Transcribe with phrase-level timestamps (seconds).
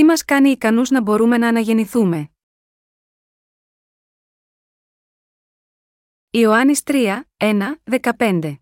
[0.00, 2.30] Τι μας κάνει ικανούς να μπορούμε να αναγεννηθούμε;
[6.30, 7.80] Ιωάννης 3, 1,
[8.16, 8.56] 15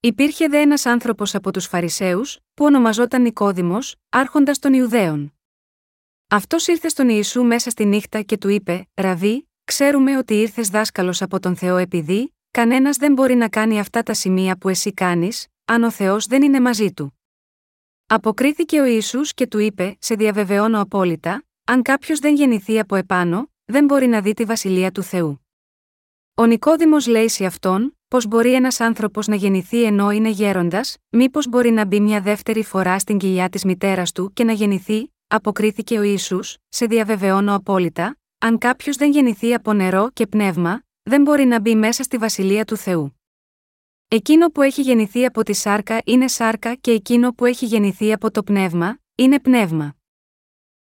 [0.00, 5.34] Υπήρχε δε ένας άνθρωπος από τους Φαρισαίους, που ονομαζόταν Νικόδημος, άρχοντας των Ιουδαίων.
[6.28, 11.22] Αυτός ήρθε στον Ιησού μέσα στη νύχτα και του είπε: Ραβί, ξέρουμε ότι ήρθες δάσκαλος
[11.22, 15.46] από τον Θεό επειδή, κανένας δεν μπορεί να κάνει αυτά τα σημεία που εσύ κάνεις,
[15.64, 17.19] αν ο Θεός δεν είναι μαζί του.
[18.12, 23.50] Αποκρίθηκε ο Ιησούς και του είπε: Σε διαβεβαιώνω απόλυτα, αν κάποιος δεν γεννηθεί από επάνω,
[23.64, 25.46] δεν μπορεί να δει τη βασιλεία του Θεού.
[26.34, 31.48] Ο Νικόδημος λέει σε αυτόν, πώς μπορεί ένας άνθρωπος να γεννηθεί ενώ είναι γέροντας, μήπως
[31.48, 35.98] μπορεί να μπει μια δεύτερη φορά στην κοιλιά της μητέρας του και να γεννηθεί, αποκρίθηκε
[35.98, 41.44] ο Ισού, σε διαβεβαιώνω απόλυτα, αν κάποιος δεν γεννηθεί από νερό και πνεύμα, δεν μπορεί
[41.44, 43.19] να μπει μέσα στη βασιλεία του Θεού.
[44.12, 48.30] Εκείνο που έχει γεννηθεί από τη σάρκα είναι σάρκα και εκείνο που έχει γεννηθεί από
[48.30, 49.96] το πνεύμα, είναι πνεύμα.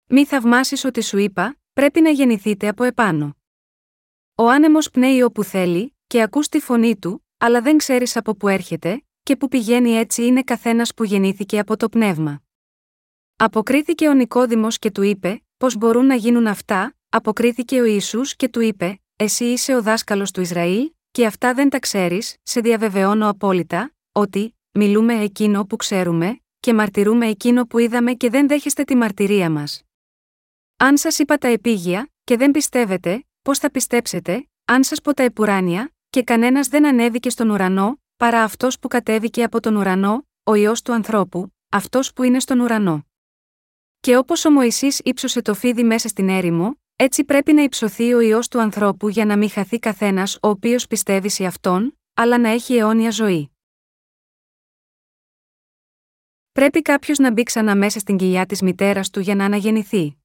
[0.08, 3.38] Μη θαυμάσεις ότι σου είπα, πρέπει να γεννηθείτε από επάνω.
[4.36, 8.48] Ο άνεμος πνέει όπου θέλει, και ακούς τη φωνή του, αλλά δεν ξέρεις από πού
[8.48, 12.42] έρχεται, και που πηγαίνει έτσι είναι καθένας που γεννήθηκε από το πνεύμα.
[13.36, 18.50] Αποκρίθηκε ο Νικόδημος και του είπε: Πώς μπορούν να γίνουν αυτά, αποκρίθηκε ο Ισού και
[18.50, 23.30] του είπε: Εσύ είσαι ο δάσκαλος του Ισραήλ, και αυτά δεν τα ξέρεις, σε διαβεβαιώνω
[23.30, 28.96] απόλυτα, ότι, μιλούμε εκείνο που ξέρουμε, και μαρτυρούμε εκείνο που είδαμε και δεν δέχεστε τη
[28.96, 29.82] μαρτυρία μας.
[30.78, 35.24] Αν σας είπα τα επίγεια, και δεν πιστεύετε, πώς θα πιστέψετε, αν σας πω τα
[35.24, 40.56] επουράνια, και κανένας δεν ανέβηκε στον ουρανό, παρά αυτός που κατέβηκε από τον ουρανό, ο
[40.56, 43.06] ιό του ανθρώπου, αυτός που είναι στον ουρανό.
[44.00, 48.20] Και όπως ο Μωυσής ύψωσε το φίδι μέσα στην έρημο, έτσι πρέπει να υψωθεί ο
[48.20, 52.50] ιό του ανθρώπου για να μην χαθεί καθένας ο οποίος πιστεύει σε αυτόν, αλλά να
[52.50, 53.52] έχει αιώνια ζωή.
[56.52, 60.18] Πρέπει κάποιος να μπει ξανά μέσα στην κοιλιά της μητέρας του για να αναγεννηθεί.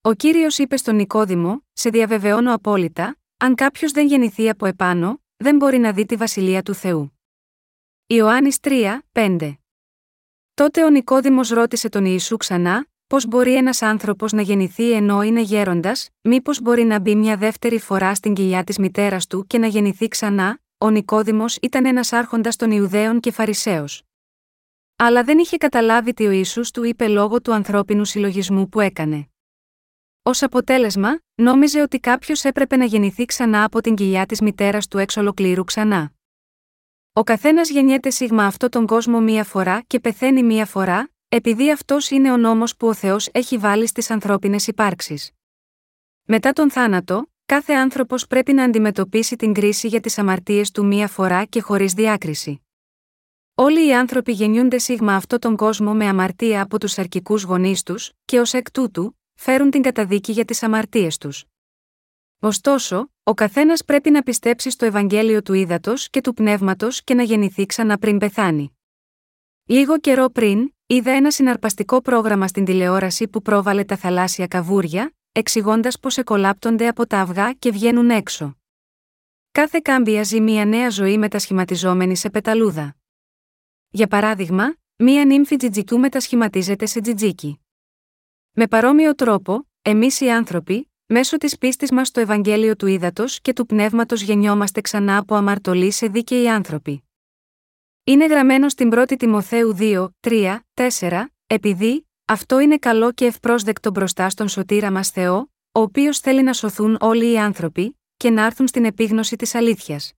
[0.00, 5.56] Ο κύριος είπε στον Νικόδημο: Σε διαβεβαιώνω απόλυτα, αν κάποιος δεν γεννηθεί από επάνω, δεν
[5.56, 7.18] μπορεί να δει τη βασιλεία του Θεού.
[8.06, 9.54] Ιωάννης 3, 5
[10.54, 15.40] Τότε ο Νικόδημος ρώτησε τον Ιησού ξανά, πώς μπορεί ένας άνθρωπος να γεννηθεί ενώ είναι
[15.40, 19.66] γέροντας, μήπως μπορεί να μπει μια δεύτερη φορά στην κοιλιά της μητέρας του και να
[19.66, 24.02] γεννηθεί ξανά, ο Νικόδημος ήταν ένας άρχοντας των Ιουδαίων και Φαρισαίος.
[24.96, 29.28] Αλλά δεν είχε καταλάβει τι ο Ιησούς του είπε λόγω του ανθρώπινου συλλογισμού που έκανε.
[30.22, 34.98] Ω αποτέλεσμα, νόμιζε ότι κάποιος έπρεπε να γεννηθεί ξανά από την κοιλιά της μητέρας του
[34.98, 36.12] εξ ολοκλήρου ξανά.
[37.12, 42.10] Ο καθένας γεννιέται σίγμα αυτό τον κόσμο μία φορά και πεθαίνει μία φορά, επειδή αυτός
[42.10, 45.30] είναι ο νόμος που ο Θεός έχει βάλει στις ανθρώπινες υπάρξεις.
[46.22, 51.08] Μετά τον θάνατο, κάθε άνθρωπος πρέπει να αντιμετωπίσει την κρίση για τις αμαρτίες του μία
[51.08, 52.66] φορά και χωρίς διάκριση.
[53.54, 58.12] Όλοι οι άνθρωποι γεννιούνται σίγμα αυτό τον κόσμο με αμαρτία από τους αρκικού γονείς τους,
[58.24, 61.44] και ως εκ τούτου, φέρουν την καταδίκη για τις αμαρτίες τους.
[62.40, 67.22] Ωστόσο, ο καθένας πρέπει να πιστέψει στο Ευαγγέλιο του ύδατο και του πνεύματος και να
[67.22, 68.78] γεννηθεί ξανά πριν πεθάνει.
[69.64, 75.98] Λίγο καιρό πριν, είδα ένα συναρπαστικό πρόγραμμα στην τηλεόραση που πρόβαλε τα θαλάσσια καβούρια, εξηγώντας
[75.98, 78.56] πως εκολάπτονται από τα αυγά και βγαίνουν έξω.
[79.50, 82.96] Κάθε κάμπια ζει μια νέα ζωή μετασχηματιζόμενη σε πεταλούδα.
[83.88, 87.60] Για παράδειγμα, μία νύμφη τζιτζικού μετασχηματίζεται σε τζιτζίκι.
[88.52, 93.52] Με παρόμοιο τρόπο, εμείς οι άνθρωποι, μέσω της πίστης μας στο Ευαγγέλιο του Ήδατος και
[93.52, 97.09] του Πνεύματος γεννιόμαστε ξανά από αμαρτωλοί σε δίκαιοι άνθρωποι.
[98.04, 100.58] Είναι γραμμένο στην 1η Τιμοθέου 2, 3,
[100.98, 106.42] 4, επειδή, αυτό είναι καλό και ευπρόσδεκτο μπροστά στον σωτήρα μας Θεό, ο οποίος θέλει
[106.42, 110.12] να σωθούν όλοι οι άνθρωποι, και να έρθουν στην επίγνωση της αλήθειας.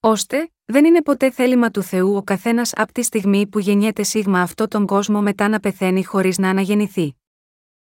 [0.00, 4.40] Ώστε, δεν είναι ποτέ θέλημα του Θεού ο καθένας από τη στιγμή που γεννιέται σίγμα
[4.40, 7.16] αυτό τον κόσμο μετά να πεθαίνει χωρίς να αναγεννηθεί.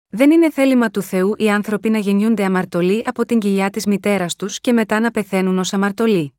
[0.07, 4.35] Δεν είναι θέλημα του Θεού οι άνθρωποι να γεννιούνται αμαρτωλοί από την κοιλιά της μητέρας
[4.35, 6.33] τους και μετά να πεθαίνουν ως αμαρτωλοί.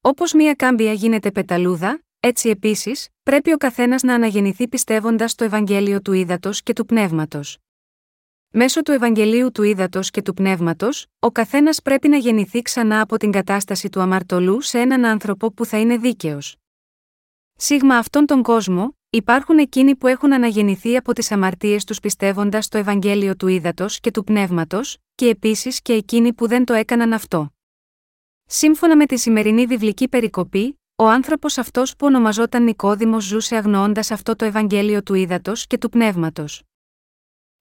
[0.00, 6.00] Όπως μία κάμπια γίνεται πεταλούδα, έτσι επίσης, πρέπει ο καθένας να αναγεννηθεί πιστεύοντας το Ευαγγέλιο
[6.00, 7.58] του Ήδατος και του Πνεύματος.
[8.50, 13.16] Μέσω του Ευαγγελίου του Ήδατος και του Πνεύματος, ο καθένας πρέπει να γεννηθεί ξανά από
[13.16, 16.56] την κατάσταση του αμαρτωλού σε έναν άνθρωπο που θα είναι δίκαιος.
[17.56, 22.78] Σίγμα αυτόν τον κόσμο, Υπάρχουν εκείνοι που έχουν αναγεννηθεί από τις αμαρτίες τους πιστεύοντας το
[22.78, 27.52] Ευαγγέλιο του Ήδατος και του Πνεύματος, και επίσης και εκείνοι που δεν το έκαναν αυτό.
[28.50, 34.36] Σύμφωνα με τη σημερινή βιβλική περικοπή, ο άνθρωπος αυτός που ονομαζόταν Νικόδημος ζούσε αγνοώντας αυτό
[34.36, 36.62] το Ευαγγέλιο του Ήδατος και του Πνεύματος.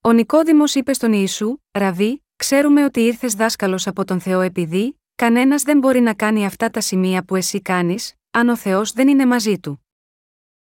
[0.01, 5.63] Ο Νικόδημος είπε στον Ιησού: Ραβί, ξέρουμε ότι ήρθες δάσκαλος από τον Θεό επειδή, κανένας
[5.63, 9.25] δεν μπορεί να κάνει αυτά τα σημεία που εσύ κάνεις, αν ο Θεός δεν είναι
[9.25, 9.85] μαζί του.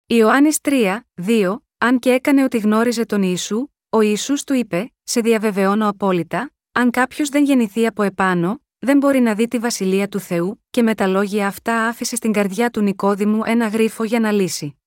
[0.07, 5.21] Ιωάννης 3, 2, αν και έκανε ότι γνώριζε τον Ιησού, ο Ιησούς του είπε: Σε
[5.21, 10.21] διαβεβαιώνω απόλυτα, αν κάποιος δεν γεννηθεί από επάνω, δεν μπορεί να δει τη βασιλεία του
[10.21, 14.33] Θεού, και με τα λόγια αυτά άφησε στην καρδιά του Νικόδημου ένα γρίφο για να
[14.33, 14.81] λύσει.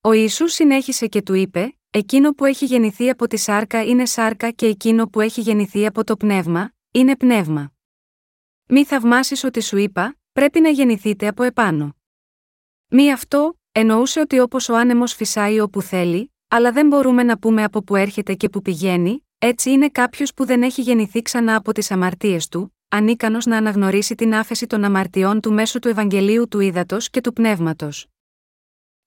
[0.00, 4.50] Ο Ιησούς συνέχισε και του είπε: Εκείνο που έχει γεννηθεί από τη σάρκα είναι σάρκα
[4.50, 7.72] και εκείνο που έχει γεννηθεί από το πνεύμα, είναι πνεύμα.
[8.68, 11.96] Μη θαυμάσεις ότι σου είπα, πρέπει να γεννηθείτε από επάνω.
[12.88, 17.64] Μη αυτό, εννοούσε ότι όπως ο άνεμος φυσάει όπου θέλει, αλλά δεν μπορούμε να πούμε
[17.64, 21.72] από που έρχεται και που πηγαίνει, έτσι είναι κάποιος που δεν έχει γεννηθεί ξανά από
[21.72, 26.60] τις αμαρτίες του, ανίκανο να αναγνωρίσει την άφεση των αμαρτιών του μέσω του Ευαγγελίου του
[26.60, 28.06] Ήδατος και του Πνεύματος.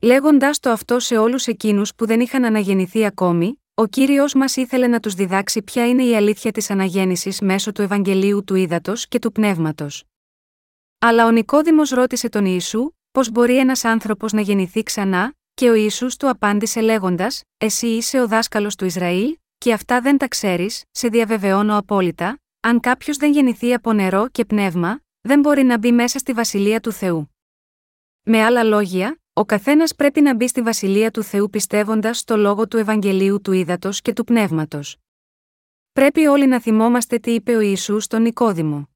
[0.01, 4.87] Λέγοντάς το αυτό σε όλους εκείνους που δεν είχαν αναγεννηθεί ακόμη, ο κύριος μας ήθελε
[4.87, 9.19] να τους διδάξει ποια είναι η αλήθεια της αναγέννησης μέσω του Ευαγγελίου του Ήδατος και
[9.19, 10.03] του Πνεύματος.
[10.99, 15.73] Αλλά ο Νικόδημος ρώτησε τον Ιησού, πώς μπορεί ένας άνθρωπος να γεννηθεί ξανά, και ο
[15.73, 20.83] Ισού του απάντησε λέγοντας: Εσύ είσαι ο δάσκαλος του Ισραήλ, και αυτά δεν τα ξέρεις,
[20.91, 25.91] σε διαβεβαιώνω απόλυτα, αν κάποιος δεν γεννηθεί από νερό και πνεύμα, δεν μπορεί να μπει
[25.91, 27.35] μέσα στη βασιλεία του Θεού.
[28.23, 32.67] Με άλλα λόγια, ο καθένας πρέπει να μπει στη βασιλεία του Θεού πιστεύοντας στο λόγο
[32.67, 34.97] του Ευαγγελίου του Ήδατος και του Πνεύματος.
[35.91, 38.89] Πρέπει όλοι να θυμόμαστε τι είπε ο Ιησούς στον Νικόδημο.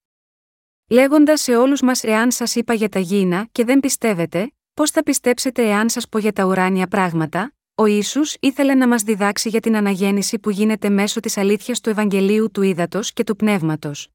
[0.89, 5.03] Λέγοντας σε όλους μας εάν σας είπα για τα γήινα και δεν πιστεύετε, πώς θα
[5.03, 9.59] πιστέψετε εάν σας πω για τα ουράνια πράγματα, ο Ισού ήθελε να μας διδάξει για
[9.59, 14.09] την αναγέννηση που γίνεται μέσω της αλήθειας του Ευαγγελίου του Ήδατος και του Πνεύματος.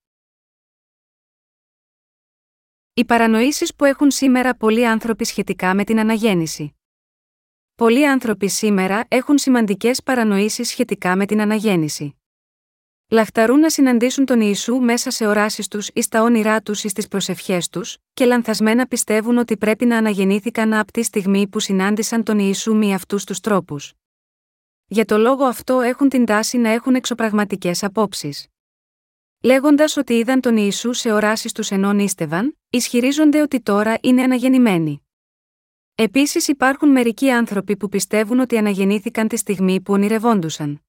[2.94, 6.76] Οι παρανοήσεις που έχουν σήμερα πολλοί άνθρωποι σχετικά με την αναγέννηση.
[7.74, 12.16] Πολλοί άνθρωποι σήμερα έχουν σημαντικές παρανοήσεις σχετικά με την αναγέννηση.
[13.08, 17.08] Λαχταρούν να συναντήσουν τον Ιησού μέσα σε οράσεις τους ή στα όνειρά τους ή στις
[17.08, 22.38] προσευχές τους, και λανθασμένα πιστεύουν ότι πρέπει να αναγεννήθηκαν από τη στιγμή που συνάντησαν τον
[22.38, 23.92] Ιησού με αυτούς τους τρόπους.
[24.86, 28.46] Για το λόγο αυτό έχουν την τάση να έχουν εξωπραγματικές απόψεις.
[29.40, 35.06] Λέγοντας ότι είδαν τον Ιησού σε οράσεις τους ενώ νίστευαν, ισχυρίζονται ότι τώρα είναι αναγεννημένοι.
[35.94, 40.83] Επίσης υπάρχουν μερικοί άνθρωποι που πιστεύουν ότι αναγεννήθηκαν τη στιγμή που ονειρευόντουσαν.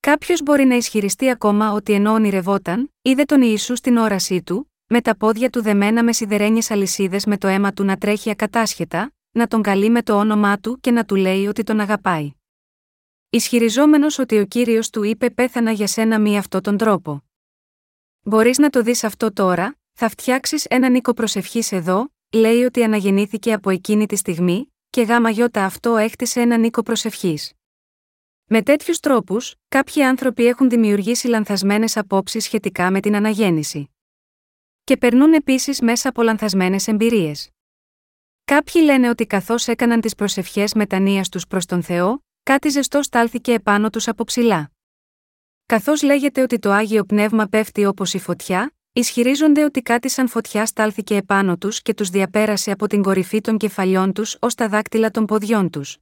[0.00, 5.00] Κάποιος μπορεί να ισχυριστεί ακόμα ότι ενώ ονειρευόταν, είδε τον Ιησού στην όρασή του, με
[5.00, 9.46] τα πόδια του δεμένα με σιδερένιες αλυσίδες με το αίμα του να τρέχει ακατάσχετα, να
[9.46, 12.32] τον καλεί με το όνομά του και να του λέει ότι τον αγαπάει.
[13.30, 17.24] Ισχυριζόμενος ότι ο κύριος του είπε πέθανα για σένα μη αυτό τον τρόπο.
[18.22, 23.52] Μπορείς να το δεις αυτό τώρα, θα φτιάξεις έναν οίκο προσευχής εδώ, λέει ότι αναγεννήθηκε
[23.52, 27.52] από εκείνη τη στιγμή, και γάμα γιώτα αυτό έχτισε έναν οίκο προσευχής.
[28.50, 33.90] Με τέτοιους τρόπους, κάποιοι άνθρωποι έχουν δημιουργήσει λανθασμένες απόψεις σχετικά με την αναγέννηση.
[34.84, 37.50] Και περνούν επίσης μέσα από λανθασμένες εμπειρίες.
[38.44, 43.52] Κάποιοι λένε ότι καθώς έκαναν τις προσευχές μετανία τους προς τον Θεό, κάτι ζεστό στάλθηκε
[43.52, 44.70] επάνω τους από ψηλά.
[45.66, 50.66] Καθώς λέγεται ότι το άγιο πνεύμα πέφτει όπως η φωτιά, ισχυρίζονται ότι κάτι σαν φωτιά
[50.66, 55.10] στάλθηκε επάνω τους και τους διαπέρασε από την κορυφή των κεφαλιών τους ως τα δάκτυλα
[55.10, 55.98] των ποδιών τους.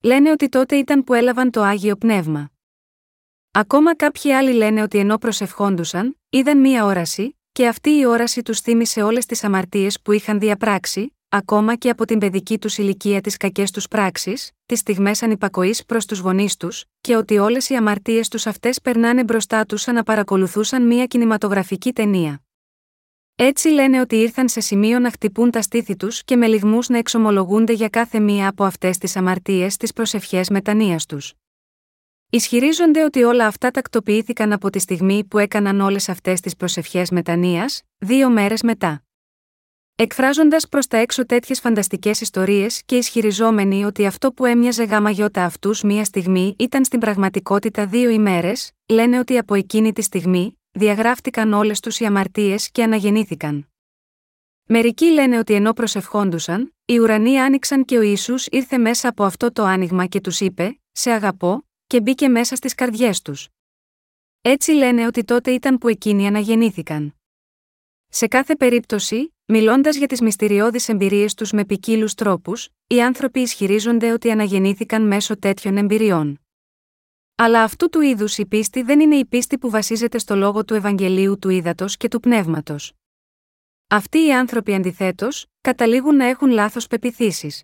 [0.00, 2.50] Λένε ότι τότε ήταν που έλαβαν το άγιο πνεύμα.
[3.50, 8.60] Ακόμα κάποιοι άλλοι λένε ότι ενώ προσευχόντουσαν, είδαν μία όραση, και αυτή η όραση τους
[8.60, 13.36] θύμισε όλες τις αμαρτίες που είχαν διαπράξει, ακόμα και από την παιδική τους ηλικία τις
[13.36, 18.28] κακές τους πράξεις, τις στιγμές ανυπακοής προς τους γονείς τους, και ότι όλες οι αμαρτίες
[18.28, 22.45] τους αυτές περνάνε μπροστά τους σαν να παρακολουθούσαν μία κινηματογραφική ταινία.
[23.38, 26.98] Έτσι λένε ότι ήρθαν σε σημείο να χτυπούν τα στήθη τους και με λιγμούς να
[26.98, 31.32] εξομολογούνται για κάθε μία από αυτές τις αμαρτίες στι προσευχές μετανία τους.
[32.30, 37.66] Ισχυρίζονται ότι όλα αυτά τακτοποιήθηκαν από τη στιγμή που έκαναν όλες αυτές τις προσευχές μετανία,
[37.98, 39.04] δύο μέρες μετά.
[39.96, 45.44] Εκφράζοντας προς τα έξω τέτοιες φανταστικές ιστορίες και ισχυριζόμενοι ότι αυτό που έμοιαζε γάμα γιώτα
[45.44, 51.52] αυτούς μία στιγμή ήταν στην πραγματικότητα δύο ημέρες, λένε ότι από εκείνη τη στιγμή, διαγράφτηκαν
[51.52, 53.68] όλες τους οι αμαρτίες και αναγεννήθηκαν.
[54.64, 59.52] Μερικοί λένε ότι ενώ προσευχόντουσαν, οι ουρανοί άνοιξαν και ο Ιησούς ήρθε μέσα από αυτό
[59.52, 63.48] το άνοιγμα και τους είπε: Σε αγαπώ, και μπήκε μέσα στις καρδιές τους.
[64.42, 67.14] Έτσι λένε ότι τότε ήταν που εκείνοι αναγεννήθηκαν.
[68.08, 74.12] Σε κάθε περίπτωση, μιλώντας για τις μυστηριώδεις εμπειρίες τους με ποικίλους τρόπους, οι άνθρωποι ισχυρίζονται
[74.12, 76.45] ότι αναγεννήθηκαν μέσω τέτοιων εμπειριών.
[77.38, 80.74] Αλλά αυτού του είδους η πίστη δεν είναι η πίστη που βασίζεται στο λόγο του
[80.74, 82.92] Ευαγγελίου του Ήδατος και του Πνεύματος.
[83.86, 87.62] Αυτοί οι άνθρωποι αντιθέτως, καταλήγουν να έχουν λάθος πεπιθήσεις.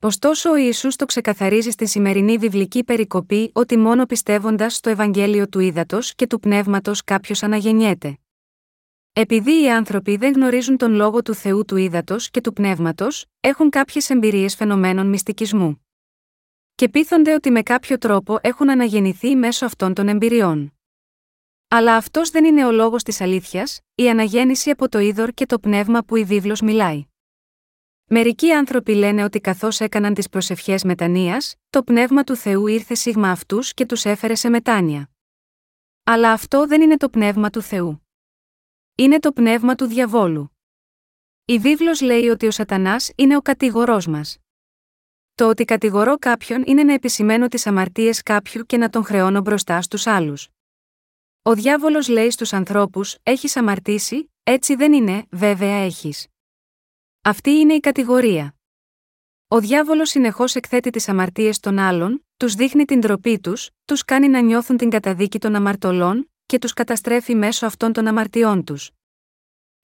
[0.00, 5.58] Ωστόσο, ο Ισού το ξεκαθαρίζει στην σημερινή βιβλική περικοπή ότι μόνο πιστεύοντας στο Ευαγγέλιο του
[5.60, 8.18] Ήδατος και του Πνεύματος κάποιος αναγεννιέται.
[9.12, 13.70] Επειδή οι άνθρωποι δεν γνωρίζουν τον λόγο του Θεού του Ήδατος και του Πνεύματος, έχουν
[13.70, 15.83] κάποιες εμπειρίες φαινομένων μυστικισμού.
[16.74, 20.72] Και πείθονται ότι με κάποιο τρόπο έχουν αναγεννηθεί μέσω αυτών των εμπειριών.
[21.68, 25.58] Αλλά αυτός δεν είναι ο λόγος της αλήθειας, η αναγέννηση από το είδωρ και το
[25.58, 27.06] πνεύμα που η βίβλος μιλάει.
[28.06, 33.30] Μερικοί άνθρωποι λένε ότι καθώς έκαναν τις προσευχές μετανία, το πνεύμα του Θεού ήρθε σίγμα
[33.30, 35.10] αυτούς και τους έφερε σε μετάνοια.
[36.04, 38.08] Αλλά αυτό δεν είναι το πνεύμα του Θεού.
[38.94, 40.58] Είναι το πνεύμα του διαβόλου.
[41.44, 44.38] Η βίβλος λέει ότι ο Σατανάς είναι ο κατηγορός μας.
[45.34, 49.82] Το ότι κατηγορώ κάποιον είναι να επισημαίνω τις αμαρτίες κάποιου και να τον χρεώνω μπροστά
[49.82, 50.48] στους άλλους.
[51.42, 56.26] Ο διάβολος λέει στους ανθρώπους: Έχεις αμαρτήσει, έτσι δεν είναι, βέβαια έχεις.
[57.22, 58.54] Αυτή είναι η κατηγορία.
[59.48, 64.28] Ο διάβολος συνεχώς εκθέτει τις αμαρτίες των άλλων, τους δείχνει την τροπή τους, τους κάνει
[64.28, 68.90] να νιώθουν την καταδίκη των αμαρτωλών, και τους καταστρέφει μέσω αυτών των αμαρτιών τους.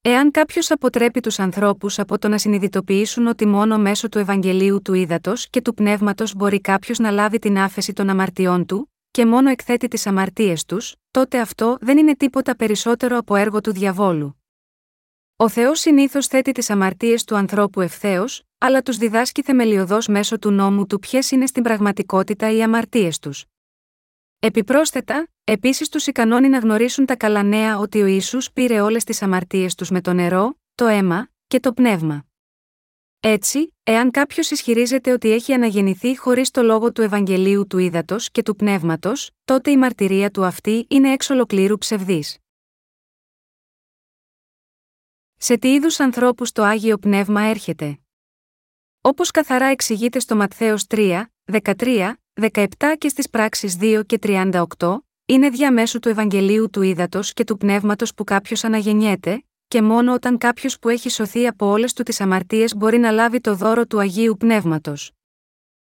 [0.02, 4.94] Εάν κάποιος αποτρέπει τους ανθρώπους από το να συνειδητοποιήσουν ότι μόνο μέσω του Ευαγγελίου του
[4.94, 9.50] Ήδατος και του Πνεύματος μπορεί κάποιος να λάβει την άφεση των αμαρτιών του, και μόνο
[9.50, 14.42] εκθέτει τις αμαρτίες τους, τότε αυτό δεν είναι τίποτα περισσότερο από έργο του διαβόλου.
[15.36, 20.50] Ο Θεός συνήθως θέτει τις αμαρτίες του ανθρώπου ευθέως, αλλά τους διδάσκει θεμελιωδώς μέσω του
[20.50, 23.44] νόμου του ποιες είναι στην πραγματικότητα οι αμαρτίες τους.
[24.42, 29.22] Επιπρόσθετα, επίσης τους ικανώνει να γνωρίσουν τα καλά νέα ότι ο Ιησούς πήρε όλες τις
[29.22, 32.24] αμαρτίες τους με το νερό, το αίμα και το πνεύμα.
[33.20, 38.42] Έτσι, εάν κάποιος ισχυρίζεται ότι έχει αναγεννηθεί χωρίς το λόγο του Ευαγγελίου του Ήδατος και
[38.42, 42.38] του Πνεύματος, τότε η μαρτυρία του αυτή είναι εξ ολοκλήρου ψευδής.
[45.36, 47.98] Σε τι είδους ανθρώπους το άγιο πνεύμα έρχεται;
[49.00, 52.12] Όπως καθαρά εξηγείται στο Ματθαίος 3, 13,
[52.52, 52.64] 17
[52.98, 54.64] και στις πράξεις 2 και 38,
[55.26, 60.38] είναι διαμέσου του Ευαγγελίου του Ήδατος και του Πνεύματος που κάποιος αναγεννιέται, και μόνο όταν
[60.38, 64.00] κάποιος που έχει σωθεί από όλες του τις αμαρτίες μπορεί να λάβει το δώρο του
[64.00, 65.12] Αγίου Πνεύματος.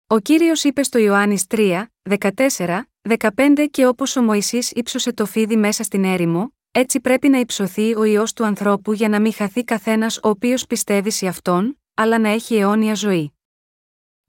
[0.06, 5.56] Ο κύριος είπε στο Ιωάννης 3, 14, 15 και όπως ο Μωυσής ύψωσε το φίδι
[5.56, 9.64] μέσα στην έρημο, έτσι πρέπει να υψωθεί ο ιό του ανθρώπου για να μην χαθεί
[9.64, 13.32] καθένας ο οποίος πιστεύει σε αυτόν, αλλά να έχει αιώνια ζωή.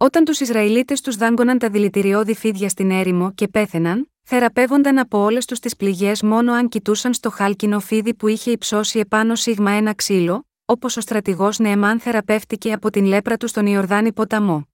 [0.03, 5.45] Όταν τους Ισραηλίτες τους δάγκωναν τα δηλητηριώδη φίδια στην έρημο και πέθαιναν, θεραπεύονταν από όλες
[5.45, 9.93] τους τις πληγές μόνο αν κοιτούσαν στο χάλκινο φίδι που είχε υψώσει επάνω σίγμα ένα
[9.93, 14.67] ξύλο, όπως ο στρατηγός Νεεμάν θεραπεύτηκε από την λέπρα του στον Ιορδάνη ποταμό.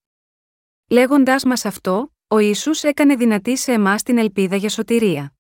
[0.90, 5.34] Λέγοντάς μας αυτό, ο Ισού έκανε δυνατή σε εμάς την ελπίδα για σωτηρία.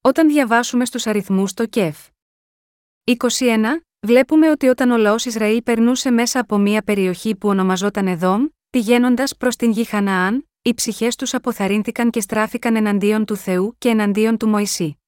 [0.00, 2.06] Όταν διαβάσουμε στους αριθμούς το ΚΕΦ
[3.04, 3.14] 21,
[4.00, 8.46] βλέπουμε ότι όταν ο λαός Ισραήλ περνούσε μέσα από μια περιοχή που ονομαζόταν Εδόμ,
[8.78, 13.88] πηγαίνοντας προς την γη Χαναάν, οι ψυχές τους αποθαρρύνθηκαν και στράφηκαν εναντίον του Θεού και
[13.88, 14.98] εναντίον του Μωυσή.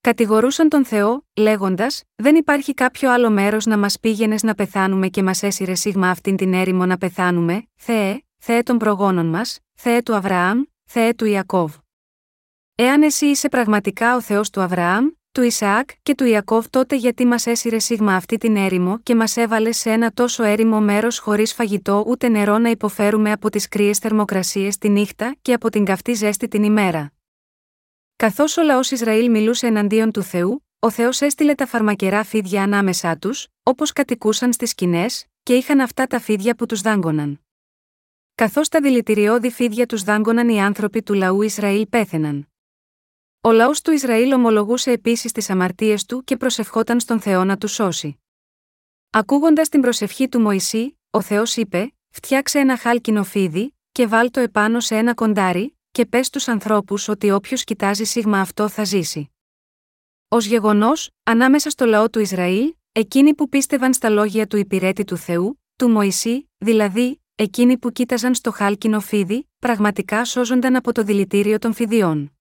[0.00, 5.22] Κατηγορούσαν τον Θεό, λέγοντας: Δεν υπάρχει κάποιο άλλο μέρος να μας πήγαινες να πεθάνουμε και
[5.22, 10.14] μας έσυρε σίγμα αυτήν την έρημο να πεθάνουμε, Θεέ, Θεέ των προγόνων μας, Θεέ του
[10.14, 11.76] Αβραάμ, Θεέ του Ιακώβ.
[12.74, 17.26] Εάν εσύ είσαι πραγματικά ο Θεός του Αβραάμ, του Ισαάκ και του Ιακώβ, τότε γιατί
[17.26, 21.52] μας έσυρε σίγμα αυτή την έρημο και μας έβαλε σε ένα τόσο έρημο μέρος χωρίς
[21.52, 26.12] φαγητό ούτε νερό να υποφέρουμε από τις κρύες θερμοκρασίες τη νύχτα και από την καυτή
[26.12, 27.12] ζέστη την ημέρα.
[28.16, 33.16] Καθώς ο λαός Ισραήλ μιλούσε εναντίον του Θεού, ο Θεός έστειλε τα φαρμακερά φίδια ανάμεσά
[33.16, 37.40] τους, όπως κατοικούσαν στις σκηνές, και είχαν αυτά τα φίδια που τους δάγκωναν.
[38.34, 42.47] Καθώς τα δηλητηριώδη φίδια τους δάγκωναν οι άνθρωποι του λαού Ισραήλ πέθαιναν.
[43.40, 47.72] Ο λαός του Ισραήλ ομολογούσε επίσης τις αμαρτίες του και προσευχόταν στον Θεό να τους
[47.72, 48.20] σώσει.
[49.10, 54.40] Ακούγοντας την προσευχή του Μωυσή, ο Θεός είπε: Φτιάξε ένα χάλκινο φίδι, και βάλ το
[54.40, 59.30] επάνω σε ένα κοντάρι, και πες στου ανθρώπους ότι όποιος κοιτάζει σίγμα αυτό θα ζήσει.
[60.28, 65.16] Ω γεγονός, ανάμεσα στο λαό του Ισραήλ, εκείνοι που πίστευαν στα λόγια του υπηρέτη του
[65.16, 71.58] Θεού, του Μωυσή, δηλαδή, εκείνοι που κοίταζαν στο χάλκινο φίδι, πραγματικά σώζονταν από το δηλητήριο
[71.58, 72.37] των φιδιών.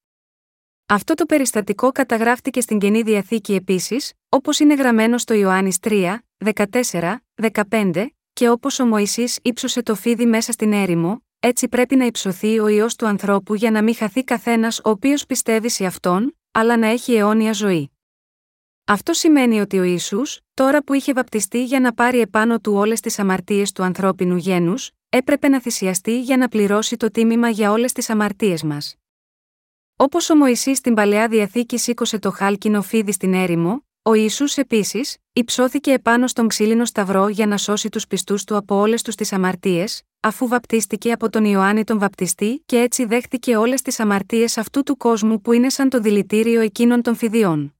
[0.89, 6.17] Αυτό το περιστατικό καταγράφτηκε στην Καινή Διαθήκη επίσης, όπως είναι γραμμένο στο Ιωάννης 3,
[6.91, 7.15] 14,
[7.69, 12.59] 15, και όπως ο Μωυσής ύψωσε το φίδι μέσα στην έρημο, έτσι πρέπει να υψωθεί
[12.59, 16.77] ο ιό του ανθρώπου για να μην χαθεί καθένας ο οποίος πιστεύει σε αυτόν, αλλά
[16.77, 17.91] να έχει αιώνια ζωή.
[18.85, 20.21] Αυτό σημαίνει ότι ο Ισού,
[20.53, 24.91] τώρα που είχε βαπτιστεί για να πάρει επάνω του όλες τις αμαρτίες του ανθρώπινου γένους,
[25.09, 28.95] έπρεπε να θυσιαστεί για να πληρώσει το τίμημα για όλες τις αμαρτίες μας.
[29.99, 35.17] Όπως ο Μωησή στην παλαιά διαθήκη σήκωσε το χάλκινο φίδι στην έρημο, ο Ιησούς επίσης,
[35.33, 39.33] υψώθηκε επάνω στον ξύλινο σταυρό για να σώσει τους πιστούς του από όλες τους τις
[39.33, 44.83] αμαρτίες, αφού βαπτίστηκε από τον Ιωάννη τον Βαπτιστή και έτσι δέχτηκε όλες τις αμαρτίες αυτού
[44.83, 47.75] του κόσμου που είναι σαν το δηλητήριο εκείνων των φιδιών.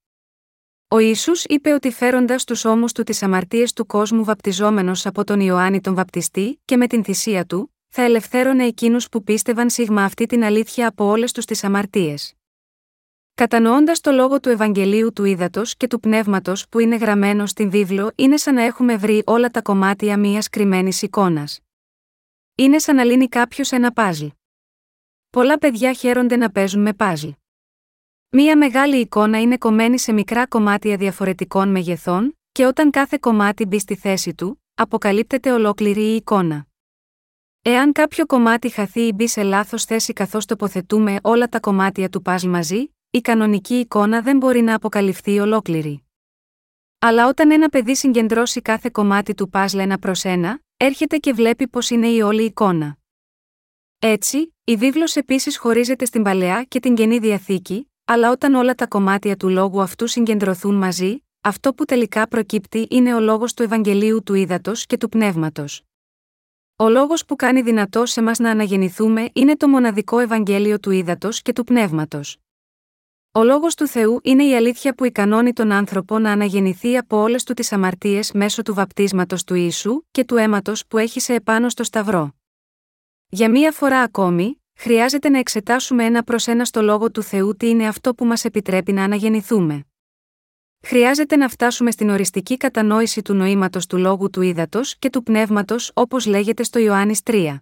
[0.88, 5.39] Ο Ισού είπε ότι φέροντας τους ώμους του τις αμαρτίες του κόσμου βαπτιζόμενος από τον
[5.39, 10.25] Ιωάννη τον Βαπτιστή και με την θυσία του, θα ελευθέρωνε εκείνους που πίστευαν σίγμα αυτή
[10.25, 12.34] την αλήθεια από όλες τους τις αμαρτίες.
[13.34, 18.12] Κατανοώντας το λόγο του Ευαγγελίου του Ήδατος και του Πνεύματος που είναι γραμμένο στην βίβλο,
[18.15, 21.60] είναι σαν να έχουμε βρει όλα τα κομμάτια μιας κρυμμένης εικόνας.
[22.56, 24.25] Είναι σαν να λύνει κάποιος ένα παζλ.
[25.29, 27.29] Πολλά παιδιά χαίρονται να παίζουν με παζλ.
[28.29, 33.79] Μία μεγάλη εικόνα είναι κομμένη σε μικρά κομμάτια διαφορετικών μεγεθών, και όταν κάθε κομμάτι μπει
[33.79, 36.66] στη θέση του, αποκαλύπτεται ολόκληρη η εικόνα.
[37.69, 42.21] Εάν κάποιο κομμάτι χαθεί ή μπει σε λάθος θέση καθώς τοποθετούμε όλα τα κομμάτια του
[42.21, 46.03] παζλ μαζί, η κανονική εικόνα δεν μπορεί να αποκαλυφθεί ολόκληρη.
[47.00, 51.67] Αλλά όταν ένα παιδί συγκεντρώσει κάθε κομμάτι του παζλ ένα προς ένα, έρχεται και βλέπει
[51.67, 52.97] πώ είναι η όλη εικόνα.
[54.00, 58.88] Έτσι, η βίβλος επίσης χωρίζεται στην παλαιά και την καινή διαθήκη, αλλά όταν όλα τα
[58.88, 64.24] κομμάτια του λόγου αυτού συγκεντρωθούν μαζί, αυτό που τελικά προκύπτει είναι ο λόγος του Ευαγγελίου
[64.24, 65.81] του Ήδατος και του Πνεύματος.
[66.79, 71.41] Ο λόγος που κάνει δυνατό σε μας να αναγεννηθούμε είναι το μοναδικό Ευαγγέλιο του Ήδατος
[71.41, 72.38] και του Πνεύματος.
[73.31, 77.43] Ο λόγος του Θεού είναι η αλήθεια που ικανώνει τον άνθρωπο να αναγεννηθεί από όλες
[77.43, 81.69] του τις αμαρτίες μέσω του βαπτίσματος του Ιησού και του αίματος που έχει σε επάνω
[81.69, 82.36] στο Σταυρό.
[83.29, 87.69] Για μία φορά ακόμη, χρειάζεται να εξετάσουμε ένα προς ένα στο λόγο του Θεού τι
[87.69, 89.86] είναι αυτό που μας επιτρέπει να αναγεννηθούμε.
[90.88, 95.91] Χρειάζεται να φτάσουμε στην οριστική κατανόηση του νοήματος του λόγου του ύδατος και του πνεύματος
[95.94, 97.58] όπως λέγεται στο Ιωάννης 3.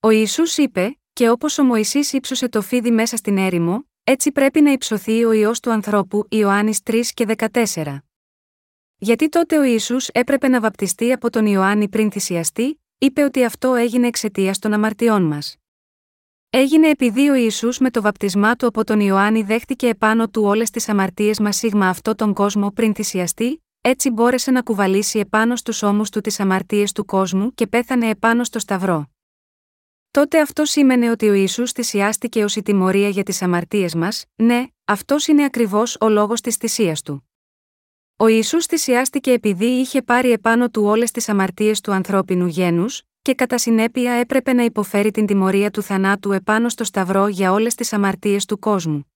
[0.00, 4.60] Ο Ιησούς είπε, και όπως ο Μωυσής ύψωσε το φίδι μέσα στην έρημο, έτσι πρέπει
[4.60, 7.26] να υψωθεί ο ιό του ανθρώπου Ιωάννης 3 και
[7.74, 7.98] 14.
[8.96, 13.74] Γιατί τότε ο Ιησούς έπρεπε να βαπτιστεί από τον Ιωάννη πριν θυσιαστεί, είπε ότι αυτό
[13.74, 15.56] έγινε εξαιτίας των αμαρτιών μας.
[16.56, 20.70] Έγινε επειδή ο Ιησούς με το βαπτισμά του από τον Ιωάννη δέχτηκε επάνω του όλες
[20.70, 25.82] τις αμαρτίες μας σίγμα αυτό τον κόσμο πριν θυσιαστεί, έτσι μπόρεσε να κουβαλήσει επάνω στους
[25.82, 29.10] ώμους του τις αμαρτίες του κόσμου και πέθανε επάνω στο Σταυρό.
[30.10, 34.66] Τότε αυτό σήμαινε ότι ο Ιησούς θυσιάστηκε ως η τιμωρία για τις αμαρτίες μας, ναι,
[34.84, 37.28] αυτός είναι ακριβώς ο λόγος της θυσίας του.
[38.16, 43.34] Ο Ισού θυσιάστηκε επειδή είχε πάρει επάνω του όλες τις αμαρτίες του ανθρώπινου γένους, και
[43.34, 47.92] κατά συνέπεια έπρεπε να υποφέρει την τιμωρία του θανάτου επάνω στο Σταυρό για όλες τις
[47.92, 49.12] αμαρτίες του κόσμου.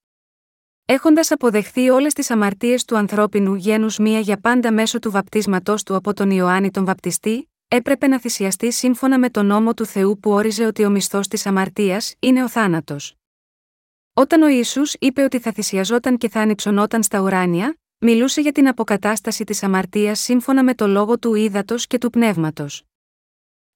[0.85, 5.95] Έχοντας αποδεχθεί όλες τις αμαρτίες του ανθρώπινου γένους μία για πάντα μέσω του βαπτίσματός του
[5.95, 10.31] από τον Ιωάννη τον Βαπτιστή, έπρεπε να θυσιαστεί σύμφωνα με τον νόμο του Θεού που
[10.31, 13.15] όριζε ότι ο μισθός της αμαρτίας είναι ο θάνατος.
[14.13, 18.67] Όταν ο Ισού είπε ότι θα θυσιαζόταν και θα ανυψωνόταν στα ουράνια, μιλούσε για την
[18.67, 22.88] αποκατάσταση της αμαρτίας σύμφωνα με το λόγο του ύδατος και του πνεύματος.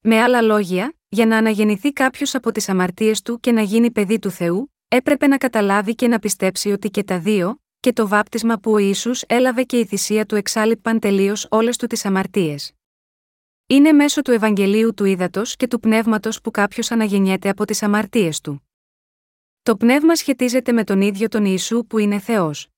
[0.06, 4.20] Με άλλα λόγια, για να αναγεννηθεί κάποιος από τις αμαρτίες του και να γίνει παιδί
[4.20, 8.58] του Θεού, έπρεπε να καταλάβει και να πιστέψει ότι και τα δύο, και το βάπτισμα
[8.58, 12.74] που ο Ιησούς έλαβε και η θυσία του εξάλληπαν τελείως όλες του τις αμαρτίες.
[13.68, 18.42] Είναι μέσω του Ευαγγελίου του Ήδατος και του Πνεύματος που κάποιος αναγεννιέται από τις αμαρτίες
[18.42, 18.68] του.
[19.64, 22.73] Το πνεύμα σχετίζεται με τον ίδιο τον Ιησού που είναι Θεός.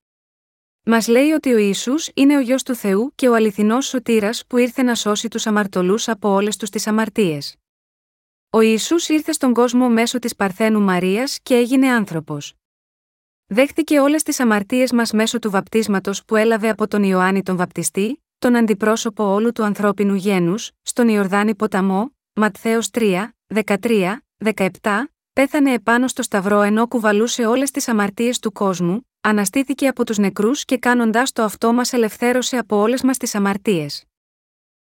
[0.88, 4.58] Μας λέει ότι ο Ισού είναι ο γιο του Θεού και ο αληθινός σωτήρας που
[4.58, 7.56] ήρθε να σώσει τους αμαρτωλούς από όλες τους τις αμαρτίες.
[8.50, 12.54] Ο Ισού ήρθε στον κόσμο μέσω της Παρθένου Μαρίας και έγινε άνθρωπος.
[13.46, 18.24] Δέχτηκε όλες τις αμαρτίες μας μέσω του βαπτίσματος που έλαβε από τον Ιωάννη τον Βαπτιστή,
[18.38, 24.68] τον αντιπρόσωπο όλου του ανθρώπινου γένους, στον Ιορδάνη ποταμό, Ματθαίος 3, 13, 17,
[25.34, 30.66] πέθανε επάνω στο Σταυρό ενώ κουβαλούσε όλες τις αμαρτίες του κόσμου, αναστήθηκε από τους νεκρούς
[30.66, 34.06] και κάνοντάς το αυτό μας ελευθέρωσε από όλες μας τις αμαρτίες.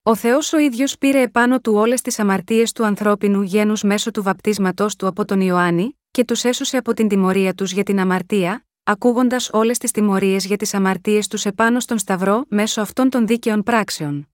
[0.04, 4.24] Ο Θεός ο ίδιος πήρε επάνω του όλες τις αμαρτίες του ανθρώπινου γένους μέσω του
[4.24, 8.66] βαπτίσματός του από τον Ιωάννη, και τους έσωσε από την τιμωρία τους για την αμαρτία,
[8.84, 13.64] ακούγοντας όλες τις τιμωρίες για τις αμαρτίες τους επάνω στον Σταυρό μέσω αυτών των δίκαιων
[13.64, 14.30] πράξεων.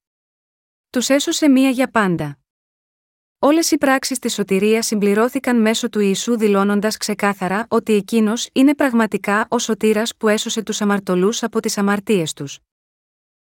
[0.89, 2.37] Τους έσωσε μία για πάντα.
[3.39, 9.45] Όλες οι πράξεις της σωτηρίας συμπληρώθηκαν μέσω του Ιησού δηλώνοντας ξεκάθαρα ότι εκείνος είναι πραγματικά
[9.49, 12.59] ο σωτήρας που έσωσε τους αμαρτωλούς από τις αμαρτίες τους.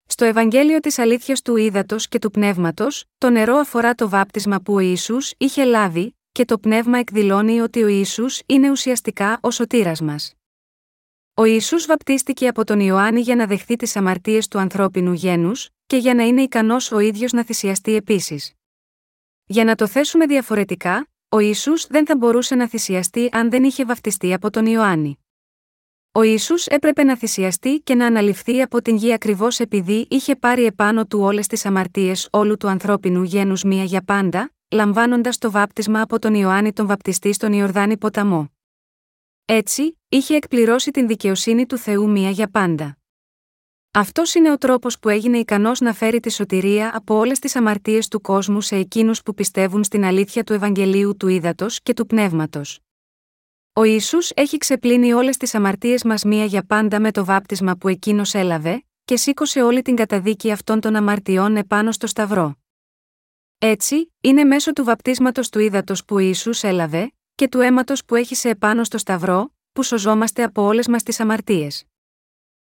[0.07, 4.75] Στο Ευαγγέλιο της Αλήθειας του Ήδατος και του Πνεύματος, το νερό αφορά το βάπτισμα που
[4.75, 10.01] ο Ισού είχε λάβει, και το πνεύμα εκδηλώνει ότι ο Ισού είναι ουσιαστικά ο σωτήρας
[10.01, 10.35] μας.
[11.35, 15.97] Ο Ιησούς βαπτίστηκε από τον Ιωάννη για να δεχθεί τις αμαρτίες του ανθρώπινου γένους, και
[15.97, 18.56] για να είναι ικανός ο ίδιος να θυσιαστεί επίσης.
[19.49, 23.85] Για να το θέσουμε διαφορετικά, ο Ιησούς δεν θα μπορούσε να θυσιαστεί αν δεν είχε
[23.85, 25.19] βαφτιστεί από τον Ιωάννη.
[26.13, 30.65] Ο Ιησούς έπρεπε να θυσιαστεί και να αναλυφθεί από την γη ακριβώς επειδή είχε πάρει
[30.65, 36.01] επάνω του όλες τις αμαρτίες όλου του ανθρώπινου γένους μία για πάντα, λαμβάνοντας το βάπτισμα
[36.01, 38.53] από τον Ιωάννη τον Βαπτιστή στον Ιορδάνη ποταμό.
[39.45, 42.97] Έτσι, είχε εκπληρώσει την δικαιοσύνη του Θεού μία για πάντα.
[43.99, 48.09] Αυτός είναι ο τρόπος που έγινε ικανός να φέρει τη σωτηρία από όλες τις αμαρτίες
[48.09, 52.81] του κόσμου σε εκείνους που πιστεύουν στην αλήθεια του Ευαγγελίου του Ήδατος και του Πνεύματος.
[53.73, 57.89] Ο Ισού έχει ξεπλύνει όλες τις αμαρτίες μας μία για πάντα με το βάπτισμα που
[57.89, 62.57] εκείνος έλαβε, και σήκωσε όλη την καταδίκη αυτών των αμαρτιών επάνω στο Σταυρό.
[63.59, 68.15] Έτσι, είναι μέσω του βαπτίσματος του ύδατο που ο Ιησούς έλαβε, και του αίματος που
[68.15, 71.85] έχει επάνω στο Σταυρό, που σωζόμαστε από όλες μας τις αμαρτίες.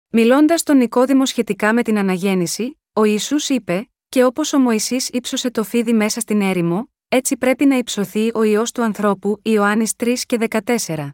[0.09, 5.51] Μιλώντας στον Νικόδημο σχετικά με την αναγέννηση, ο Ιησούς είπε: Και όπως ο Μωυσής ύψωσε
[5.51, 10.13] το φίδι μέσα στην έρημο, έτσι πρέπει να υψωθεί ο ιό του ανθρώπου, Ιωάννης 3
[10.25, 10.47] και
[10.85, 11.09] 14.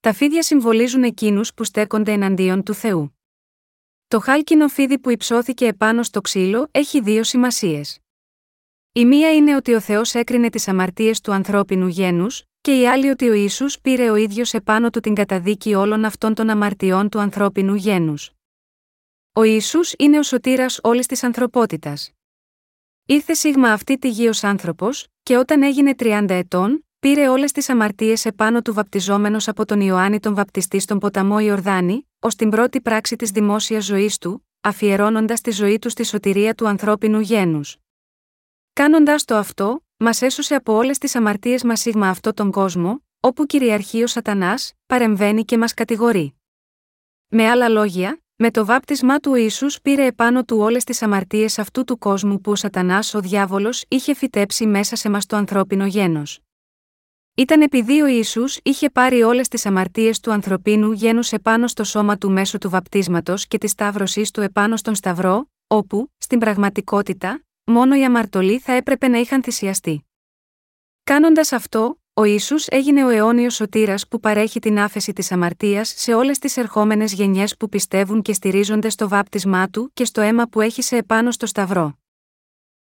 [0.00, 3.18] Τα φίδια συμβολίζουν εκείνους που στέκονται εναντίον του Θεού.
[4.08, 7.98] Το χάλκινο φίδι που υψώθηκε επάνω στο ξύλο έχει δύο σημασίες.
[8.92, 13.08] Η μία είναι ότι ο Θεός έκρινε τις αμαρτίες του ανθρώπινου γένους, και η άλλη
[13.08, 17.18] ότι ο Ιησούς πήρε ο ίδιος επάνω του την καταδίκη όλων αυτών των αμαρτιών του
[17.18, 18.30] ανθρώπινου γένους.
[19.32, 22.10] Ο Ιησούς είναι ο σωτήρας όλης της ανθρωπότητας.
[23.06, 27.68] Ήρθε σίγμα αυτή τη γη ως άνθρωπος, και όταν έγινε 30 ετών, πήρε όλες τις
[27.68, 32.80] αμαρτίες επάνω του βαπτιζόμενος από τον Ιωάννη τον Βαπτιστή στον ποταμό Ιορδάνη, ως την πρώτη
[32.80, 37.76] πράξη της δημόσιας ζωής του, αφιερώνοντας τη ζωή του στη σωτηρία του ανθρώπινου γένους.
[38.72, 43.46] Κάνοντα το αυτό, μας έσωσε από όλες τις αμαρτίες μας σίγμα αυτό τον κόσμο, όπου
[43.46, 46.40] κυριαρχεί ο Σατανάς, παρεμβαίνει και μας κατηγορεί.
[47.28, 51.58] Με άλλα λόγια, με το βάπτισμά του ο Ιησούς πήρε επάνω του όλες τις αμαρτίες
[51.58, 55.86] αυτού του κόσμου που ο Σατανάς ο διάβολος είχε φυτέψει μέσα σε μας το ανθρώπινο
[55.86, 56.40] γένος.
[57.34, 62.18] Ήταν επειδή ο Ιησούς είχε πάρει όλες τις αμαρτίες του ανθρωπίνου γένους επάνω στο σώμα
[62.18, 67.96] του μέσω του βαπτίσματος και της σταύρωσής του επάνω στον Σταυρό, όπου, στην πραγματικότητα, μόνο
[67.96, 70.06] οι αμαρτωλοί θα έπρεπε να είχαν θυσιαστεί.
[71.04, 76.14] Κάνοντας αυτό, ο Ιησούς έγινε ο αιώνιος σωτήρας που παρέχει την άφεση της αμαρτίας σε
[76.14, 80.60] όλες τις ερχόμενες γενιές που πιστεύουν και στηρίζονται στο βάπτισμά του και στο αίμα που
[80.60, 81.98] έχει σε επάνω στο Σταυρό.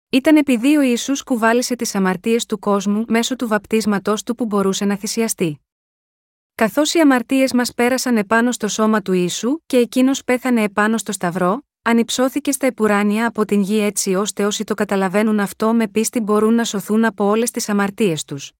[0.09, 4.85] Ήταν επειδή ο Ιησούς κουβάλισε τις αμαρτίες του κόσμου μέσω του βαπτίσματός του που μπορούσε
[4.85, 5.59] να θυσιαστεί.
[6.55, 11.11] Καθώς οι αμαρτίες μας πέρασαν επάνω στο σώμα του Ιησού και εκείνος πέθανε επάνω στο
[11.11, 16.19] Σταυρό, ανυψώθηκε στα επουράνια από την γη έτσι ώστε όσοι το καταλαβαίνουν αυτό με πίστη
[16.19, 18.51] μπορούν να σωθούν από όλες τις αμαρτίες τους.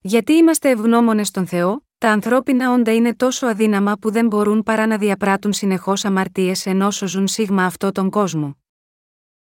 [0.00, 4.86] Γιατί είμαστε ευγνώμονες στον Θεό, τα ανθρώπινα όντα είναι τόσο αδύναμα που δεν μπορούν παρά
[4.86, 8.56] να διαπράττουν συνεχώς αμαρτίες ενώ ζουν σίγμα αυτό τον κόσμο.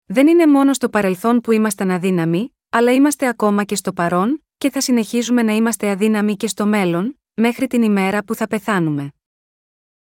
[0.05, 4.69] Δεν είναι μόνο στο παρελθόν που ήμασταν αδύναμοι, αλλά είμαστε ακόμα και στο παρόν, και
[4.69, 9.13] θα συνεχίζουμε να είμαστε αδύναμοι και στο μέλλον, μέχρι την ημέρα που θα πεθάνουμε.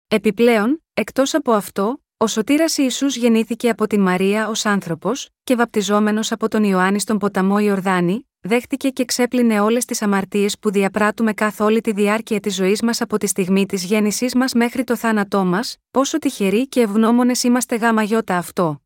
[0.07, 6.31] Επιπλέον, εκτός από αυτό, ο σωτήρας Ιησούς γεννήθηκε από την Μαρία ως άνθρωπος, και βαπτιζόμενος
[6.31, 11.59] από τον Ιωάννη στον ποταμό Ιορδάνη, δέχτηκε και ξέπλυνε όλες τις αμαρτίες που διαπράττουμε καθ'
[11.61, 15.45] όλη τη διάρκεια της ζωής μας από τη στιγμή της γέννησής μας μέχρι το θάνατό
[15.45, 18.81] μας, πόσο τυχεροί και ευγνώμονες είμαστε γάμα γιώτα αυτό.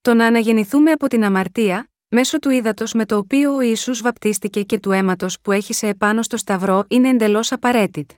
[0.00, 4.62] Το να αναγεννηθούμε από την αμαρτία, μέσω του ύδατος με το οποίο ο Ισού βαπτίστηκε
[4.62, 8.14] και του αίματος που έχει σε επάνω στο Σταυρό είναι εντελώς απαραίτητο.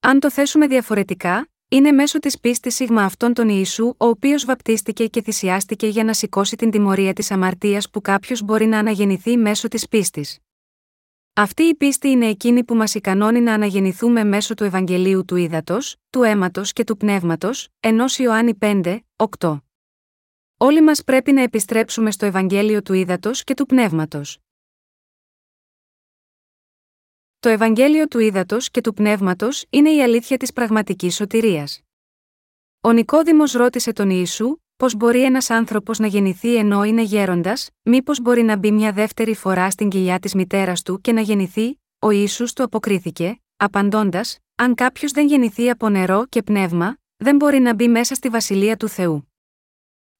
[0.00, 5.06] Αν το θέσουμε διαφορετικά, είναι μέσω της πίστη σίγμα αυτόν τον Ιησού, ο οποίος βαπτίστηκε
[5.06, 9.68] και θυσιάστηκε για να σηκώσει την τιμωρία της αμαρτίας που κάποιος μπορεί να αναγεννηθεί μέσω
[9.68, 10.26] της πίστη.
[11.32, 15.96] Αυτή η πίστη είναι εκείνη που μας ικανώνει να αναγεννηθούμε μέσω του Ευαγγελίου του Ήδατος,
[16.10, 19.62] του Αίματος και του Πνεύματος, ενός Ιωάννη 5, 8.
[20.56, 24.38] Όλοι μας πρέπει να επιστρέψουμε στο Ευαγγέλιο του Ήδατος και του Πνεύματος.
[27.40, 31.80] Το Ευαγγέλιο του Ήδατος και του Πνεύματος είναι η αλήθεια της πραγματικής σωτηρίας.
[32.80, 38.20] Ο Νικόδημος ρώτησε τον Ιησού, πώς μπορεί ένας άνθρωπος να γεννηθεί ενώ είναι γέροντας, μήπως
[38.20, 42.10] μπορεί να μπει μια δεύτερη φορά στην κοιλιά της μητέρας του και να γεννηθεί, ο
[42.10, 47.74] Ιησούς του αποκρίθηκε, απαντώντας: Αν κάποιος δεν γεννηθεί από νερό και πνεύμα, δεν μπορεί να
[47.74, 49.30] μπει μέσα στη βασιλεία του Θεού.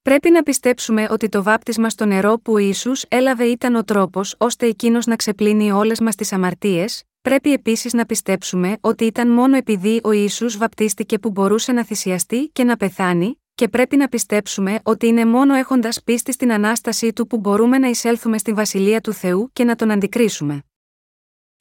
[0.07, 4.35] Πρέπει να πιστέψουμε ότι το βάπτισμα στο νερό που ο Ιησούς έλαβε ήταν ο τρόπος
[4.38, 9.57] ώστε εκείνος να ξεπλύνει όλες μας τις αμαρτίες, πρέπει επίσης να πιστέψουμε ότι ήταν μόνο
[9.57, 14.81] επειδή ο Ιησούς βαπτίστηκε που μπορούσε να θυσιαστεί και να πεθάνει, και πρέπει να πιστέψουμε
[14.83, 19.12] ότι είναι μόνο έχοντας πίστη στην ανάστασή του που μπορούμε να εισέλθουμε στη βασιλεία του
[19.12, 20.62] Θεού και να τον αντικρίσουμε.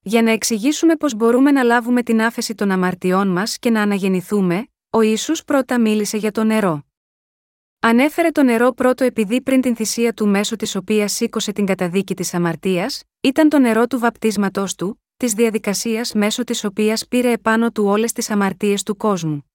[0.02, 4.68] Για να εξηγήσουμε πώς μπορούμε να λάβουμε την άφεση των αμαρτιών μας και να αναγεννηθούμε,
[4.90, 6.84] ο Ιησούς πρώτα μίλησε για το νερό.
[7.88, 12.16] Ανέφερε το νερό πρώτο επειδή πριν την θυσία του μέσω της οποίας σήκωσε την καταδίκη
[12.16, 17.72] της αμαρτίας, ήταν το νερό του βαπτίσματός του, της διαδικασίας μέσω της οποίας πήρε επάνω
[17.72, 19.52] του όλες τις αμαρτίες του κόσμου.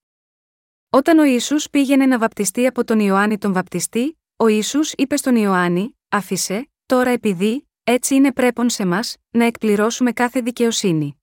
[0.91, 5.37] Όταν ο Ιησούς πήγαινε να βαπτιστεί από τον Ιωάννη τον Βαπτιστή, ο Ιησούς είπε στον
[5.37, 11.23] Ιωάννη: Άφησε, τώρα επειδή, έτσι είναι πρέπον σε μας, να εκπληρώσουμε κάθε δικαιοσύνη.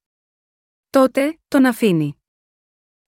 [0.90, 2.22] Τότε, τον αφήνει.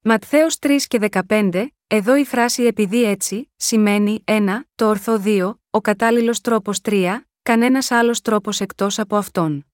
[0.02, 5.82] Ματθαίος 3 και 15, εδώ η φράση επειδή έτσι, σημαίνει 1, το ορθό 2, ο
[5.82, 9.66] κατάλληλος τρόπος 3, κανένας άλλος τρόπος εκτός από αυτόν.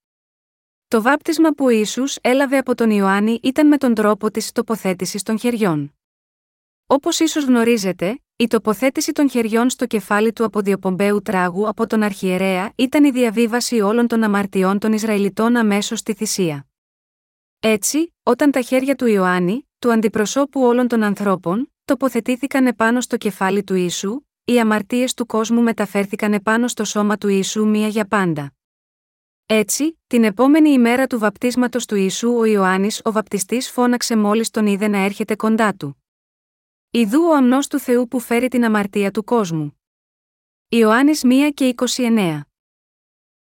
[0.88, 5.39] Το βάπτισμα που Ιησούς έλαβε από τον Ιωάννη ήταν με τον τρόπο της τοποθέτησης των
[5.39, 5.95] χεριών.
[6.88, 12.71] Όπως ίσως γνωρίζετε, η τοποθέτηση των χεριών στο κεφάλι του αποδιοπομπαίου τράγου από τον Αρχιερέα
[12.75, 16.67] ήταν η διαβίβαση όλων των αμαρτιών των Ισραηλιτών αμέσως στη θυσία.
[17.60, 23.63] Έτσι, όταν τα χέρια του Ιωάννη, του αντιπροσώπου όλων των ανθρώπων, τοποθετήθηκαν επάνω στο κεφάλι
[23.63, 28.54] του Ιησού, οι αμαρτίες του κόσμου μεταφέρθηκαν επάνω στο σώμα του Ιησού μία για πάντα.
[29.45, 34.65] Έτσι, την επόμενη ημέρα του βαπτίσματος του Ιησού ο Ιωάννης ο βαπτιστής φώναξε μόλις τον
[34.65, 36.04] είδε να έρχεται κοντά του.
[36.89, 39.80] Ιδού ο αμνός του Θεού που φέρει την αμαρτία του κόσμου.
[40.67, 42.39] Ιωάννης 1 και 29.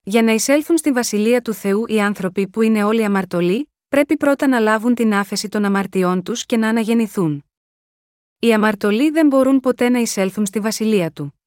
[0.04, 4.48] Για να εισέλθουν στη βασιλεία του Θεού οι άνθρωποι που είναι όλοι αμαρτωλοί, πρέπει πρώτα
[4.48, 7.44] να λάβουν την άφεση των αμαρτιών τους και να αναγεννηθούν.
[8.44, 11.40] Οι αμαρτωλοί δεν μπορούν ποτέ να εισέλθουν στη βασιλεία του.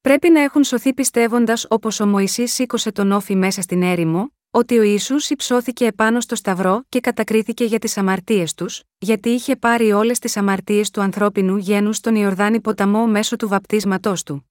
[0.00, 4.78] Πρέπει να έχουν σωθεί πιστεύοντας όπως ο Μωυσής σήκωσε τον όφη μέσα στην έρημο, ότι
[4.78, 9.92] ο Ισού υψώθηκε επάνω στο Σταυρό και κατακρίθηκε για τις αμαρτίες τους, γιατί είχε πάρει
[9.92, 14.50] όλες τις αμαρτίες του ανθρώπινου γένους στον Ιορδάνη ποταμό μέσω του βαπτίσματός του.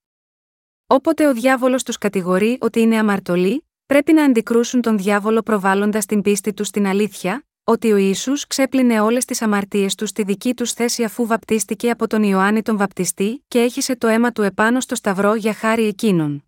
[0.88, 6.21] Όποτε ο διάβολος τους κατηγορεί ότι είναι αμαρτωλοί, πρέπει να αντικρούσουν τον διάβολο προβάλλοντας την
[6.21, 10.71] πίστη τους στην αλήθεια, ότι ο Ιησούς ξέπλυνε όλες τις αμαρτίες του στη δική τους
[10.71, 14.95] θέση αφού βαπτίστηκε από τον Ιωάννη τον Βαπτιστή και έχισε το αίμα του επάνω στο
[14.95, 16.43] Σταυρό για χάρη εκείνων.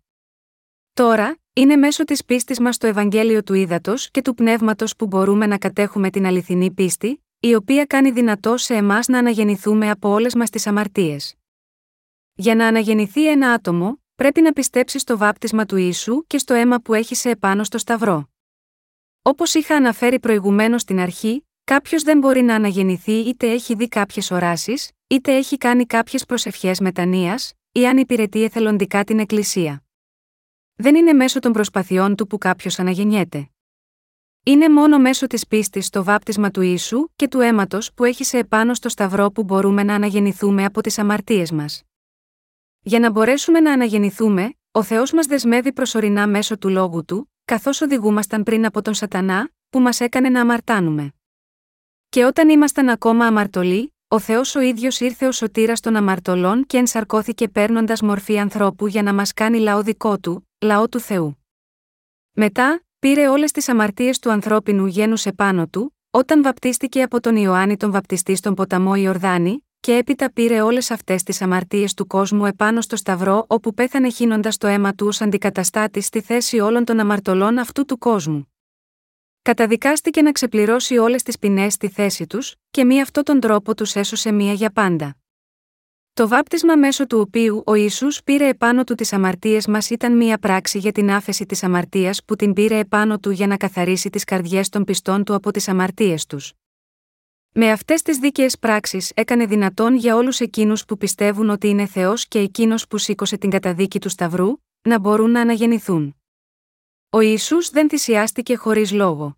[0.92, 5.46] Τώρα, είναι μέσω της πίστης μας στο Ευαγγέλιο του Ήδατος και του Πνεύματος που μπορούμε
[5.46, 10.34] να κατέχουμε την αληθινή πίστη, η οποία κάνει δυνατό σε εμάς να αναγεννηθούμε από όλες
[10.34, 11.34] μας τις αμαρτίες.
[12.34, 16.80] Για να αναγεννηθεί ένα άτομο, πρέπει να πιστέψει στο βάπτισμα του Ιησού και στο αίμα
[16.80, 18.28] που έχισε επάνω στο Σταυρό.
[19.28, 24.30] Όπως είχα αναφέρει προηγουμένως στην αρχή, κάποιος δεν μπορεί να αναγεννηθεί είτε έχει δει κάποιες
[24.30, 27.38] οράσεις, είτε έχει κάνει κάποιες προσευχές μετανία,
[27.72, 29.84] ή αν υπηρετεί εθελοντικά την Εκκλησία.
[30.74, 33.50] Δεν είναι μέσω των προσπαθειών του που κάποιος αναγεννιέται.
[34.42, 38.38] Είναι μόνο μέσω της πίστης στο βάπτισμα του ίσου και του αίματος που έχει σε
[38.38, 41.82] επάνω στο Σταυρό που μπορούμε να αναγεννηθούμε από τις αμαρτίες μας.
[42.80, 47.80] Για να μπορέσουμε να αναγεννηθούμε, ο Θεός μας δεσμεύει προσωρινά μέσω του λόγου του, καθώς
[47.80, 51.12] οδηγούμασταν πριν από τον Σατανά, που μας έκανε να αμαρτάνουμε.
[52.08, 56.76] Και όταν ήμασταν ακόμα αμαρτωλοί, ο Θεός ο ίδιος ήρθε ως σωτήρας των αμαρτωλών και
[56.76, 61.44] ενσαρκώθηκε παίρνοντας μορφή ανθρώπου για να μας κάνει λαό δικό του, λαό του Θεού.
[62.32, 67.76] Μετά, πήρε όλες τις αμαρτίες του ανθρώπινου γένους επάνω του, όταν βαπτίστηκε από τον Ιωάννη
[67.76, 72.80] τον βαπτιστή στον ποταμό Ιορδάνη, και έπειτα πήρε όλες αυτές τις αμαρτίες του κόσμου επάνω
[72.80, 77.58] στο Σταυρό όπου πέθανε χύνοντας το αίμα του ως αντικαταστάτη στη θέση όλων των αμαρτωλών
[77.58, 78.52] αυτού του κόσμου.
[79.42, 83.94] Καταδικάστηκε να ξεπληρώσει όλες τις ποινές στη θέση τους, και μη αυτόν τον τρόπο τους
[83.94, 85.16] έσωσε μία για πάντα.
[86.14, 90.38] Το βάπτισμα μέσω του οποίου ο Ισού πήρε επάνω του τις αμαρτίες μας ήταν μία
[90.38, 94.24] πράξη για την άφεση της αμαρτίας που την πήρε επάνω του για να καθαρίσει τις
[94.24, 96.52] καρδιές των πιστών του από τις αμαρτίες τους.
[97.58, 102.28] Με αυτές τις δίκαιες πράξεις έκανε δυνατόν για όλους εκείνους που πιστεύουν ότι είναι Θεός
[102.28, 106.16] και εκείνος που σήκωσε την καταδίκη του Σταυρού, να μπορούν να αναγεννηθούν.
[107.10, 109.36] Ο Ισού δεν θυσιάστηκε χωρίς λόγο.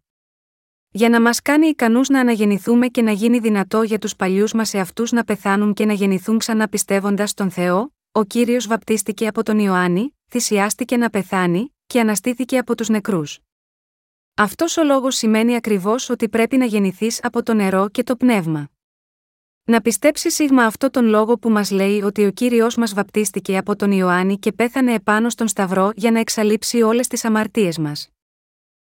[0.90, 4.74] Για να μας κάνει ικανούς να αναγεννηθούμε και να γίνει δυνατό για τους παλιούς μας
[4.74, 9.59] εαυτούς να πεθάνουν και να γεννηθούν ξανά πιστεύοντας στον Θεό, ο κύριος βαπτίστηκε από τον
[9.59, 13.38] Ιωάννη, θυσιάστηκε να πεθάνει, και αναστήθηκε από τους νεκρούς.
[14.40, 18.70] Αυτός ο λόγος σημαίνει ακριβώς ότι πρέπει να γεννηθείς από το νερό και το πνεύμα.
[19.64, 23.77] Να πιστέψει σίγμα αυτό τον λόγο που μας λέει ότι ο κύριος μας βαπτίστηκε από
[23.77, 28.09] τον Ιωάννη και πέθανε επάνω στον Σταυρό για να εξαλείψει όλες τις αμαρτίες μας.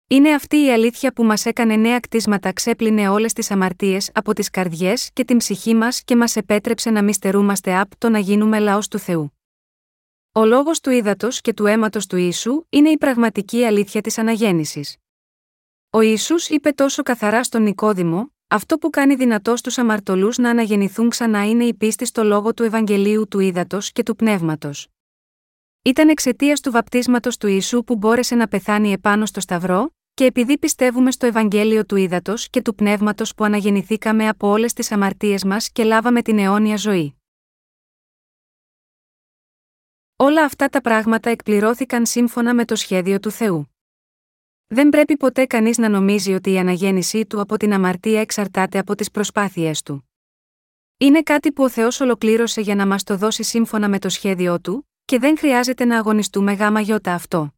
[0.08, 4.50] Είναι αυτή η αλήθεια που μας έκανε νέα κτίσματα, ξέπλυνε όλες τις αμαρτίες από τις
[4.50, 8.60] καρδιές και την ψυχή μας και μας επέτρεψε να μη στερούμαστε απ' το να γίνουμε
[8.60, 9.34] λαός του Θεού.
[10.32, 15.01] Ο λόγος του ύδατος και του αίματος του ίσου είναι η πραγματική αλήθεια της αναγέννησης.
[15.94, 21.10] Ο Ισού είπε τόσο καθαρά στον Νικόδημο, αυτό που κάνει δυνατό στους αμαρτωλούς να αναγεννηθούν
[21.10, 24.88] ξανά είναι η πίστη στο λόγο του Ευαγγελίου του Ήδατος και του Πνεύματος.
[25.82, 30.58] Ήταν εξαιτίας του βαπτίσματος του Ιησού που μπόρεσε να πεθάνει επάνω στο Σταυρό, και επειδή
[30.58, 35.72] πιστεύουμε στο Ευαγγέλιο του Ήδατος και του Πνεύματος που αναγεννηθήκαμε από όλες τις αμαρτίες μας
[35.72, 37.16] και λάβαμε την αιώνια ζωή.
[40.16, 43.71] Όλα αυτά τα πράγματα εκπληρώθηκαν σύμφωνα με το σχέδιο του Θεού.
[44.74, 48.96] Δεν πρέπει ποτέ κανείς να νομίζει ότι η αναγέννησή του από την αμαρτία εξαρτάται από
[48.96, 50.10] τις προσπάθειές του.
[50.98, 54.60] Είναι κάτι που ο Θεός ολοκλήρωσε για να μας το δώσει σύμφωνα με το σχέδιό
[54.60, 57.54] του, και δεν χρειάζεται να αγωνιστούμε γάμα γιώτα αυτό.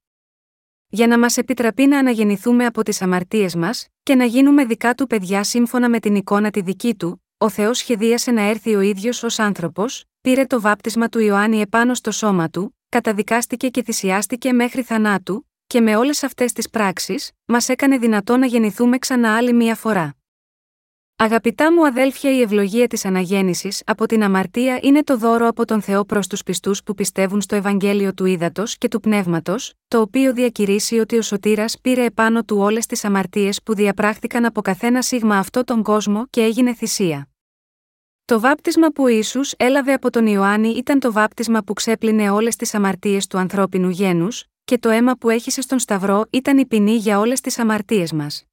[0.88, 5.08] Για να μας επιτραπεί να αναγεννηθούμε από τις αμαρτίες μας, και να γίνουμε δικά του
[5.08, 9.24] παιδιά σύμφωνα με την εικόνα τη δική του, ο Θεός σχεδίασε να έρθει ο ίδιος
[9.24, 14.82] ως άνθρωπος, πήρε το βάπτισμα του Ιωάννη επάνω στο σώμα του, καταδικάστηκε και θυσιάστηκε μέχρι
[14.82, 19.76] θανάτου, και με όλες αυτές τις πράξεις, μας έκανε δυνατό να γεννηθούμε ξανά άλλη μία
[19.76, 20.16] φορά.
[21.16, 25.82] Αγαπητά μου αδέλφια, η ευλογία της αναγέννησης από την αμαρτία είναι το δώρο από τον
[25.82, 30.34] Θεό προς τους πιστούς που πιστεύουν στο Ευαγγέλιο του Ήδατος και του Πνεύματος, το οποίο
[30.34, 35.38] διακηρύσει ότι ο Σωτήρας πήρε επάνω του όλες τις αμαρτίες που διαπράχθηκαν από καθένα σίγμα
[35.38, 37.28] αυτό τον κόσμο και έγινε θυσία.
[38.26, 42.74] Το βάπτισμα που Ιησούς έλαβε από τον Ιωάννη ήταν το βάπτισμα που ξέπλυνε όλες τις
[42.74, 47.20] αμαρτίες του ανθρώπινου γένους, και το αίμα που έχησε στον Σταυρό ήταν η ποινή για
[47.20, 48.44] όλες τις αμαρτίες μας.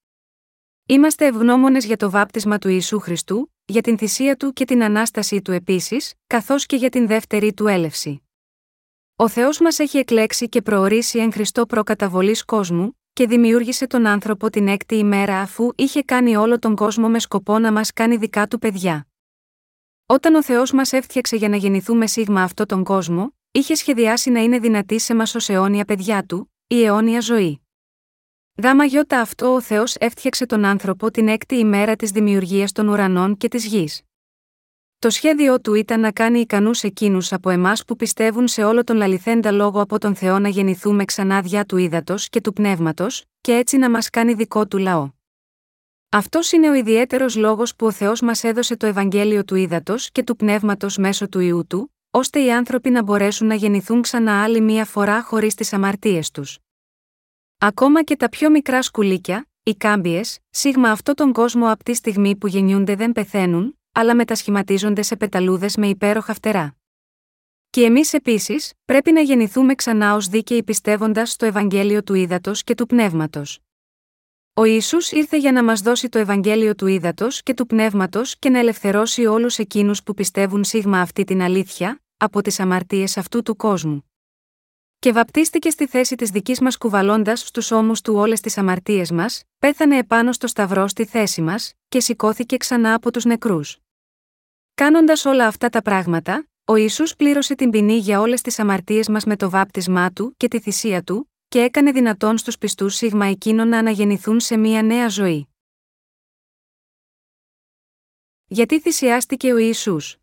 [0.86, 5.42] Είμαστε ευγνώμονες για το βάπτισμα του Ιησού Χριστού, για την θυσία του και την ανάστασή
[5.42, 8.22] του επίσης, καθώς και για την δεύτερη του έλευση.
[9.16, 14.50] Ο Θεός μας έχει εκλέξει και προορίσει εν Χριστώ προκαταβολής κόσμου, και δημιούργησε τον άνθρωπο
[14.50, 18.46] την έκτη ημέρα αφού είχε κάνει όλο τον κόσμο με σκοπό να μας κάνει δικά
[18.46, 19.06] του παιδιά.
[20.06, 24.40] Όταν ο Θεός μας έφτιαξε για να γεννηθούμε σίγμα αυτό τον κόσμο, είχε σχεδιάσει να
[24.40, 27.60] είναι δυνατή σε μας ως αιώνια παιδιά του, η αιώνια ζωή.
[28.62, 33.36] Γάμα γιώτα αυτό ο Θεός έφτιαξε τον άνθρωπο την έκτη ημέρα της δημιουργίας των ουρανών
[33.36, 34.02] και της γης.
[34.98, 38.96] Το σχέδιό του ήταν να κάνει ικανούς εκείνους από εμάς που πιστεύουν σε όλο τον
[38.96, 43.54] λαληθέντα λόγο από τον Θεό να γεννηθούμε ξανά διά του ύδατος και του πνεύματος, και
[43.56, 45.10] έτσι να μας κάνει δικό του λαό.
[46.08, 50.22] Αυτός είναι ο ιδιαίτερος λόγος που ο Θεός μας έδωσε το Ευαγγέλιο του ύδατος και
[50.22, 54.60] του πνεύματος μέσω του ιού του, ώστε οι άνθρωποι να μπορέσουν να γεννηθούν ξανά άλλη
[54.60, 56.58] μία φορά χωρίς τις αμαρτίες τους.
[57.58, 62.36] Ακόμα και τα πιο μικρά σκουλίκια, οι κάμπιες, σίγμα αυτό τον κόσμο από τη στιγμή
[62.36, 66.76] που γεννιούνται δεν πεθαίνουν, αλλά μετασχηματίζονται σε πεταλούδες με υπέροχα φτερά.
[67.70, 72.74] Και εμείς επίσης, πρέπει να γεννηθούμε ξανά ως δίκαιοι πιστεύοντας στο Ευαγγέλιο του Ήδατος και
[72.74, 73.58] του Πνεύματος.
[74.60, 78.50] Ο Ιησούς ήρθε για να μας δώσει το Ευαγγέλιο του Ήδατος και του Πνεύματος και
[78.50, 83.56] να ελευθερώσει όλους εκείνους που πιστεύουν σίγμα αυτή την αλήθεια, από τις αμαρτίες αυτού του
[83.56, 84.04] κόσμου
[84.98, 89.42] και βαπτίστηκε στη θέση της δικής μας κουβαλώντας στους ώμους του όλες τις αμαρτίες μας,
[89.58, 93.78] πέθανε επάνω στο σταυρό στη θέση μας, και σηκώθηκε ξανά από τους νεκρούς.
[94.74, 99.24] Κάνοντας όλα αυτά τα πράγματα, ο Ισού πλήρωσε την ποινή για όλες τις αμαρτίες μας
[99.24, 103.68] με το βάπτισμά του και τη θυσία του, και έκανε δυνατόν στους πιστούς σίγμα εκείνων
[103.68, 105.48] να αναγεννηθούν σε μια νέα ζωή.
[108.46, 110.16] Γιατί θυσιάστηκε ο Ιησούς;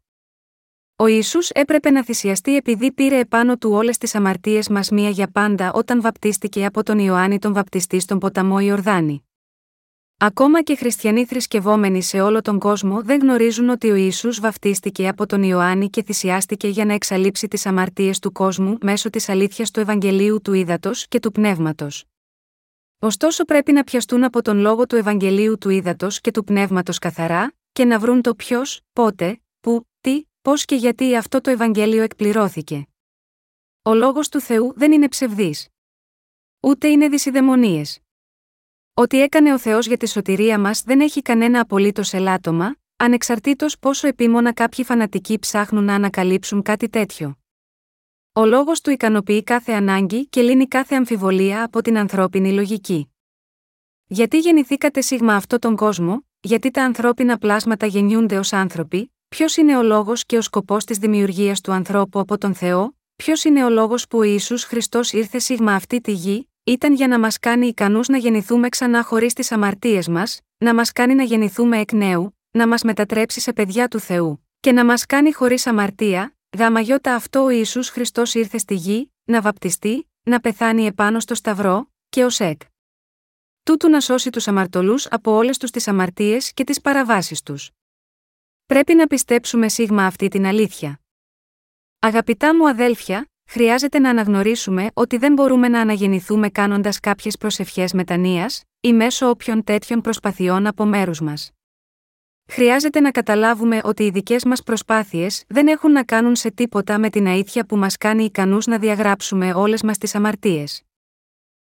[0.96, 5.32] Ο Ισού έπρεπε να θυσιαστεί επειδή πήρε επάνω του όλες τις αμαρτίες μας μία για
[5.32, 9.27] πάντα όταν βαπτίστηκε από τον Ιωάννη τον Βαπτιστή στον ποταμό Ιορδάνη.
[10.20, 15.26] Ακόμα και χριστιανοί θρησκευόμενοι σε όλο τον κόσμο δεν γνωρίζουν ότι ο Ισού βαπτίστηκε από
[15.26, 19.80] τον Ιωάννη και θυσιάστηκε για να εξαλείψει τις αμαρτίες του κόσμου μέσω της αλήθειας του
[19.80, 22.06] Ευαγγελίου του Ήδατος και του Πνεύματος.
[23.00, 27.54] Ωστόσο πρέπει να πιαστούν από τον λόγο του Ευαγγελίου του Ήδατος και του Πνεύματος καθαρά,
[27.72, 32.88] και να βρουν το ποιος, πότε, που, τι, πώς και γιατί αυτό το Ευαγγέλιο εκπληρώθηκε.
[33.82, 35.68] Ο λόγος του Θεού δεν είναι ψευδής.
[36.60, 38.00] Ούτε είναι δυσιδαιμονίες.
[39.00, 44.08] Ό,τι έκανε ο Θεός για τη σωτηρία μας δεν έχει κανένα απολύτως ελάττωμα, ανεξαρτήτως πόσο
[44.08, 47.38] επίμονα κάποιοι φανατικοί ψάχνουν να ανακαλύψουν κάτι τέτοιο.
[48.34, 53.14] Ο λόγος του ικανοποιεί κάθε ανάγκη και λύνει κάθε αμφιβολία από την ανθρώπινη λογική.
[54.08, 59.78] Γιατί γεννηθήκατε σίγμα αυτό τον κόσμο, γιατί τα ανθρώπινα πλάσματα γεννιούνται ως άνθρωποι, Ποιος είναι
[59.78, 63.70] ο λόγος και ο σκοπός της δημιουργίας του ανθρώπου από τον Θεό, ποιος είναι ο
[63.70, 67.68] λόγος που ο Ιησούς Χριστός ήρθε σίγμα αυτή τη γη, ήταν για να μας κάνει
[67.68, 72.38] ικανούς να γεννηθούμε ξανά χωρίς τις αμαρτίες μας, να μας κάνει να γεννηθούμε εκ νέου,
[72.52, 77.44] να μας μετατρέψει σε παιδιά του Θεού, και να μας κάνει χωρίς αμαρτία, γαμαγιώτα αυτό
[77.44, 82.40] ο Ισού Χριστός ήρθε στη γη, να βαπτιστεί, να πεθάνει επάνω στο Σταυρό, και ως
[82.40, 82.62] εκ.
[83.64, 87.72] Τούτου να σώσει τους αμαρτωλούς από όλες τους τις αμαρτίες και τις παραβάσεις τους.
[88.66, 91.00] Πρέπει να πιστέψουμε σίγμα αυτή την αλήθεια.
[92.00, 98.50] Αγαπητά μου αδέλφια, χρειάζεται να αναγνωρίσουμε ότι δεν μπορούμε να αναγεννηθούμε κάνοντας κάποιες προσευχές μετανία
[98.82, 101.52] ή μέσω όποιων τέτοιων προσπαθειών από μέρους μας.
[102.50, 107.10] Χρειάζεται να καταλάβουμε ότι οι δικές μας προσπάθειες δεν έχουν να κάνουν σε τίποτα με
[107.10, 110.82] την αήθεια που μας κάνει ικανούς να διαγράψουμε όλες μας τις αμαρτίες.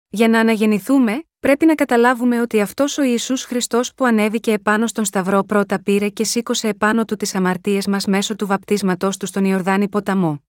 [0.10, 5.06] Για να αναγεννηθούμε, Πρέπει να καταλάβουμε ότι αυτός ο Ισού Χριστός που ανέβηκε επάνω στον
[5.06, 9.45] Σταυρό πρώτα πήρε και σήκωσε επάνω του τις αμαρτίες μας μέσω του βαπτίσματός του στον
[9.45, 10.49] Ιορδάνη ποταμό.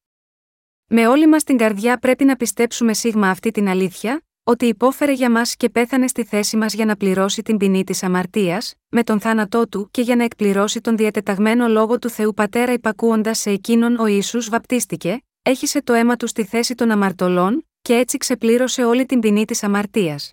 [0.93, 5.30] Με όλη μας την καρδιά πρέπει να πιστέψουμε σίγμα αυτή την αλήθεια, ότι υπόφερε για
[5.30, 9.20] μας και πέθανε στη θέση μας για να πληρώσει την ποινή της αμαρτίας, με τον
[9.20, 13.99] θάνατό του και για να εκπληρώσει τον διατεταγμένο λόγο του Θεού Πατέρα υπακούοντας σε εκείνον
[13.99, 19.07] ο Ιησούς βαπτίστηκε, έχισε το αίμα του στη θέση των αμαρτωλών, και έτσι ξεπλήρωσε όλη
[19.07, 20.32] την ποινή της αμαρτίας.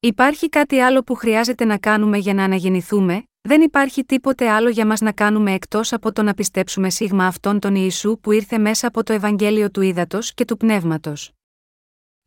[0.00, 4.86] Υπάρχει κάτι άλλο που χρειάζεται να κάνουμε για να αναγεννηθούμε, δεν υπάρχει τίποτε άλλο για
[4.86, 8.86] μας να κάνουμε εκτός από το να πιστέψουμε σίγμα αυτόν τον Ιησού που ήρθε μέσα
[8.86, 11.32] από το Ευαγγέλιο του Ήδατος και του Πνεύματος.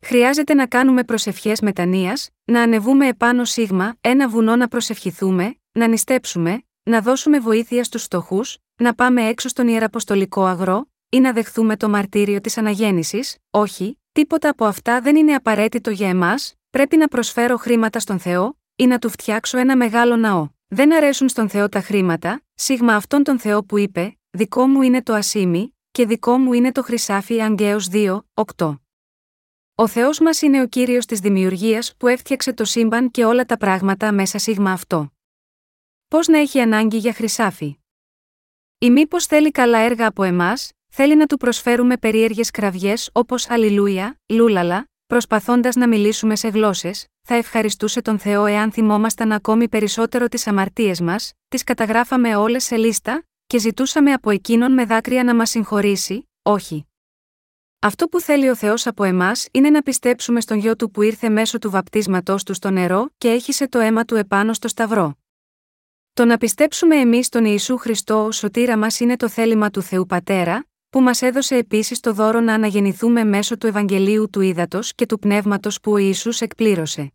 [0.04, 6.62] Χρειάζεται να κάνουμε προσευχές μετανία, να ανεβούμε επάνω σίγμα, ένα βουνό να προσευχηθούμε, να νηστέψουμε,
[6.82, 11.88] να δώσουμε βοήθεια στους φτωχούς, να πάμε έξω στον ιεραποστολικό αγρό, ή να δεχθούμε το
[11.88, 17.56] μαρτύριο της αναγέννησης, όχι, τίποτα από αυτά δεν είναι απαραίτητο για εμάς, πρέπει να προσφέρω
[17.56, 20.48] χρήματα στον Θεό, ή να του φτιάξω ένα μεγάλο ναό.
[20.72, 25.02] Δεν αρέσουν στον Θεό τα χρήματα, σίγμα αυτόν τον Θεό που είπε: Δικό μου είναι
[25.02, 28.20] το ασίμι, και δικό μου είναι το χρυσάφι Αγγέος 2,
[28.56, 28.78] 8.
[29.74, 33.56] Ο Θεός μας είναι ο κύριος της δημιουργίας που έφτιαξε το σύμπαν και όλα τα
[33.56, 35.12] πράγματα μέσα σίγμα αυτό.
[36.08, 37.78] Πώς να έχει ανάγκη για χρυσάφι;
[38.78, 44.20] Ή μήπως θέλει καλά έργα από εμάς, θέλει να του προσφέρουμε περίεργες κραυγές όπως Αλληλούια,
[44.26, 50.46] Λούλαλα, προσπαθώντας να μιλήσουμε σε γλώσσες, θα ευχαριστούσε τον Θεό εάν θυμόμασταν ακόμη περισσότερο τις
[50.46, 55.50] αμαρτίες μας, τις καταγράφαμε όλες σε λίστα, και ζητούσαμε από εκείνον με δάκρυα να μας
[55.50, 56.86] συγχωρήσει, όχι.
[57.80, 61.28] Αυτό που θέλει ο Θεός από εμάς είναι να πιστέψουμε στον γιο του που ήρθε
[61.28, 65.18] μέσω του βαπτίσματός του στο νερό και έχισε το αίμα του επάνω στο Σταυρό.
[66.12, 70.06] Το να πιστέψουμε εμείς τον Ιησού Χριστό ως σωτήρα μας είναι το θέλημα του Θεού
[70.06, 75.06] Πατέρα, που μας έδωσε επίσης το δώρο να αναγεννηθούμε μέσω του Ευαγγελίου του Ήδατος και
[75.06, 77.12] του Πνεύματος που ο Ιησούς εκπλήρωσε.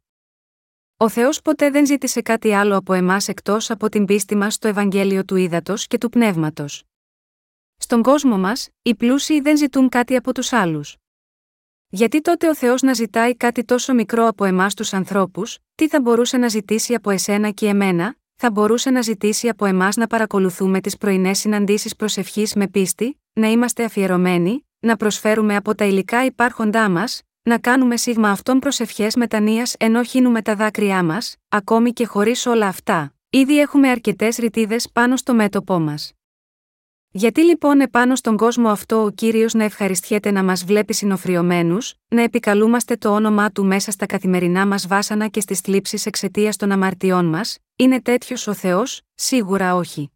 [0.97, 4.67] Ο Θεός ποτέ δεν ζήτησε κάτι άλλο από εμάς εκτός από την πίστη μας στο
[4.67, 6.83] Ευαγγέλιο του Ήδατος και του Πνεύματος.
[7.77, 10.95] Στον κόσμο μας, οι πλούσιοι δεν ζητούν κάτι από τους άλλους.
[11.87, 16.01] Γιατί τότε ο Θεός να ζητάει κάτι τόσο μικρό από εμάς τους ανθρώπους, τι θα
[16.01, 20.81] μπορούσε να ζητήσει από εσένα και εμένα, θα μπορούσε να ζητήσει από εμάς να παρακολουθούμε
[20.81, 26.89] τις πρωινές συναντήσεις προσευχής με πίστη, να είμαστε αφιερωμένοι, να προσφέρουμε από τα υλικά υπάρχοντά
[26.89, 32.45] μας, να κάνουμε σίγμα αυτών προσευχές μετανία ενώ χύνουμε τα δάκρυά μας, ακόμη και χωρίς
[32.45, 36.11] όλα αυτά, ήδη έχουμε αρκετές ρητίδες πάνω στο μέτωπό μας.
[37.11, 42.21] Γιατί λοιπόν επάνω στον κόσμο αυτό ο κύριος να ευχαριστιέται να μας βλέπει συνοφριωμένους, να
[42.21, 47.25] επικαλούμαστε το όνομά του μέσα στα καθημερινά μας βάσανα και στις θλίψεις εξαιτίας των αμαρτιών
[47.25, 50.11] μας, είναι τέτοιος ο Θεός, σίγουρα όχι.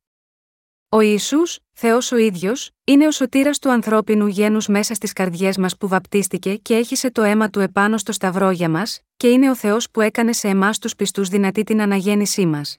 [0.89, 1.39] Ο Ισού,
[1.71, 6.55] Θεός ο ίδιος, είναι ο σωτήρας του ανθρώπινου γένους μέσα στις καρδιές μας που βαπτίστηκε
[6.55, 10.01] και έχισε το αίμα του επάνω στο σταυρό για μας, και είναι ο Θεός που
[10.01, 12.77] έκανε σε εμάς τους πιστούς δυνατή την αναγέννησή μας.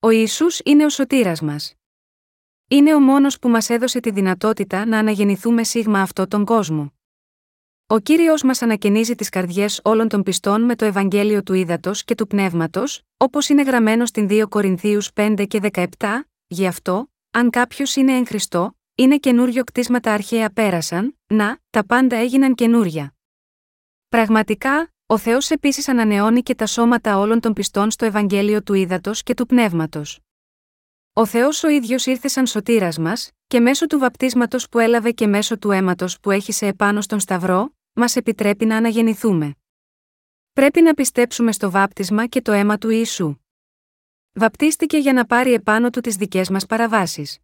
[0.00, 1.74] Ο Ιησούς είναι ο σωτήρας μας.
[2.68, 6.92] Είναι ο μόνος που μας έδωσε τη δυνατότητα να αναγεννηθούμε σίγμα αυτό τον κόσμο.
[7.92, 12.14] Ο κύριος μας ανακαινίζει τις καρδιές όλων των πιστών με το Ευαγγέλιο του Ήδατος και
[12.14, 15.86] του Πνεύματος, όπως είναι γραμμένο στην 2 Κορινθίους 5 και 17,
[16.46, 22.16] γι' αυτό, αν κάποιος είναι εν Χριστώ, είναι καινούριο κτίσματα αρχαία πέρασαν, να, τα πάντα
[22.16, 23.14] έγιναν καινούρια.
[24.08, 29.22] Πραγματικά, ο Θεός επίσης ανανεώνει και τα σώματα όλων των πιστών στο Ευαγγέλιο του Ήδατος
[29.22, 30.20] και του Πνεύματος.
[31.12, 35.26] Ο Θεός ο ίδιος ήρθε σαν σωτήρας μας, και μέσω του βαπτίσματος που έλαβε και
[35.26, 39.54] μέσω του αίματος που έχει σε επάνω στον Σταυρό, μας επιτρέπει να αναγεννηθούμε.
[40.52, 43.36] Πρέπει να πιστέψουμε στο βάπτισμα και το αίμα του Ιησού.
[44.32, 47.38] Βαπτίστηκε για να πάρει επάνω του τις δικές μας παραβάσεις.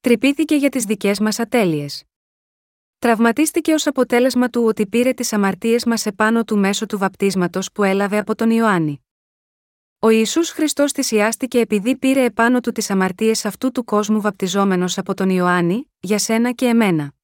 [0.00, 2.04] Τρυπήθηκε για τις δικές μας ατέλειες.
[2.98, 7.82] Τραυματίστηκε ως αποτέλεσμα του ότι πήρε τις αμαρτίες μας επάνω του μέσω του βαπτίσματος που
[7.82, 9.00] έλαβε από τον Ιωάννη.
[9.98, 15.14] Ο Ισού Χριστός θυσιάστηκε επειδή πήρε επάνω του τις αμαρτίες αυτού του κόσμου βαπτιζόμενος από
[15.14, 17.15] τον Ιωάννη, για σένα και εμένα.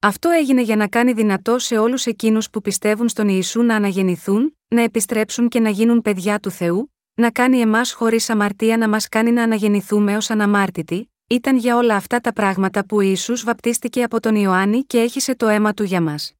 [0.00, 4.56] Αυτό έγινε για να κάνει δυνατό σε όλους εκείνους που πιστεύουν στον Ιησού να αναγεννηθούν,
[4.68, 9.08] να επιστρέψουν και να γίνουν παιδιά του Θεού, να κάνει εμάς χωρίς αμαρτία να μας
[9.08, 14.02] κάνει να αναγεννηθούμε ως αναμάρτητοι, ήταν για όλα αυτά τα πράγματα που ο Ιησούς βαπτίστηκε
[14.02, 16.32] από τον Ιωάννη και έχισε το αίμα του για μας.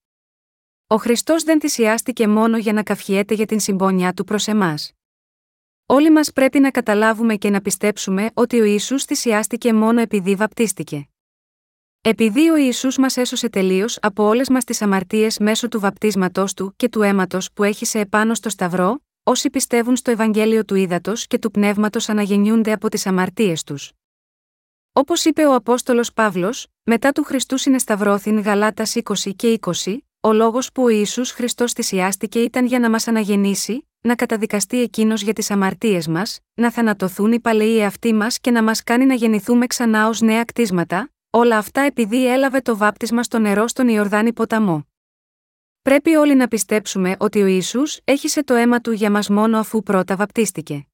[0.86, 4.92] Ο Χριστός δεν θυσιάστηκε μόνο για να καυχιέται για την συμπόνια του προς εμάς.
[5.86, 11.08] Όλοι μας πρέπει να καταλάβουμε και να πιστέψουμε ότι ο Ιησούς θυσιάστηκε μόνο επειδή βαπτίστηκε.
[12.00, 16.72] Επειδή ο Ιησούς μας έσωσε τελείως από όλες μας τις αμαρτίες μέσω του βαπτίσματός του
[16.76, 21.26] και του αίματος που έχει σε επάνω στο Σταυρό, όσοι πιστεύουν στο Ευαγγέλιο του Ήδατος
[21.26, 23.92] και του Πνεύματος αναγεννιούνται από τις αμαρτίες τους.
[24.92, 30.72] Όπως είπε ο Απόστολος Παύλος, μετά του Χριστού συνεσταυρώθην Γαλάτας 20 και 20, ο λόγος
[30.72, 35.50] που ο Ισού Χριστός θυσιάστηκε ήταν για να μας αναγεννήσει, να καταδικαστεί εκείνος για τις
[35.50, 40.08] αμαρτίες μας, να θανατωθούν οι παλαιοί εαυτοί μας και να μας κάνει να γεννηθούμε ξανά
[40.08, 44.86] ως νέα κτίσματα, όλα αυτά επειδή έλαβε το βάπτισμα στο νερό στον Ιορδάνη ποταμό.
[45.82, 49.82] Πρέπει όλοι να πιστέψουμε ότι ο Ισού έχισε το αίμα του για μας μόνο αφού
[49.82, 50.86] πρώτα βαπτίστηκε.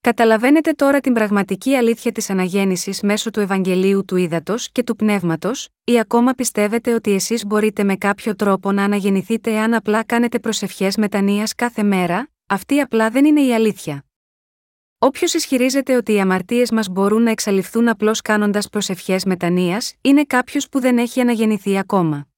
[0.00, 5.68] Καταλαβαίνετε τώρα την πραγματική αλήθεια της αναγέννησης μέσω του Ευαγγελίου του Ήδατος και του Πνεύματος,
[5.84, 10.96] ή ακόμα πιστεύετε ότι εσείς μπορείτε με κάποιο τρόπο να αναγεννηθείτε εάν απλά κάνετε προσευχές
[10.96, 14.07] μετανία κάθε μέρα, αυτή απλά δεν είναι η αλήθεια.
[15.00, 20.68] Όποιος ισχυρίζεται ότι οι αμαρτίες μας μπορούν να εξαλειφθούν απλώς κάνοντας προσευχές μετανία, είναι κάποιος
[20.68, 22.28] που δεν έχει αναγεννηθεί ακόμα.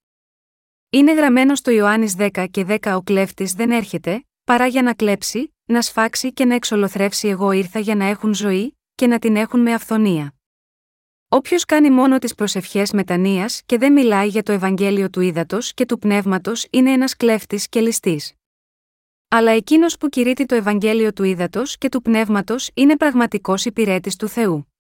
[0.91, 5.55] Είναι γραμμένο στο Ιωάννης 10 και 10 ο κλέφτης δεν έρχεται, παρά για να κλέψει,
[5.65, 9.61] να σφάξει και να εξολοθρεύσει εγώ ήρθα για να έχουν ζωή, και να την έχουν
[9.61, 10.35] με αυθονία.
[11.29, 15.87] Όποιος κάνει μόνο τις προσευχές μετανία και δεν μιλάει για το Ευαγγέλιο του ύδατο και
[15.87, 18.40] του πνεύματος είναι ένας κλέφτης και ληστής.
[19.33, 24.29] Αλλά εκείνος που κηρύττει το Ευαγγέλιο του ύδατο και του πνεύματος είναι πραγματικός υπηρέτης του
[24.29, 24.73] Θεού.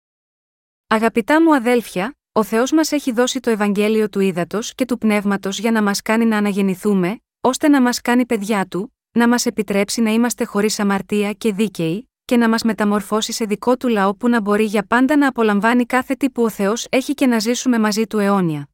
[0.86, 5.58] Αγαπητά μου αδέλφια, ο Θεός μας έχει δώσει το Ευαγγέλιο του ύδατο και του πνεύματος
[5.58, 10.00] για να μας κάνει να αναγεννηθούμε, ώστε να μας κάνει παιδιά του, να μας επιτρέψει
[10.00, 14.28] να είμαστε χωρίς αμαρτία και δίκαιοι, και να μας μεταμορφώσει σε δικό του λαό που
[14.28, 17.78] να μπορεί για πάντα να απολαμβάνει κάθε τι που ο Θεός έχει και να ζήσουμε
[17.78, 18.68] μαζί του αιώνια.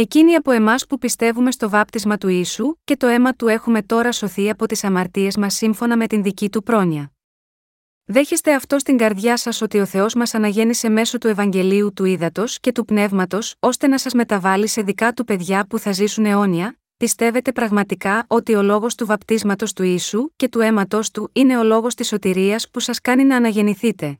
[0.00, 4.12] Εκείνοι από εμάς που πιστεύουμε στο βάπτισμα του ίσου και το αίμα του έχουμε τώρα
[4.12, 7.12] σωθεί από τις αμαρτίες μας σύμφωνα με την δική του πρόνοια.
[8.04, 12.60] Δέχεστε αυτό στην καρδιά σας ότι ο Θεός μας αναγέννησε μέσω του Ευαγγελίου του Ήδατος
[12.60, 16.78] και του Πνεύματος, ώστε να σας μεταβάλει σε δικά του παιδιά που θα ζήσουν αιώνια,
[16.96, 21.62] πιστεύετε πραγματικά ότι ο λόγος του βαπτίσματος του ίσου και του αίματος του είναι ο
[21.62, 24.18] λόγος της σωτηρίας που σας κάνει να αναγεννηθείτε;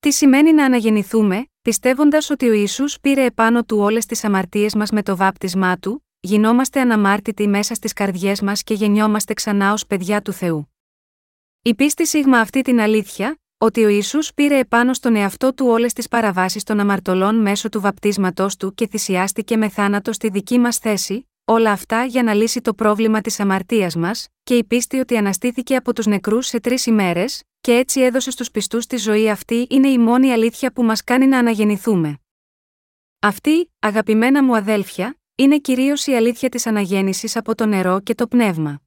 [0.00, 4.90] Τι σημαίνει να αναγεννηθούμε, πιστεύοντας ότι ο Ισού πήρε επάνω του όλες τις αμαρτίες μας
[4.90, 10.22] με το βάπτισμά του, γινόμαστε αναμάρτητοι μέσα στις καρδιές μας και γεννιόμαστε ξανά ως παιδιά
[10.22, 10.74] του Θεού.
[11.62, 15.92] Η πίστη σίγμα αυτή την αλήθεια, ότι ο Ισού πήρε επάνω στον εαυτό του όλες
[15.92, 20.78] τις παραβάσεις των αμαρτωλών μέσω του βαπτίσματός του και θυσιάστηκε με θάνατο στη δική μας
[20.78, 25.16] θέση, όλα αυτά για να λύσει το πρόβλημα της αμαρτίας μας, και η πίστη ότι
[25.16, 29.66] αναστήθηκε από τους νεκρούς σε τρεις ημέρες, και έτσι έδωσε στους πιστούς τη ζωή αυτή
[29.70, 32.18] είναι η μόνη αλήθεια που μας κάνει να αναγεννηθούμε.
[33.18, 38.26] Αυτή, αγαπημένα μου αδέλφια, είναι κυρίως η αλήθεια της αναγέννησης από το νερό και το
[38.26, 38.82] πνεύμα.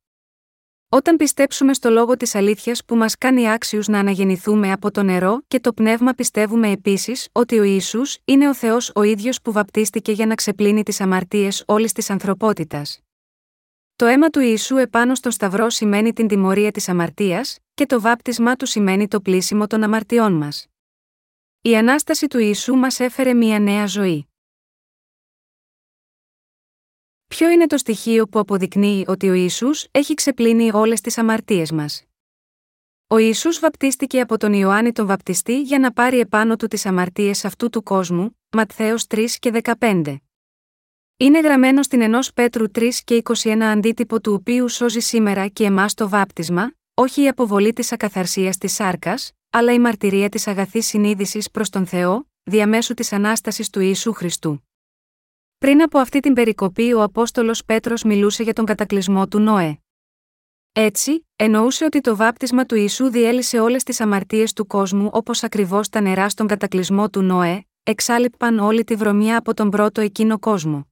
[0.90, 5.42] Όταν πιστέψουμε στο λόγο της αλήθειας που μας κάνει άξιους να αναγεννηθούμε από το νερό
[5.48, 10.12] και το πνεύμα, πιστεύουμε επίσης ότι ο ίσου είναι ο Θεός ο ίδιος που βαπτίστηκε
[10.12, 13.07] για να ξεπλύνει τις αμαρτίες όλης της ανθρωπότητας.
[13.98, 18.56] Το αίμα του Ιησού επάνω στον Σταυρό σημαίνει την τιμωρία της αμαρτίας, και το βάπτισμά
[18.56, 20.68] του σημαίνει το πλήσιμο των αμαρτιών μας.
[21.62, 24.28] Η ανάσταση του Ιησού μας έφερε μια νέα ζωή.
[27.28, 32.04] Ποιο είναι το στοιχείο που αποδεικνύει ότι ο Ισού έχει ξεπλύνει όλες τις αμαρτίες μας;
[33.08, 37.46] Ο Ισού βαπτίστηκε από τον Ιωάννη τον Βαπτιστή για να πάρει επάνω του τις αμαρτίες
[37.46, 40.18] αυτού του κόσμου, Ματθαίος 3 και 15.
[41.20, 45.94] Είναι γραμμένο στην 1 Πέτρου 3 και 21 αντίτυπο του οποίου σώζει σήμερα και εμάς
[45.94, 51.52] το βάπτισμα, όχι η αποβολή της ακαθαρσίας της σάρκας, αλλά η μαρτυρία της αγαθής συνείδησης
[51.52, 54.68] προς τον Θεό, διαμέσου της ανάστασης του Ιησού Χριστού.
[55.58, 59.80] Πριν από αυτή την περικοπή, ο Απόστολος Πέτρος μιλούσε για τον κατακλυσμό του Νόε.
[60.72, 65.90] Έτσι, εννοούσε ότι το βάπτισμα του Ιησού διέλυσε όλες τις αμαρτίες του κόσμου όπως ακριβώς
[65.90, 70.88] τα νερά στον κατακλυσμό του Νόε, εξάλληπαν όλη τη βρωμιά από τον πρώτο εκείνο κόσμο.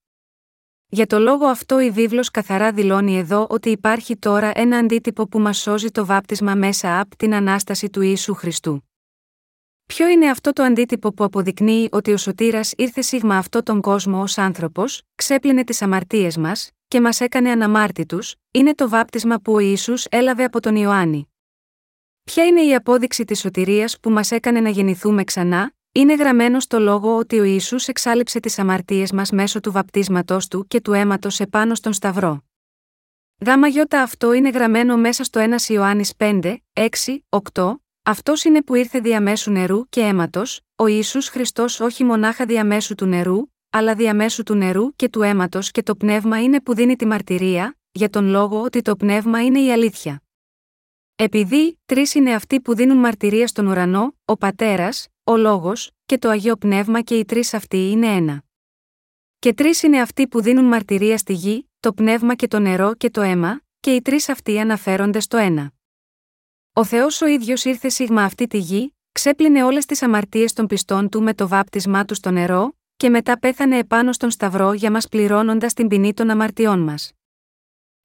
[0.96, 5.40] Για το λόγο αυτό η βίβλος καθαρά δηλώνει εδώ ότι υπάρχει τώρα ένα αντίτυπο που
[5.40, 8.90] μας σώζει το βάπτισμα μέσα από την Ανάσταση του Ιησού Χριστού.
[9.86, 14.22] Ποιο είναι αυτό το αντίτυπο που αποδεικνύει ότι ο Σωτήρας ήρθε σίγμα αυτό τον κόσμο
[14.22, 19.60] ως άνθρωπος, ξέπλυνε τις αμαρτίες μας και μας έκανε αναμάρτητους, είναι το βάπτισμα που ο
[19.60, 21.30] Ιησούς έλαβε από τον Ιωάννη.
[22.24, 26.80] Ποια είναι η απόδειξη της σωτηρίας που μας έκανε να γεννηθούμε ξανά, είναι γραμμένο στο
[26.80, 31.40] λόγο ότι ο Ισού εξάλληψε τις αμαρτίες μας μέσω του βαπτίσματός του και του αίματος
[31.40, 32.44] επάνω στον Σταυρό.
[33.46, 36.88] Γάμα γιώτα αυτό είναι γραμμένο μέσα στο 1 Ιωάννης 5, 6,
[37.54, 42.96] 8, αυτός είναι που ήρθε διαμέσου νερού και αίματος, ο Ισού Χριστός όχι μονάχα διαμέσου
[42.96, 43.38] του νερού,
[43.70, 47.78] αλλά διαμέσου του νερού και του αίματος και το πνεύμα είναι που δίνει τη μαρτυρία,
[47.92, 50.25] για τον λόγο ότι το πνεύμα είναι η αλήθεια.
[51.18, 56.30] Επειδή τρεις είναι αυτοί που δίνουν μαρτυρία στον ουρανό, ο πατέρας, ο λόγος, και το
[56.30, 58.44] αγίο πνεύμα και οι τρεις αυτοί είναι ένα.
[59.40, 63.10] Και τρεις είναι αυτοί που δίνουν μαρτυρία στη γη, το πνεύμα και το νερό και
[63.10, 65.72] το αίμα, και οι τρεις αυτοί αναφέρονται στο ένα.
[66.74, 71.10] Ο Θεός ο ίδιος ήρθε σίγμα αυτή τη γη, ξέπλυνε όλες τις αμαρτίες των πιστών
[71.10, 75.08] του με το βάπτισμά του στο νερό, και μετά πέθανε επάνω στον Σταυρό για μας
[75.08, 77.12] πληρώνοντας την ποινή των αμαρτιών μας.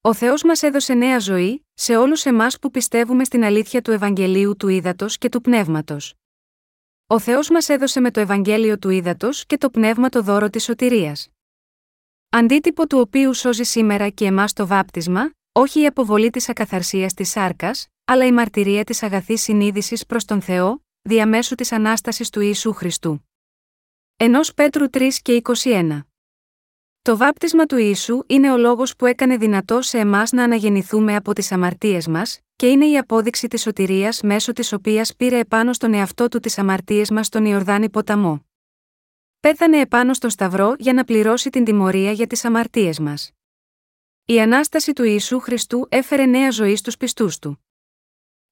[0.00, 4.56] Ο Θεός μας έδωσε νέα ζωή, σε όλους εμάς που πιστεύουμε στην αλήθεια του Ευαγγελίου
[4.56, 6.14] του Ήδατος και του Πνεύματος.
[7.06, 10.64] Ο Θεός μας έδωσε με το Ευαγγέλιο του Ήδατος και το Πνεύμα το δώρο της
[10.64, 11.28] σωτηρίας.
[12.28, 17.30] Αντίτυπο του οποίου σώζει σήμερα και εμάς το βάπτισμα, όχι η αποβολή της ακαθαρσίας της
[17.30, 22.72] σάρκας, αλλά η μαρτυρία της αγαθής συνείδησης προς τον Θεό, διαμέσου της ανάστασης του Ιησού
[22.72, 23.28] Χριστού.
[24.16, 26.09] Ενός Πέτρου 3 και 21.
[27.02, 31.32] Το βάπτισμα του Ιησού είναι ο λόγος που έκανε δυνατό σε εμάς να αναγεννηθούμε από
[31.32, 35.94] τις αμαρτίες μας, και είναι η απόδειξη της σωτηρίας μέσω της οποίας πήρε επάνω στον
[35.94, 38.44] εαυτό του τις αμαρτίες μας στον Ιορδάνη ποταμό.
[39.40, 43.30] Πέθανε επάνω στο Σταυρό για να πληρώσει την τιμωρία για τις αμαρτίες μας.
[44.24, 47.64] Η ανάσταση του Ιησού Χριστού έφερε νέα ζωή στους πιστούς του.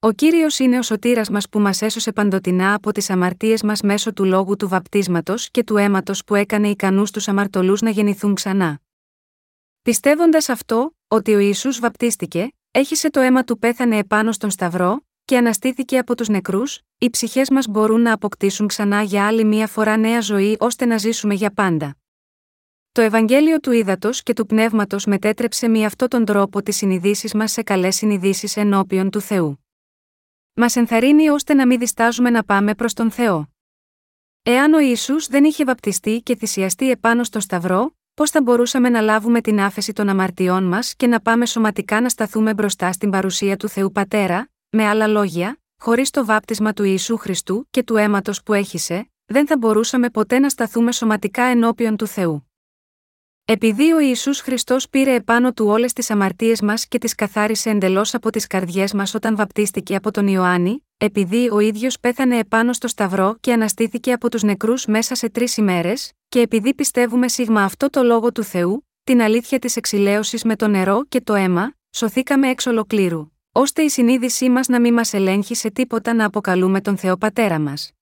[0.01, 4.13] Ο κύριος είναι ο σωτήρας μας που μας έσωσε παντοτινά από τις αμαρτίες μας μέσω
[4.13, 8.81] του λόγου του βαπτίσματος και του αίματος που έκανε ικανούς τους αμαρτωλούς να γεννηθούν ξανά.
[9.83, 15.37] Πιστεύοντας αυτό, ότι ο Ιησούς βαπτίστηκε, έχισε το αίμα του πέθανε επάνω στον Σταυρό, και
[15.37, 19.97] αναστήθηκε από τους νεκρούς, οι ψυχές μας μπορούν να αποκτήσουν ξανά για άλλη μία φορά
[19.97, 21.97] νέα ζωή ώστε να ζήσουμε για πάντα.
[22.93, 27.53] Το Ευαγγέλιο του Ήδατος και του Πνεύματος μετέτρεψε με αυτόν τον τρόπο τις συνειδήσεις μας
[27.53, 29.59] σε καλές συνειδήσεις ενώπιον του Θεού.
[30.61, 33.49] Μας ενθαρρύνει ώστε να μην διστάζουμε να πάμε προς τον Θεό.
[34.43, 39.01] Εάν ο Ιησούς δεν είχε βαπτιστεί και θυσιαστεί επάνω στο Σταυρό, πώς θα μπορούσαμε να
[39.01, 43.57] λάβουμε την άφεση των αμαρτιών μας και να πάμε σωματικά να σταθούμε μπροστά στην παρουσία
[43.57, 48.43] του Θεού Πατέρα, με άλλα λόγια, χωρίς το βάπτισμα του Ιησού Χριστού και του αίματος
[48.43, 52.48] που έχησε, δεν θα μπορούσαμε ποτέ να σταθούμε σωματικά ενώπιον του Θεού.
[53.51, 58.15] Επειδή ο Ισού Χριστός πήρε επάνω του όλες τις αμαρτίες μας και τις καθάρισε εντελώς
[58.15, 62.89] από τις καρδιές μας όταν βαπτίστηκε από τον Ιωάννη, επειδή ο ίδιος πέθανε επάνω στο
[62.89, 67.91] Σταυρό και αναστήθηκε από τους νεκρούς μέσα σε τρεις ημέρες, και επειδή πιστεύουμε σίγμα αυτό
[67.91, 72.49] το λόγο του Θεού, την αλήθεια της εξηλαίωσης με το νερό και το αίμα, σωθήκαμε
[72.49, 76.97] εξ ολοκλήρου, ώστε η συνείδησή μας να μην μας ελέγχει σε τίποτα να αποκαλούμε τον
[76.97, 77.93] Θεό Πατέρα μας.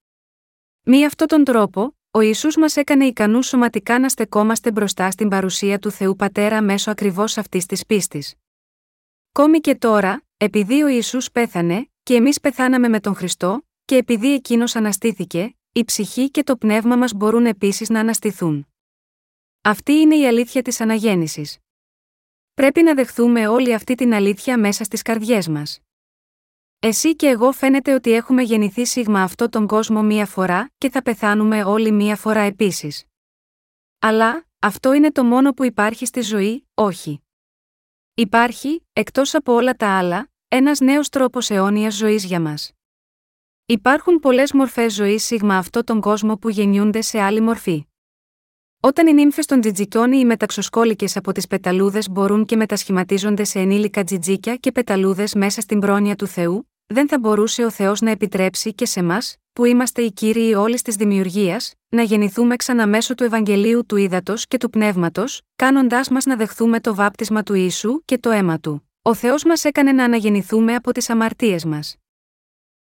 [0.82, 5.78] Μη αυτόν τον τρόπο, ο Ιησούς μας έκανε ικανούς σωματικά να στεκόμαστε μπροστά στην παρουσία
[5.78, 8.34] του Θεού Πατέρα μέσω ακριβώς αυτής της πίστης.
[9.32, 14.32] Κόμη και τώρα, επειδή ο Ιησούς πέθανε, και εμείς πεθάναμε με τον Χριστό, και επειδή
[14.32, 18.66] εκείνος αναστήθηκε, η ψυχή και το πνεύμα μας μπορούν επίσης να αναστηθούν.
[19.62, 21.58] Αυτή είναι η αλήθεια της αναγέννησης.
[22.54, 25.80] Πρέπει να δεχθούμε όλη αυτή την αλήθεια μέσα στις καρδιές μας.
[26.88, 31.02] Εσύ και εγώ φαίνεται ότι έχουμε γεννηθεί σίγμα αυτό τον κόσμο μία φορά και θα
[31.02, 33.04] πεθάνουμε όλοι μία φορά επίσης.
[33.98, 37.22] Αλλά, αυτό είναι το μόνο που υπάρχει στη ζωή, όχι.
[38.14, 42.72] Υπάρχει, εκτός από όλα τα άλλα, ένας νέος τρόπος αιώνιας ζωής για μας.
[43.66, 47.86] Υπάρχουν πολλές μορφές ζωής σίγμα αυτό τον κόσμο που γεννιούνται σε άλλη μορφή.
[48.80, 53.58] Όταν οι νύμφες των τζιτζιτών ή οι μεταξοσκόλικε από τις πεταλούδες μπορούν και μετασχηματίζονται σε
[53.58, 58.10] ενήλικα τζιτζίκια και πεταλούδες μέσα στην πρόνοια του Θεού, δεν θα μπορούσε ο Θεός να
[58.10, 59.18] επιτρέψει και σε εμά,
[59.52, 64.46] που είμαστε οι κύριοι όλης της δημιουργίας, να γεννηθούμε ξανά μέσω του Ευαγγελίου του Ήδατος
[64.46, 68.90] και του Πνεύματος, κάνοντάς μας να δεχθούμε το βάπτισμα του Ιησού και το αίμα του.
[69.02, 71.96] Ο Θεός μας έκανε να αναγεννηθούμε από τις αμαρτίες μας.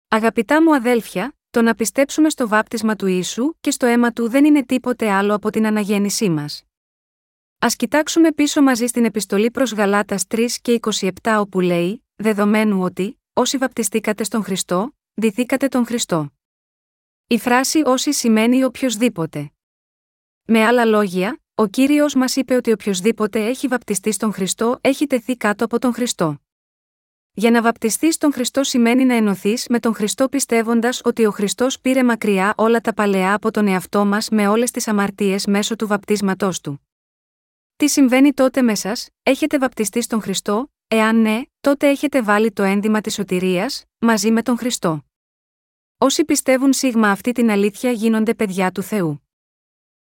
[0.07, 4.45] Αγαπητά μου αδέλφια, το να πιστέψουμε στο βάπτισμα του Ιησού και στο αίμα του δεν
[4.45, 6.63] είναι τίποτε άλλο από την αναγέννησή μας.
[7.59, 13.16] Α κοιτάξουμε πίσω μαζί στην επιστολή προς Γαλάτας 3 και 27 όπου λέει, δεδομένου ότι,
[13.39, 16.33] όσοι βαπτιστήκατε στον Χριστό, δηθήκατε τον Χριστό.
[17.27, 19.51] Η φράση όσοι σημαίνει οποιοδήποτε.
[20.45, 25.37] Με άλλα λόγια, ο κύριος μας είπε ότι οποιοδήποτε έχει βαπτιστεί στον Χριστό έχει τεθεί
[25.37, 26.41] κάτω από τον Χριστό.
[27.31, 31.79] Για να βαπτιστείς στον Χριστό σημαίνει να ενωθείς με τον Χριστό πιστεύοντας ότι ο Χριστός
[31.79, 35.87] πήρε μακριά όλα τα παλαιά από τον εαυτό μας με όλες τις αμαρτίες μέσω του
[35.87, 36.87] βαπτίσματός του.
[37.75, 42.63] Τι συμβαίνει τότε με σας, έχετε βαπτιστεί στον Χριστό, εάν ναι, τότε έχετε βάλει το
[42.63, 45.05] ένδυμα της σωτηρίας, μαζί με τον Χριστό.
[45.97, 49.27] Όσοι πιστεύουν σίγμα αυτή την αλήθεια γίνονται παιδιά του Θεού.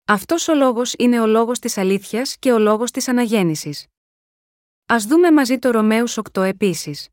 [0.05, 3.87] Αυτός ο λόγος είναι ο λόγος της αλήθειας και ο λόγος της αναγέννησης.
[4.85, 7.07] Α δούμε μαζί το Ρωμαίους 8 επίσης.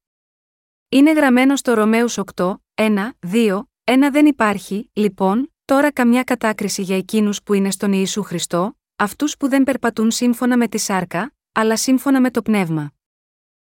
[0.89, 6.97] Είναι γραμμένο στο Ρωμαίους 8, 1, 2, 1 δεν υπάρχει, λοιπόν, τώρα καμιά κατάκριση για
[6.97, 11.77] εκείνους που είναι στον Ιησού Χριστό, αυτούς που δεν περπατούν σύμφωνα με τη σάρκα, αλλά
[11.77, 12.93] σύμφωνα με το πνεύμα.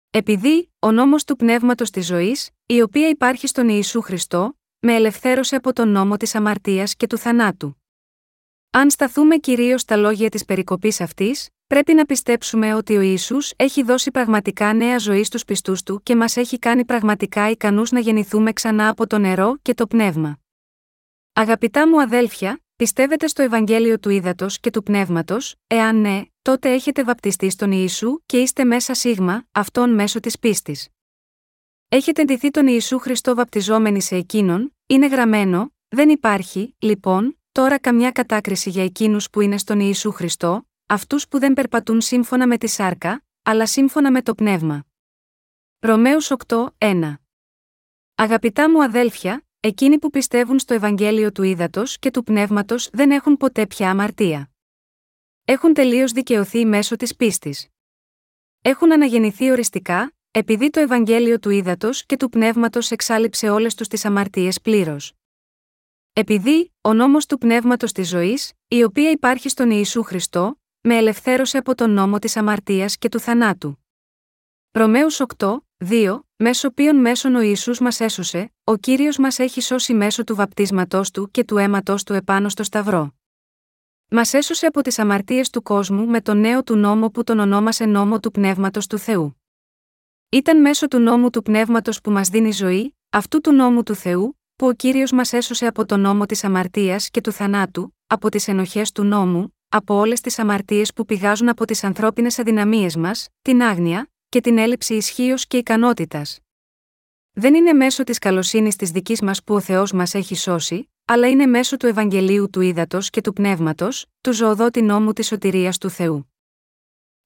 [0.09, 5.55] Επειδή, ο νόμος του πνεύματος της ζωής, η οποία υπάρχει στον Ιησού Χριστό, με ελευθέρωσε
[5.55, 7.81] από τον νόμο της αμαρτίας και του θανάτου.
[8.69, 13.83] Αν σταθούμε κυρίως στα λόγια της περικοπής αυτής, πρέπει να πιστέψουμε ότι ο Ιησούς έχει
[13.83, 18.53] δώσει πραγματικά νέα ζωή στους πιστούς του και μας έχει κάνει πραγματικά ικανούς να γεννηθούμε
[18.53, 20.39] ξανά από το νερό και το πνεύμα.
[21.33, 27.03] Αγαπητά μου αδέλφια, πιστεύετε στο Ευαγγέλιο του Ήδατος και του Πνεύματος, εάν ναι, τότε έχετε
[27.03, 30.89] βαπτιστεί στον Ιησού και είστε μέσα σίγμα, αυτόν μέσω της πίστης.
[31.87, 38.11] Έχετε ντυθεί τον Ιησού Χριστό βαπτιζόμενοι σε εκείνον, είναι γραμμένο, δεν υπάρχει, λοιπόν, τώρα καμιά
[38.11, 42.67] κατάκριση για εκείνους που είναι στον Ιησού Χριστό, αυτούς που δεν περπατούν σύμφωνα με τη
[42.67, 44.85] σάρκα, αλλά σύμφωνα με το πνεύμα.
[45.79, 47.13] Ρωμαίους 8, 1
[48.15, 53.37] Αγαπητά μου αδέλφια, εκείνοι που πιστεύουν στο Ευαγγέλιο του Ήδατος και του Πνεύματος δεν έχουν
[53.37, 54.51] ποτέ πια αμαρτία
[55.49, 57.67] έχουν τελείως δικαιωθεί μέσω της πίστης.
[58.61, 64.05] Έχουν αναγεννηθεί οριστικά, επειδή το Ευαγγέλιο του ύδατο και του πνεύματος εξάλληψε όλες τους τις
[64.05, 65.13] αμαρτίες πλήρως.
[66.13, 71.57] Επειδή, ο νόμος του πνεύματος της ζωής, η οποία υπάρχει στον Ιησού Χριστό, με ελευθέρωσε
[71.57, 73.83] από τον νόμο της αμαρτίας και του θανάτου.
[74.71, 79.93] Ρωμαίους 8, 2, μέσω οποίων μέσων ο Ιησούς μας έσωσε, ο κύριος μας έχει σώσει
[79.93, 83.16] μέσω του βαπτίσματός του και του αίματός του επάνω στο Σταυρό.
[84.09, 87.85] Μας έσωσε από τις αμαρτίες του κόσμου με τον νέο του νόμο που τον ονόμασε
[87.85, 89.41] νόμο του πνεύματος του Θεού.
[90.29, 94.39] Ήταν μέσω του νόμου του πνεύματος που μας δίνει ζωή, αυτού του νόμου του Θεού,
[94.55, 98.47] που ο κύριος μας έσωσε από τον νόμο της αμαρτίας και του θανάτου, από τις
[98.47, 103.61] ενοχές του νόμου, από όλες τις αμαρτίες που πηγάζουν από τις ανθρώπινες αδυναμίες μας, την
[103.61, 106.39] άγνοια, και την έλλειψη ισχύως και ικανότητας.
[107.31, 111.29] Δεν είναι μέσω της καλοσύνης της δικής μας που ο Θεός μας έχει σώσει, αλλά
[111.29, 115.89] είναι μέσω του Ευαγγελίου του Ήδατος και του Πνεύματος, του ζωοδότη νόμου της σωτηρίας του
[115.89, 116.31] Θεού.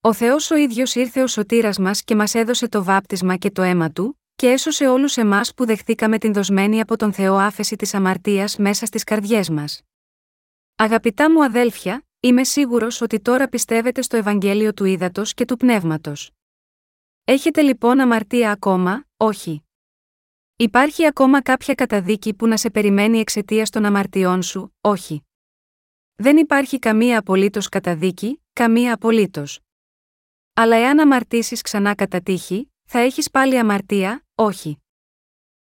[0.01, 3.61] Ο Θεός ο ίδιος ήρθε ω σωτήρας μας και μας έδωσε το βάπτισμα και το
[3.61, 7.93] αίμα του, και έσωσε όλους εμάς που δεχθήκαμε την δοσμένη από τον Θεό άφεση της
[7.93, 9.81] αμαρτίας μέσα στις καρδιές μας.
[10.75, 16.31] Αγαπητά μου αδέλφια, είμαι σίγουρος ότι τώρα πιστεύετε στο Ευαγγέλιο του Ήδατος και του Πνεύματος.
[17.23, 19.63] Έχετε λοιπόν αμαρτία ακόμα, όχι.
[20.61, 25.23] Υπάρχει ακόμα κάποια καταδίκη που να σε περιμένει εξαιτίας των αμαρτιών σου, όχι.
[26.15, 29.59] Δεν υπάρχει καμία απολύτως καταδίκη, καμία απολύτως.
[30.53, 34.77] Αλλά εάν αμαρτήσεις ξανά κατά τύχη, θα έχεις πάλι αμαρτία, όχι.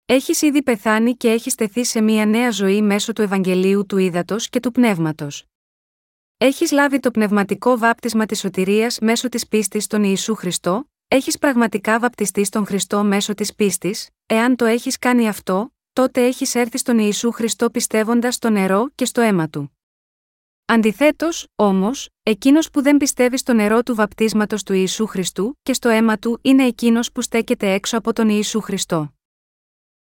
[0.06, 4.50] Έχεις ήδη πεθάνει και έχεις τεθεί σε μια νέα ζωή μέσω του Ευαγγελίου του Ήδατος
[4.50, 5.46] και του Πνεύματος.
[6.38, 12.00] Έχεις λάβει το πνευματικό βάπτισμα της σωτηρίας μέσω της πίστης στον Ιησού Χριστό, έχεις πραγματικά
[12.00, 17.00] βαπτιστεί στον Χριστό μέσω της πίστης, εάν το έχεις κάνει αυτό, τότε έχεις έρθει στον
[17.00, 19.78] Ιησού Χριστό πιστεύοντας στο νερό και στο αίμα του.
[20.66, 25.90] Αντιθέτως, όμως, εκείνος που δεν πιστεύει στο νερό του βαπτίσματος του Ιησού Χριστού και στο
[25.90, 29.14] αίμα του είναι εκείνος που στέκεται έξω από τον Ιησού Χριστό.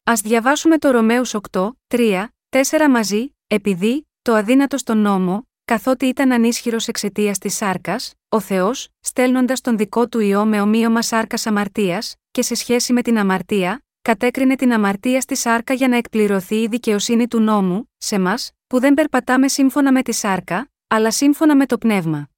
[0.04, 6.32] Α διαβάσουμε το Ρωμαίους 8, 3, 4 μαζί, επειδή, το αδύνατος στον νόμο, καθότι ήταν
[6.32, 12.16] ανίσχυρος εξαιτίας της σάρκας, ο Θεός, στέλνοντας τον δικό του ιό με ομοίωμα σάρκας αμαρτίας,
[12.32, 16.68] και σε σχέση με την αμαρτία, κατέκρινε την αμαρτία στη σάρκα για να εκπληρωθεί η
[16.68, 21.66] δικαιοσύνη του νόμου, σε μας, που δεν περπατάμε σύμφωνα με τη σάρκα, αλλά σύμφωνα με
[21.66, 22.30] το πνεύμα.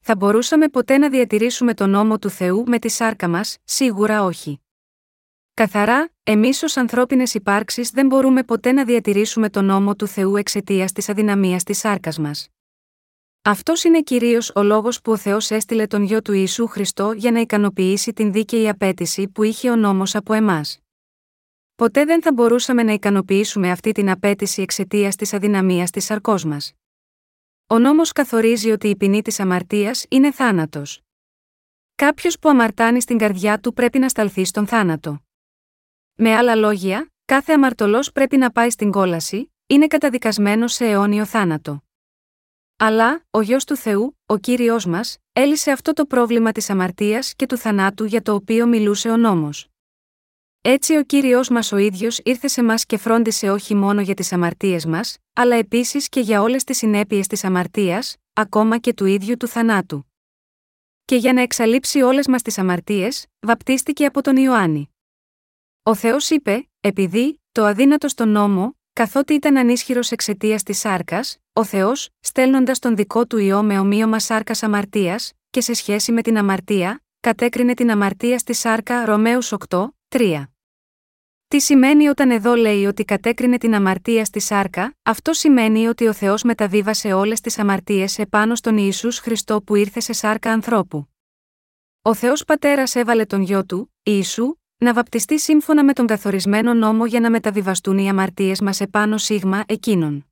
[0.00, 4.60] Θα μπορούσαμε ποτέ να διατηρήσουμε τον νόμο του Θεού με τη σάρκα μας, σίγουρα όχι.
[5.54, 10.92] Καθαρά, εμείς ως ανθρώπινες υπάρξεις δεν μπορούμε ποτέ να διατηρήσουμε τον νόμο του Θεού εξαιτίας
[10.92, 12.48] της αδυναμίας της σάρκας μας.
[13.48, 17.30] Αυτός είναι κυρίως ο λόγος που ο Θεός έστειλε τον γιο του Ιησού Χριστό για
[17.30, 20.78] να ικανοποιήσει την δίκαιη απέτηση που είχε ο νόμος από εμάς.
[21.74, 26.72] Ποτέ δεν θα μπορούσαμε να ικανοποιήσουμε αυτή την απέτηση εξαιτίας της αδυναμίας της σαρκός μας.
[27.66, 31.00] Ο νόμος καθορίζει ότι η ποινή της αμαρτίας είναι θάνατος.
[31.94, 35.22] Κάποιος που αμαρτάνει στην καρδιά του πρέπει να σταλθεί στον θάνατο.
[36.14, 41.85] Με άλλα λόγια, κάθε αμαρτωλός πρέπει να πάει στην κόλαση, είναι καταδικασμένος σε αιώνιο θάνατο.
[42.78, 47.46] Αλλά, ο γιος του Θεού, ο κύριος μας, έλυσε αυτό το πρόβλημα της αμαρτίας και
[47.46, 49.68] του θανάτου για το οποίο μιλούσε ο νόμος.
[50.60, 54.32] Έτσι ο κύριος μας ο ίδιος ήρθε σε μας και φρόντισε όχι μόνο για τις
[54.32, 59.36] αμαρτίες μας, αλλά επίσης και για όλες τις συνέπειες της αμαρτίας, ακόμα και του ίδιου
[59.36, 60.06] του θανάτου.
[61.04, 64.94] Και για να εξαλείψει όλες μας τις αμαρτίες, βαπτίστηκε από τον Ιωάννη.
[65.82, 71.64] Ο Θεός είπε, επειδή, το αδύνατο στον νόμο, καθότι ήταν ανίσχυρος εξαιτίας της σάρκας, ο
[71.64, 76.38] Θεός, στέλνοντας τον δικό του ιό με ομοίωμα σάρκας αμαρτίας, και σε σχέση με την
[76.38, 80.42] αμαρτία, κατέκρινε την αμαρτία στη σάρκα Ρωμαίους 8, 3.
[81.48, 86.12] Τι σημαίνει όταν εδώ λέει ότι κατέκρινε την αμαρτία στη σάρκα, αυτό σημαίνει ότι ο
[86.12, 91.08] Θεός μεταβίβασε όλες τις αμαρτίες επάνω στον Ιησούς Χριστό που ήρθε σε σάρκα ανθρώπου.
[92.02, 97.06] Ο Θεός Πατέρας έβαλε τον γιο του, Ιησού, να βαπτιστεί σύμφωνα με τον καθορισμένο νόμο
[97.06, 100.26] για να μεταβιβαστούν οι αμαρτίες μας επάνω σίγμα εκείνων.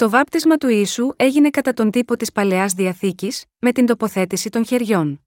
[0.00, 4.66] Το βάπτισμα του Ιησού έγινε κατά τον τύπο της παλαιάς διαθήκης, με την τοποθέτηση των
[4.66, 5.26] χεριών.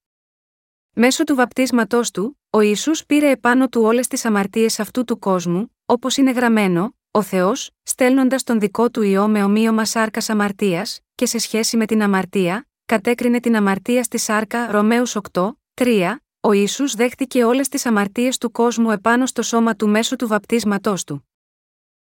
[0.94, 5.76] Μέσω του βαπτίσματός του, ο Ιησούς πήρε επάνω του όλες τις αμαρτίες αυτού του κόσμου,
[5.86, 11.26] όπως είναι γραμμένο, ο Θεός, στέλνοντας τον δικό του ιό με ομοίωμα σάρκας αμαρτίας, και
[11.26, 16.96] σε σχέση με την αμαρτία, κατέκρινε την αμαρτία στη σάρκα Ρωμαίους 8, 3, ο Ισού
[16.96, 21.28] δέχτηκε όλες τις αμαρτίες του κόσμου επάνω στο σώμα του μέσω του βαπτίσματός του.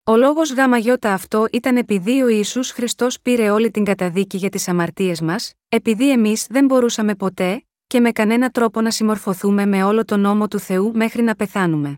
[0.03, 4.67] Ο λόγος γιώτα αυτό ήταν επειδή ο Ιησούς Χριστός πήρε όλη την καταδίκη για τις
[4.67, 10.05] αμαρτίες μας, επειδή εμείς δεν μπορούσαμε ποτέ, και με κανένα τρόπο να συμμορφωθούμε με όλο
[10.05, 11.95] τον νόμο του Θεού μέχρι να πεθάνουμε.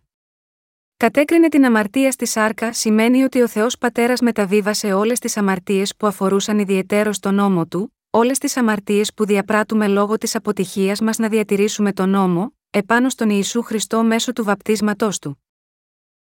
[0.97, 6.07] Κατέκρινε την αμαρτία στη σάρκα σημαίνει ότι ο Θεός Πατέρας μεταβίβασε όλες τις αμαρτίες που
[6.07, 11.27] αφορούσαν ιδιαιτέρως τον νόμο του, όλες τις αμαρτίες που διαπράττουμε λόγω της αποτυχίας μας να
[11.27, 15.42] διατηρήσουμε τον νόμο, επάνω στον Ιησού Χριστό μέσω του βαπτίσματός του.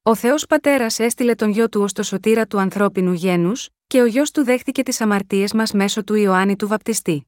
[0.04, 4.06] Ο Θεός Πατέρας έστειλε τον γιο του ως το σωτήρα του ανθρώπινου γένους, και ο
[4.06, 7.28] γιος του δέχτηκε τις αμαρτίες μας μέσω του Ιωάννη του Βαπτιστή.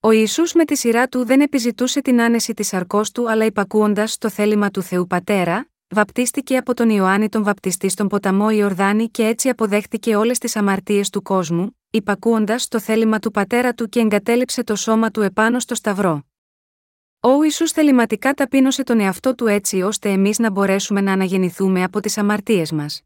[0.00, 4.18] Ο Ισού με τη σειρά του δεν επιζητούσε την άνεση της αρκό του, αλλά υπακούοντας
[4.18, 9.26] το θέλημα του Θεού Πατέρα, βαπτίστηκε από τον Ιωάννη τον Βαπτιστή στον ποταμό Ιορδάνη και
[9.26, 14.64] έτσι αποδέχτηκε όλες τις αμαρτίες του κόσμου, υπακούοντας το θέλημα του πατέρα του και εγκατέλειψε
[14.64, 16.29] το σώμα του επάνω στο Σταυρό.
[17.22, 22.00] Ο Ισού θεληματικά ταπείνωσε τον εαυτό του έτσι ώστε εμείς να μπορέσουμε να αναγεννηθούμε από
[22.00, 23.02] τις αμαρτίες μας.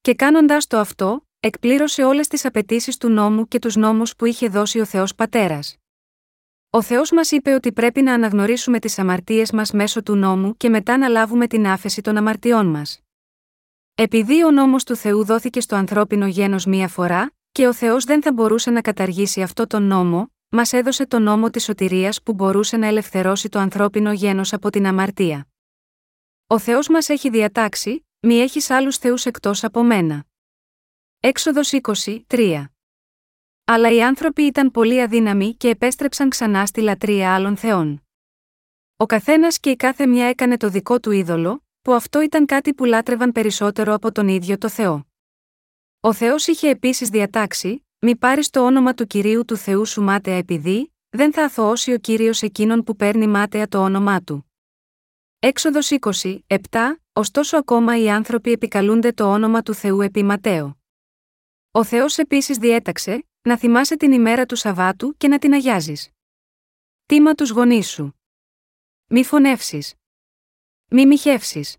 [0.00, 4.48] Και κάνοντας το αυτό, εκπλήρωσε όλες τις απαιτήσεις του νόμου και τους νόμους που είχε
[4.48, 5.76] δώσει ο Θεός Πατέρας.
[6.70, 10.68] Ο Θεός μας είπε ότι πρέπει να αναγνωρίσουμε τις αμαρτίες μας μέσω του νόμου και
[10.68, 13.00] μετά να λάβουμε την άφεση των αμαρτιών μας.
[13.94, 18.22] Επειδή ο νόμος του Θεού δόθηκε στο ανθρώπινο γένος μία φορά, και ο Θεός δεν
[18.22, 22.76] θα μπορούσε να καταργήσει αυτό τον νόμο, μας έδωσε τον νόμο της σωτηρίας που μπορούσε
[22.76, 25.48] να ελευθερώσει το ανθρώπινο γένος από την αμαρτία.
[26.46, 30.24] Ο Θεός μας έχει διατάξει, μη έχεις άλλους Θεούς εκτός από μένα.
[31.20, 32.64] Έξοδος 20, 3.
[33.64, 38.02] Αλλά οι άνθρωποι ήταν πολύ αδύναμοι και επέστρεψαν ξανά στη λατρεία άλλων θεών.
[38.96, 42.74] Ο καθένας και η κάθε μια έκανε το δικό του είδωλο, που αυτό ήταν κάτι
[42.74, 45.06] που λάτρευαν περισσότερο από τον ίδιο το Θεό.
[46.00, 50.36] Ο Θεός είχε επίσης διατάξει, μη πάρεις το όνομα του κυρίου του Θεού σου μάταια
[50.36, 54.52] επειδή, δεν θα αθωώσει ο κύριος εκείνον που παίρνει μάταια το όνομά του.
[55.38, 55.90] Έξοδος
[56.22, 56.58] 20, 7,
[57.12, 60.78] ωστόσο ακόμα οι άνθρωποι επικαλούνται το όνομα του Θεού επί Ματέο.
[61.70, 66.10] Ο Θεός επίσης διέταξε, να θυμάσαι την ημέρα του Σαββάτου και να την αγιάζεις.
[67.06, 68.20] Τίμα τους γονείς σου.
[69.06, 69.94] Μη φωνεύσεις.
[70.90, 71.76] Μη μοιχεύσεις.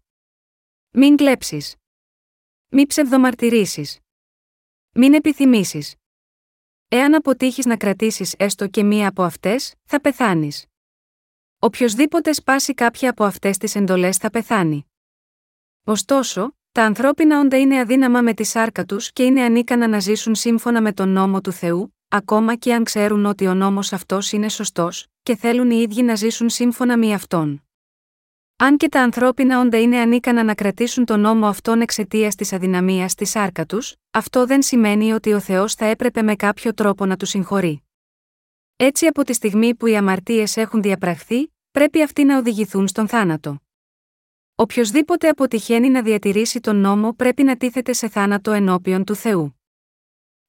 [0.90, 1.76] Μην κλέψεις.
[2.68, 4.00] Μη ψευδομαρτυρήσεις.
[4.92, 5.96] Μην επιθυμήσεις.
[6.88, 10.66] Εάν αποτύχεις να κρατήσεις έστω και μία από αυτές, θα πεθάνεις.
[11.60, 14.86] Οποιοδήποτε σπάσει κάποια από αυτές τις εντολές θα πεθάνει.
[15.84, 20.36] Ωστόσο, τα ανθρώπινα όντα είναι αδύναμα με τη σάρκα τους και είναι ανίκανα να ζήσουν
[20.36, 24.50] σύμφωνα με τον νόμο του Θεού, ακόμα και αν ξέρουν ότι ο νόμος αυτός είναι
[24.50, 27.65] σωστός, και θέλουν οι ίδιοι να ζήσουν σύμφωνα με αυτόν.
[28.58, 33.16] Αν και τα ανθρώπινα όντα είναι ανίκανα να κρατήσουν τον νόμο αυτόν εξαιτίας της αδυναμίας
[33.16, 37.18] τη σάρκα τους, αυτό δεν σημαίνει ότι ο Θεός θα έπρεπε με κάποιο τρόπο να
[37.18, 37.84] τους συγχωρεί.
[38.76, 43.62] Έτσι από τη στιγμή που οι αμαρτίες έχουν διαπραχθεί, πρέπει αυτοί να οδηγηθούν στον θάνατο.
[44.56, 49.60] Οποιοδήποτε αποτυχαίνει να διατηρήσει τον νόμο πρέπει να τίθεται σε θάνατο ενώπιον του Θεού.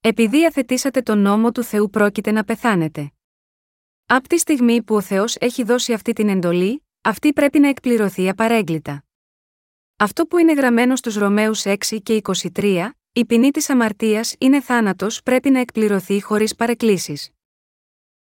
[0.01, 3.11] Επειδή αθετήσατε τον νόμο του Θεού πρόκειται να πεθάνετε.
[4.05, 8.29] Από τη στιγμή που ο Θεός έχει δώσει αυτή την εντολή, αυτή πρέπει να εκπληρωθεί
[8.29, 9.03] απαρέγκλητα.
[9.97, 12.21] Αυτό που είναι γραμμένο στους Ρωμαίους 6 και
[12.53, 17.29] 23, η ποινή της αμαρτίας είναι θάνατος πρέπει να εκπληρωθεί χωρίς παρεκκλήσεις.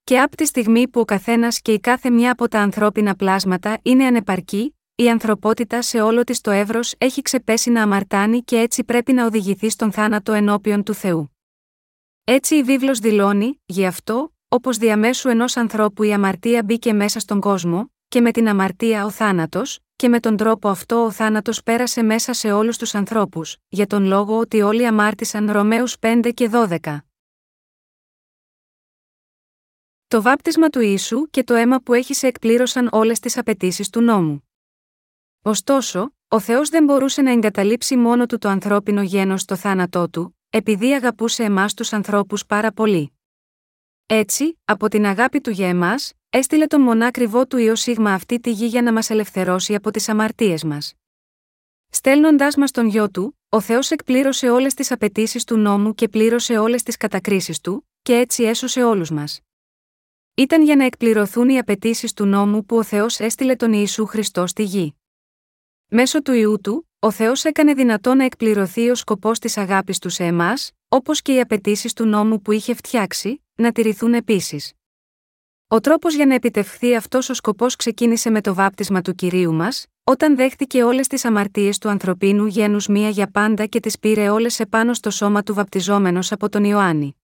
[0.04, 3.80] Και από τη στιγμή που ο καθένας και η κάθε μια από τα ανθρώπινα πλάσματα
[3.82, 8.84] είναι ανεπαρκή, η ανθρωπότητα σε όλο της το εύρος έχει ξεπέσει να αμαρτάνει και έτσι
[8.84, 11.38] πρέπει να οδηγηθεί στον θάνατο ενώπιον του Θεού.
[12.24, 17.40] Έτσι η βίβλος δηλώνει, γι' αυτό, όπως διαμέσου ενός ανθρώπου η αμαρτία μπήκε μέσα στον
[17.40, 22.02] κόσμο, και με την αμαρτία ο θάνατος, και με τον τρόπο αυτό ο θάνατος πέρασε
[22.02, 26.98] μέσα σε όλους τους ανθρώπους, για τον λόγο ότι όλοι αμάρτησαν Ρωμαίους 5 και 12.
[30.08, 34.02] Το βάπτισμα του Ιησού και το αίμα που έχεις σε εκπλήρωσαν όλες τις απαιτήσεις του
[34.02, 34.50] νόμου.
[35.42, 40.38] Ωστόσο, ο Θεός δεν μπορούσε να εγκαταλείψει μόνο του το ανθρώπινο γένος στο θάνατό του,
[40.50, 43.19] επειδή αγαπούσε εμάς τους ανθρώπους πάρα πολύ.
[44.12, 48.52] Έτσι, από την αγάπη του για εμάς, έστειλε τον μονάκριβό του Ιω Σίγμα αυτή τη
[48.52, 50.94] γη για να μας ελευθερώσει από τις αμαρτίες μας.
[51.90, 56.58] Στέλνοντάς μας τον γιο του, ο Θεός εκπλήρωσε όλες τις απαιτήσεις του νόμου και πλήρωσε
[56.58, 59.40] όλες τις κατακρίσεις του, και έτσι έσωσε όλους μας.
[60.34, 64.48] Ήταν για να εκπληρωθούν οι απαιτήσεις του νόμου που ο Θεός έστειλε τον Ιησού Χριστό
[64.48, 64.96] στη γη.
[65.88, 70.10] Μέσω του ιού του, ο Θεός έκανε δυνατό να εκπληρωθεί ο σκοπός της αγάπης του
[70.10, 74.74] σε εμάς, όπως και οι απαιτήσεις του νόμου που είχε φτιάξει, να τηρηθούν επίσης.
[75.68, 79.86] Ο τρόπος για να επιτευχθεί αυτός ο σκοπός ξεκίνησε με το βάπτισμα του κυρίου μας,
[80.04, 84.60] όταν δέχτηκε όλες τις αμαρτίες του ανθρωπίνου γένους μία για πάντα και τις πήρε όλες
[84.60, 87.16] επάνω στο σώμα του βαπτιζόμενος από τον Ιωάννη.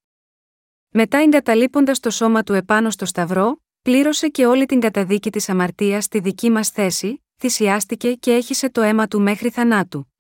[0.89, 6.03] Μετά εγκαταλείποντας το σώμα του επάνω στο Σταυρό, πλήρωσε και όλη την καταδίκη της αμαρτίας
[6.03, 10.13] στη δική μας θέση, θυσιάστηκε και έχισε το αίμα του μέχρι θανάτου.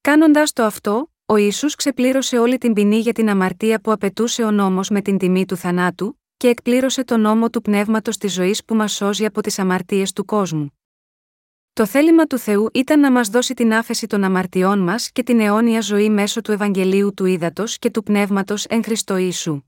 [0.00, 4.50] Κάνοντας το αυτό, ο Ισού ξεπλήρωσε όλη την ποινή για την αμαρτία που απαιτούσε ο
[4.50, 8.74] νόμος με την τιμή του θανάτου, και εκπλήρωσε το νόμο του πνεύματος της ζωής που
[8.74, 10.78] μας σώζει από τις αμαρτίες του κόσμου.
[11.72, 15.40] Το θέλημα του Θεού ήταν να μας δώσει την άφεση των αμαρτιών μας και την
[15.40, 19.60] αιώνια ζωή μέσω του Ευαγγελίου του Ήδατος και του Πνεύματος εν Χριστώ Ιησού.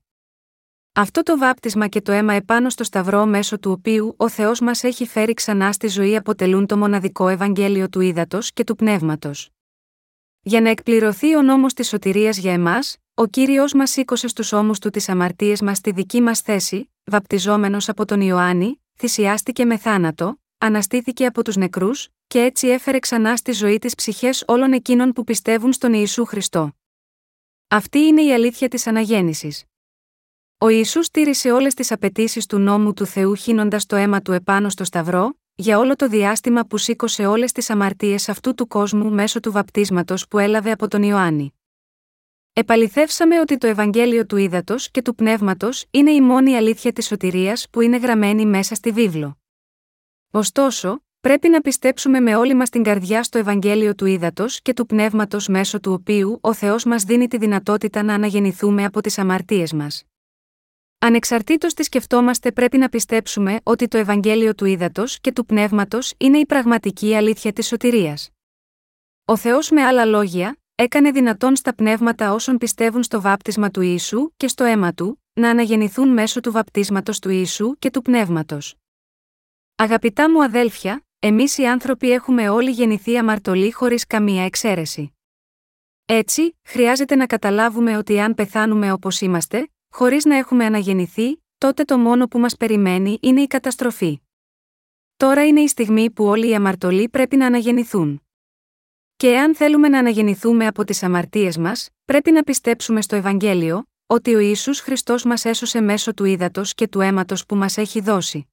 [0.93, 4.83] Αυτό το βάπτισμα και το αίμα επάνω στο Σταυρό μέσω του οποίου ο Θεός μας
[4.83, 9.51] έχει φέρει ξανά στη ζωή αποτελούν το μοναδικό Ευαγγέλιο του ύδατο και του πνεύματος.
[10.47, 14.79] Για να εκπληρωθεί ο νόμος της σωτηρίας για εμάς, ο κύριος μας σήκωσε στους ώμους
[14.79, 20.41] του τις αμαρτίες μας στη δική μας θέση, βαπτιζόμενος από τον Ιωάννη, θυσιάστηκε με θάνατο,
[20.57, 25.23] αναστήθηκε από τους νεκρούς, και έτσι έφερε ξανά στη ζωή τις ψυχές όλων εκείνων που
[25.23, 26.75] πιστεύουν στον Ιησού Χριστό.
[27.67, 29.63] Αυτή είναι η αλήθεια της αναγέννησης.
[30.57, 34.69] Ο Ισού τήρησε όλες τις απαιτήσεις του νόμου του Θεού χύνοντας το αίμα του επάνω
[34.69, 39.39] στο Σταυρό, για όλο το διάστημα που σήκωσε όλες τις αμαρτίες αυτού του κόσμου μέσω
[39.39, 41.53] του βαπτίσματος που έλαβε από τον Ιωάννη.
[42.53, 47.67] Επαληθεύσαμε ότι το Ευαγγέλιο του Ήδατος και του Πνεύματος είναι η μόνη αλήθεια της σωτηρίας
[47.69, 49.37] που είναι γραμμένη μέσα στη βίβλο.
[50.31, 54.85] Ωστόσο, πρέπει να πιστέψουμε με όλη μας την καρδιά στο Ευαγγέλιο του Ήδατος και του
[54.85, 59.73] Πνεύματος μέσω του οποίου ο Θεός μας δίνει τη δυνατότητα να αναγεννηθούμε από τις αμαρτίες
[59.73, 60.03] μας.
[61.07, 66.37] Ανεξαρτήτως τι σκεφτόμαστε πρέπει να πιστέψουμε ότι το Ευαγγέλιο του Ήδατος και του Πνεύματος είναι
[66.37, 68.29] η πραγματική αλήθεια της σωτηρίας.
[69.25, 74.31] Ο Θεός με άλλα λόγια, έκανε δυνατόν στα πνεύματα όσων πιστεύουν στο βάπτισμα του Ιησού
[74.37, 78.75] και στο αίμα του, να αναγεννηθούν μέσω του βαπτίσματος του Ιησού και του πνεύματος.
[79.75, 85.15] Αγαπητά μου αδέλφια, εμείς οι άνθρωποι έχουμε όλοι γεννηθεί αμαρτωλοί χωρίς καμία εξαίρεση.
[86.05, 91.97] Έτσι, χρειάζεται να καταλάβουμε ότι αν πεθάνουμε όπως είμαστε, χωρίς να έχουμε αναγεννηθεί, τότε το
[91.97, 94.21] μόνο που μας περιμένει είναι η καταστροφή.
[95.17, 98.21] Τώρα είναι η στιγμή που όλοι οι αμαρτωλοί πρέπει να αναγεννηθούν.
[99.15, 104.35] Και εάν θέλουμε να αναγεννηθούμε από τις αμαρτίες μας, πρέπει να πιστέψουμε στο Ευαγγέλιο, ότι
[104.35, 108.47] ο Ισού Χριστός μας έσωσε μέσω του ύδατος και του αίματος που μας έχει δώσει.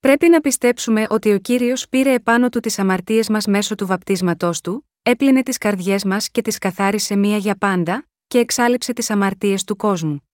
[0.00, 4.60] Πρέπει να πιστέψουμε ότι ο κύριος πήρε επάνω του τις αμαρτίες μας μέσω του βαπτίσματός
[4.60, 9.64] του, έπλυνε τις καρδιές μας και τις καθάρισε μία για πάντα, και εξάλληψε τις αμαρτίες
[9.64, 10.28] του κόσμου.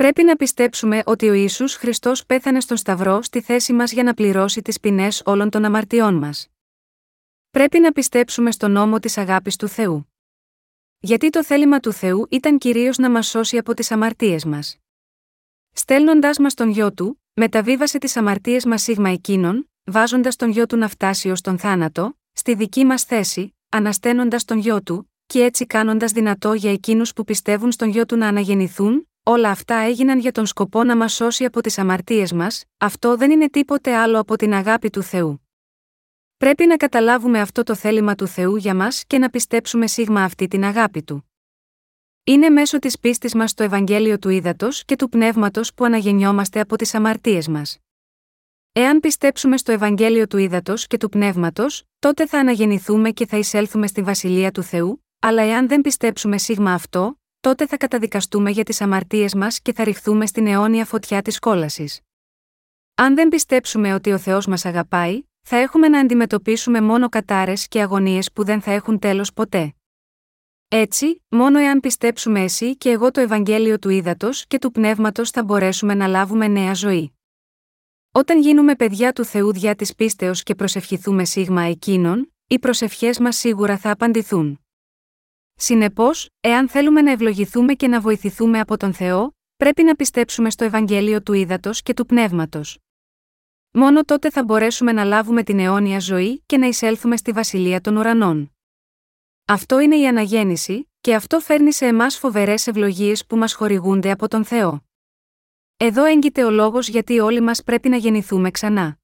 [0.00, 4.14] Πρέπει να πιστέψουμε ότι ο Ισού Χριστός πέθανε στον Σταυρό στη θέση μας για να
[4.14, 6.48] πληρώσει τις ποινές όλων των αμαρτιών μας.
[7.50, 10.12] Πρέπει να πιστέψουμε στον νόμο της αγάπης του Θεού.
[10.98, 14.76] Γιατί το θέλημα του Θεού ήταν κυρίως να μας σώσει από τις αμαρτίες μας.
[15.72, 20.76] Στέλνοντάς μας τον γιο του, μεταβίβασε τις αμαρτίες μας σίγμα εκείνων, βάζοντας τον γιο του
[20.76, 25.66] να φτάσει ως τον θάνατο, στη δική μας θέση, ανασταίνοντα τον γιο του, και έτσι
[25.66, 30.32] κάνοντας δυνατό για εκείνους που πιστεύουν στον γιο του να αναγεννηθούν, όλα αυτά έγιναν για
[30.32, 34.36] τον σκοπό να μας σώσει από τις αμαρτίες μας, αυτό δεν είναι τίποτε άλλο από
[34.36, 35.48] την αγάπη του Θεού.
[36.36, 40.48] Πρέπει να καταλάβουμε αυτό το θέλημα του Θεού για μας και να πιστέψουμε σίγμα αυτή
[40.48, 41.30] την αγάπη του.
[42.24, 46.76] Είναι μέσω της πίστης μας στο Ευαγγέλιο του Ήδατος και του Πνεύματος που αναγεννιόμαστε από
[46.76, 47.78] τις αμαρτίες μας.
[48.72, 53.86] Εάν πιστέψουμε στο Ευαγγέλιο του Ήδατος και του Πνεύματος, τότε θα αναγεννηθούμε και θα εισέλθουμε
[53.86, 58.80] στη Βασιλεία του Θεού, αλλά εάν δεν πιστέψουμε σίγμα αυτό, τότε θα καταδικαστούμε για τις
[58.80, 62.00] αμαρτίες μας και θα ρηχθούμε στην αιώνια φωτιά της κόλασης.
[62.94, 67.80] Αν δεν πιστέψουμε ότι ο Θεός μας αγαπάει, θα έχουμε να αντιμετωπίσουμε μόνο κατάρες και
[67.82, 69.74] αγωνίες που δεν θα έχουν τέλος ποτέ.
[70.68, 75.44] Έτσι, μόνο εάν πιστέψουμε εσύ και εγώ το Ευαγγέλιο του Ήδατος και του Πνεύματος θα
[75.44, 77.12] μπορέσουμε να λάβουμε νέα ζωή.
[78.12, 83.36] Όταν γίνουμε παιδιά του Θεού δια της πίστεως και προσευχηθούμε σίγμα εκείνων, οι προσευχές μας
[83.36, 84.60] σίγουρα θα απαντηθούν.
[85.62, 90.64] Συνεπώς, εάν θέλουμε να ευλογηθούμε και να βοηθηθούμε από τον Θεό, πρέπει να πιστέψουμε στο
[90.64, 92.78] Ευαγγέλιο του Ήδατος και του Πνεύματος.
[93.70, 97.96] Μόνο τότε θα μπορέσουμε να λάβουμε την αιώνια ζωή και να εισέλθουμε στη βασιλεία των
[97.96, 98.56] ουρανών.
[99.44, 104.28] Αυτό είναι η αναγέννηση, και αυτό φέρνει σε εμάς φοβερές ευλογίες που μας χορηγούνται από
[104.28, 104.84] τον Θεό.
[105.76, 108.98] Εδώ έγκυται ο λόγος γιατί όλοι μας πρέπει να γεννηθούμε ξανά.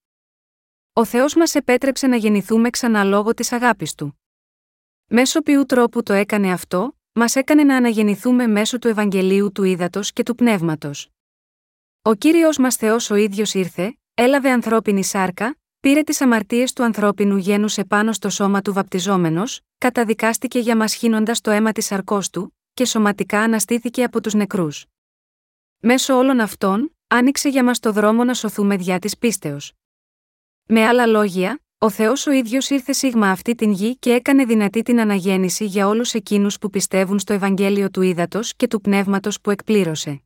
[0.92, 4.20] Ο Θεός μας επέτρεψε να γεννηθούμε ξανά λόγω της αγάπης του.
[5.08, 10.12] Μέσω ποιου τρόπου το έκανε αυτό, μας έκανε να αναγεννηθούμε μέσω του Ευαγγελίου του Ήδατος
[10.12, 11.08] και του Πνεύματος.
[12.02, 17.36] Ο κύριος μας Θεός ο ίδιος ήρθε, έλαβε ανθρώπινη σάρκα, πήρε τις αμαρτίες του ανθρώπινου
[17.36, 22.56] γένους επάνω στο σώμα του βαπτιζόμενος, καταδικάστηκε για μας χύνοντας το αίμα της σαρκός του,
[22.74, 24.86] και σωματικά αναστήθηκε από τους νεκρούς.
[25.78, 29.72] Μέσω όλων αυτών, άνοιξε για μας το δρόμο να σωθούμε διά της πίστεως.
[30.66, 34.82] Με άλλα λόγια, ο Θεός ο ίδιος ήρθε σίγμα αυτή την γη και έκανε δυνατή
[34.82, 39.50] την αναγέννηση για όλους εκείνους που πιστεύουν στο Ευαγγέλιο του Ήδατος και του Πνεύματος που
[39.50, 40.22] εκπλήρωσε.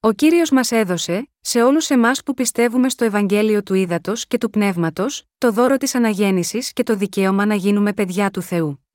[0.00, 4.50] Ο κύριος μας έδωσε, σε όλους εμάς που πιστεύουμε στο Ευαγγέλιο του Ήδατος και του
[4.50, 8.86] Πνεύματος, το δώρο της αναγέννησης και το δικαίωμα να γίνουμε παιδιά του Θεού.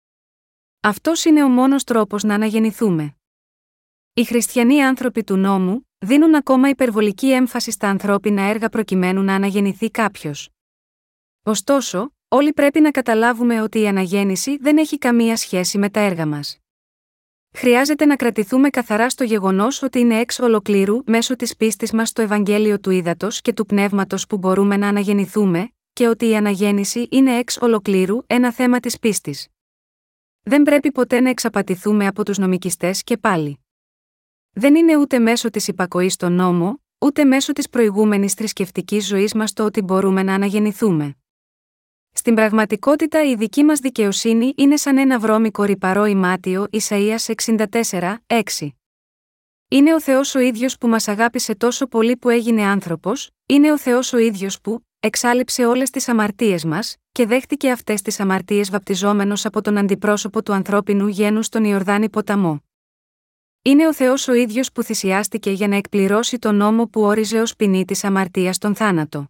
[0.80, 3.16] Αυτός είναι ο μόνος τρόπος να αναγεννηθούμε.
[4.14, 9.92] Οι χριστιανοί άνθρωποι του νόμου δίνουν ακόμα υπερβολική έμφαση στα ανθρώπινα έργα προκειμένου να αναγεννηθεί
[9.92, 10.55] κάποιος.
[11.48, 16.26] Ωστόσο, όλοι πρέπει να καταλάβουμε ότι η αναγέννηση δεν έχει καμία σχέση με τα έργα
[16.26, 16.58] μας.
[17.52, 22.22] Χρειάζεται να κρατηθούμε καθαρά στο γεγονός ότι είναι εξ ολοκλήρου μέσω της πίστης μας στο
[22.22, 27.38] Ευαγγέλιο του Ήδατος και του Πνεύματος που μπορούμε να αναγεννηθούμε, και ότι η αναγέννηση είναι
[27.38, 29.48] εξ ολοκλήρου ένα θέμα της πίστης.
[30.44, 33.60] Δεν πρέπει ποτέ να εξαπατηθούμε από τους νομικιστές και πάλι.
[34.52, 39.54] Δεν είναι ούτε μέσω της υπακοής στον νόμο, ούτε μέσω της προηγούμενης θρησκευτικής ζωής μας
[39.54, 41.16] το ότι μπορούμε να αναγεννηθούμε.
[42.18, 48.70] Στην πραγματικότητα η δική μας δικαιοσύνη είναι σαν ένα βρώμικο ρηπαρό ημάτιο Ισαΐας 64, 6.
[49.68, 53.78] Είναι ο Θεός ο ίδιος που μας αγάπησε τόσο πολύ που έγινε άνθρωπος, είναι ο
[53.78, 59.46] Θεός ο ίδιος που, εξάλληψε όλες τις αμαρτίες μας, και δέχτηκε αυτές τις αμαρτίες βαπτιζόμενος
[59.46, 62.64] από τον αντιπρόσωπο του ανθρώπινου γένου στον Ιορδάνη ποταμό.
[63.62, 67.56] Είναι ο Θεός ο ίδιος που θυσιάστηκε για να εκπληρώσει τον νόμο που όριζε ως
[67.56, 69.30] ποινή της αμαρτίας τον θάνατο.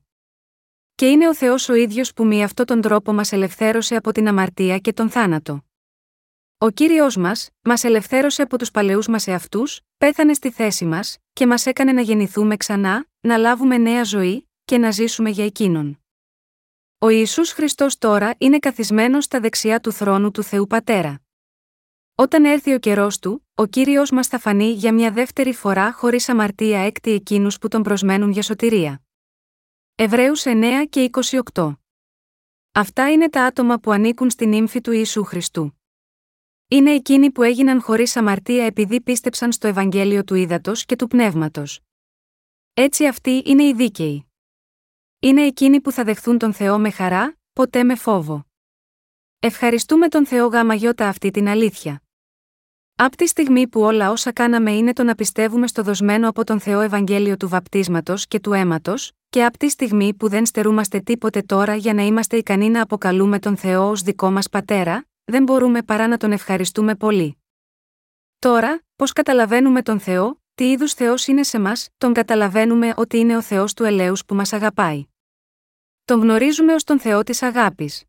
[0.96, 4.28] Και είναι ο Θεός ο ίδιος που με αυτόν τον τρόπο μας ελευθέρωσε από την
[4.28, 5.66] αμαρτία και τον θάνατο.
[6.58, 11.48] Ο κύριος μας, μας ελευθέρωσε από τους παλαιούς μας εαυτούς, πέθανε στη θέση μας, και
[11.48, 16.04] μας έκανε να γεννηθούμε ξανά, να λάβουμε νέα ζωή, και να ζήσουμε για εκείνον.
[16.98, 21.22] Ο Ιησούς Χριστός τώρα είναι καθισμένος στα δεξιά του θρόνου του Θεού Πατέρα.
[22.16, 26.30] Όταν έρθει ο καιρός του, ο κύριος μας θα φανεί για μια δεύτερη φορά χωρίς
[26.30, 29.05] αμαρτία έκτη εκείνους που τον προσμένουν για σωτηρία.
[29.98, 31.10] Εβραίους 9 και
[31.54, 31.74] 28.
[32.72, 35.82] Αυτά είναι τα άτομα που ανήκουν στην ύμφη του Ιησού Χριστού.
[36.68, 41.82] Είναι εκείνοι που έγιναν χωρίς αμαρτία επειδή πίστεψαν στο Ευαγγέλιο του Ήδατος και του Πνεύματος.
[42.74, 44.26] Έτσι αυτοί είναι οι δίκαιοι.
[45.20, 48.46] Είναι εκείνοι που θα δεχθούν τον Θεό με χαρά, ποτέ με φόβο.
[49.40, 52.05] Ευχαριστούμε τον Θεό γαμαγιώτα αυτή την αλήθεια.
[52.98, 56.60] Από τη στιγμή που όλα όσα κάναμε είναι το να πιστεύουμε στο δοσμένο από τον
[56.60, 61.42] Θεό Ευαγγέλιο του βαπτίσματος και του αίματος, και από τη στιγμή που δεν στερούμαστε τίποτε
[61.42, 65.84] τώρα για να είμαστε ικανοί να αποκαλούμε τον Θεό ως δικό μας πατέρα, δεν μπορούμε
[65.84, 67.38] παρά να τον ευχαριστούμε πολύ.
[68.40, 73.38] Τώρα, πώς καταλαβαίνουμε τον Θεό, τι είδους Θεός είναι σε μας, τον καταλαβαίνουμε ότι είναι
[73.38, 75.06] ο Θεός του ελέους που μας αγαπάει.
[76.06, 78.04] Τον γνωρίζουμε ως τον Θεό της αγάπης.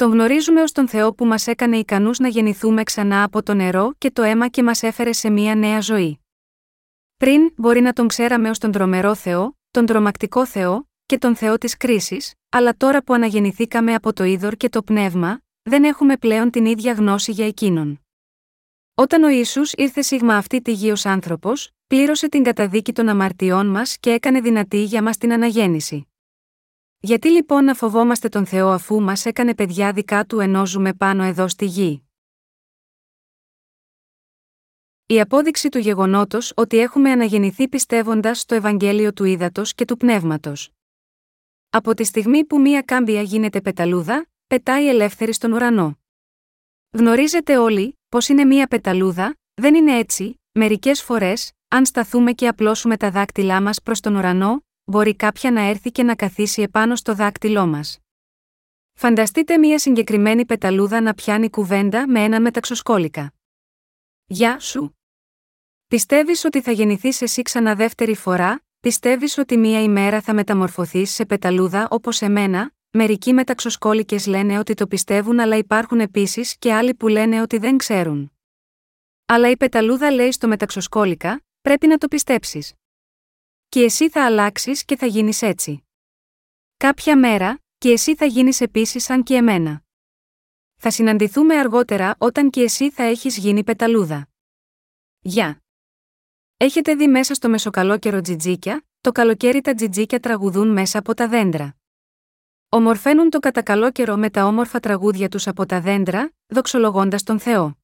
[0.00, 3.94] Τον γνωρίζουμε ως τον Θεό που μας έκανε ικανούς να γεννηθούμε ξανά από το νερό
[3.98, 6.20] και το αίμα και μας έφερε σε μία νέα ζωή.
[7.16, 11.58] Πριν, μπορεί να τον ξέραμε ως τον τρομερό Θεό, τον τρομακτικό Θεό, και τον Θεό
[11.58, 16.50] της κρίσης, αλλά τώρα που αναγεννηθήκαμε από το είδωρ και το πνεύμα, δεν έχουμε πλέον
[16.50, 18.00] την ίδια γνώση για εκείνον.
[18.94, 23.66] Όταν ο Ισού ήρθε σίγμα αυτή τη γη ως άνθρωπος, πλήρωσε την καταδίκη των αμαρτιών
[23.66, 26.09] μας και έκανε δυνατή για μας την αναγέννηση.
[27.02, 31.22] Γιατί λοιπόν να φοβόμαστε τον Θεό αφού μας έκανε παιδιά δικά του ενώ ζούμε πάνω
[31.22, 32.04] εδώ στη γη;
[35.06, 40.70] Η απόδειξη του γεγονότος ότι έχουμε αναγεννηθεί πιστεύοντας στο Ευαγγέλιο του Ήδατος και του Πνεύματος.
[41.70, 45.98] Από τη στιγμή που μία κάμπια γίνεται πεταλούδα, πετάει ελεύθερη στον ουρανό.
[46.90, 52.96] Γνωρίζετε όλοι, πως είναι μία πεταλούδα, δεν είναι έτσι, μερικές φορές, αν σταθούμε και απλώσουμε
[52.96, 57.14] τα δάκτυλά μας προς τον ουρανό, μπορεί κάποια να έρθει και να καθίσει επάνω στο
[57.14, 57.98] δάκτυλό μας.
[58.92, 63.32] Φανταστείτε μία συγκεκριμένη πεταλούδα να πιάνει κουβέντα με ένα μεταξοσκόλικα.
[64.26, 64.98] Γεια σου.
[65.86, 71.26] Πιστεύεις ότι θα γεννηθείς εσύ ξανά δεύτερη φορά, πιστεύεις ότι μία ημέρα θα μεταμορφωθείς σε
[71.26, 77.08] πεταλούδα όπως εμένα, μερικοί μεταξοσκόλικε λένε ότι το πιστεύουν αλλά υπάρχουν επίσης και άλλοι που
[77.08, 78.32] λένε ότι δεν ξέρουν.
[79.26, 82.79] Αλλά η πεταλούδα λέει στο μεταξοσκόλικα, πρέπει να το πιστέψεις.
[83.72, 85.84] Και εσύ θα αλλάξεις και θα γίνεις έτσι.
[86.76, 89.82] Κάποια μέρα, και εσύ θα γίνεις επίσης σαν και εμένα.
[90.76, 94.28] Θα συναντηθούμε αργότερα όταν και εσύ θα έχεις γίνει πεταλούδα.
[95.20, 95.62] Γεια!
[96.56, 101.76] Έχετε δει μέσα στο μεσοκαλόκαιρο τζιτζίκια, το καλοκαίρι τα τζιτζίκια τραγουδούν μέσα από τα δέντρα.
[102.68, 107.78] Ομορφαίνουν το κατακαλόκαιρο με τα όμορφα τραγούδια τους από τα δέντρα, δοξολογώντας τον Θεό.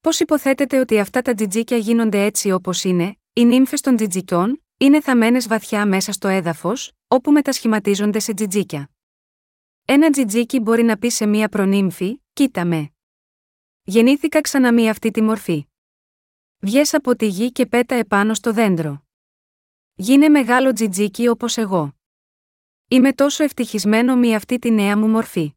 [0.00, 5.00] Πώς υποθέτετε ότι αυτά τα τζιτζίκια γίνονται έτσι όπως είναι, οι νύμφες των τζιτζικιών, είναι
[5.00, 8.90] θαμένε βαθιά μέσα στο έδαφος, όπου μετασχηματίζονται σε τζιτζίκια.
[9.84, 12.90] Ένα τζιτζίκι μπορεί να πει σε μία προνύμφη: Κοίτα με.
[13.82, 15.66] Γεννήθηκα ξανά αυτή τη μορφή.
[16.58, 19.02] Βγες από τη γη και πέτα επάνω στο δέντρο.
[19.94, 21.92] Γίνε μεγάλο τζιτζίκι όπως εγώ.
[22.88, 25.52] Είμαι τόσο ευτυχισμένο με αυτή τη νέα μου μορφή.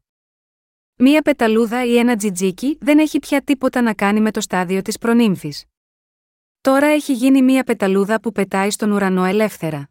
[0.96, 4.98] Μία πεταλούδα ή ένα τζιτζίκι δεν έχει πια τίποτα να κάνει με το στάδιο της
[4.98, 5.71] προνύμφης.
[6.62, 9.90] Τώρα έχει γίνει μία πεταλούδα που πετάει στον ουρανό ελεύθερα.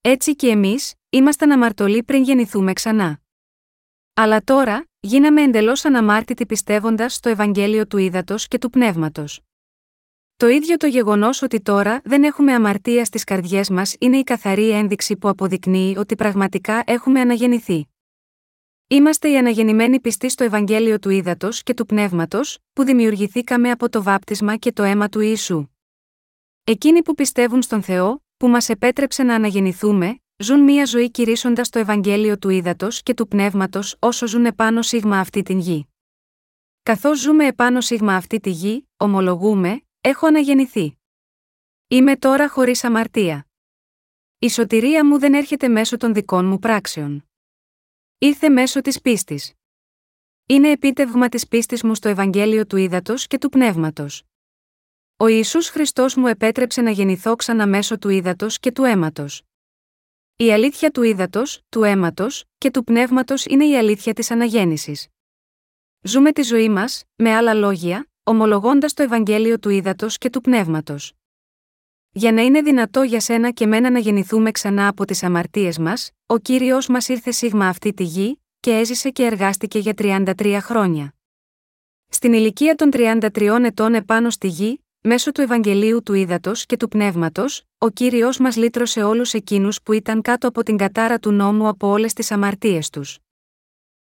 [0.00, 3.20] Έτσι και εμείς, ήμασταν αμαρτωλοί πριν γεννηθούμε ξανά.
[4.14, 9.40] Αλλά τώρα, γίναμε εντελώς αναμάρτητοι πιστεύοντας στο Ευαγγέλιο του Ήδατος και του Πνεύματος.
[10.36, 14.70] Το ίδιο το γεγονός ότι τώρα δεν έχουμε αμαρτία στις καρδιές μας είναι η καθαρή
[14.70, 17.88] ένδειξη που αποδεικνύει ότι πραγματικά έχουμε αναγεννηθεί.
[18.92, 24.02] Είμαστε οι αναγεννημένοι πιστοί στο Ευαγγέλιο του Ήδατος και του Πνεύματος, που δημιουργηθήκαμε από το
[24.02, 25.66] βάπτισμα και το αίμα του Ιησού.
[26.64, 31.78] Εκείνοι που πιστεύουν στον Θεό, που μας επέτρεψε να αναγεννηθούμε, ζουν μία ζωή κηρύσσοντας το
[31.78, 35.88] Ευαγγέλιο του Ήδατος και του Πνεύματος όσο ζουν επάνω σίγμα αυτή την γη.
[36.82, 40.98] Καθώς ζούμε επάνω σίγμα αυτή τη γη, ομολογούμε, έχω αναγεννηθεί.
[41.88, 43.46] Είμαι τώρα χωρίς αμαρτία.
[44.38, 47.29] Η σωτηρία μου δεν έρχεται μέσω των δικών μου πράξεων.
[48.22, 49.52] Ήρθε μέσω της πίστης.
[50.46, 54.22] Είναι επίτευγμα της πίστης μου στο Ευαγγέλιο του Ήδατος και του Πνεύματος.
[55.16, 59.42] Ο Ιησούς Χριστός μου επέτρεψε να γεννηθώ ξανά μέσω του ύδατο και του αίματος.
[60.36, 65.08] Η αλήθεια του ύδατο, του αίματος και του πνεύματος είναι η αλήθεια της αναγέννησης.
[66.00, 71.12] Ζούμε τη ζωή μας, με άλλα λόγια, ομολογώντας το Ευαγγέλιο του ύδατο και του πνεύματος.
[72.12, 76.10] Για να είναι δυνατό για σένα και μένα να γεννηθούμε ξανά από τις αμαρτίες μας,
[76.26, 81.14] ο κύριος μας ήρθε σίγμα αυτή τη γη, και έζησε και εργάστηκε για 33 χρόνια.
[82.08, 86.88] Στην ηλικία των 33 ετών επάνω στη γη, μέσω του Ευαγγελίου του Ήδατος και του
[86.88, 91.68] Πνεύματος, ο κύριος μας λύτρωσε όλους εκείνους που ήταν κάτω από την κατάρα του νόμου
[91.68, 93.18] από όλες τις αμαρτίες τους.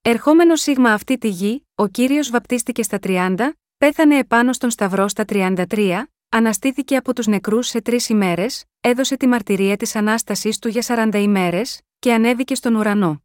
[0.01, 5.25] Ερχόμενος σίγμα αυτή τη γη, ο κύριος βαπτίστηκε στα 30, πέθανε επάνω στον Σταυρό στα
[5.27, 10.81] 33, αναστήθηκε από τους νεκρούς σε τρεις ημέρες, έδωσε τη μαρτυρία της ανάστασής του για
[11.11, 13.23] 40 ημέρες, και ανέβηκε στον ουρανό.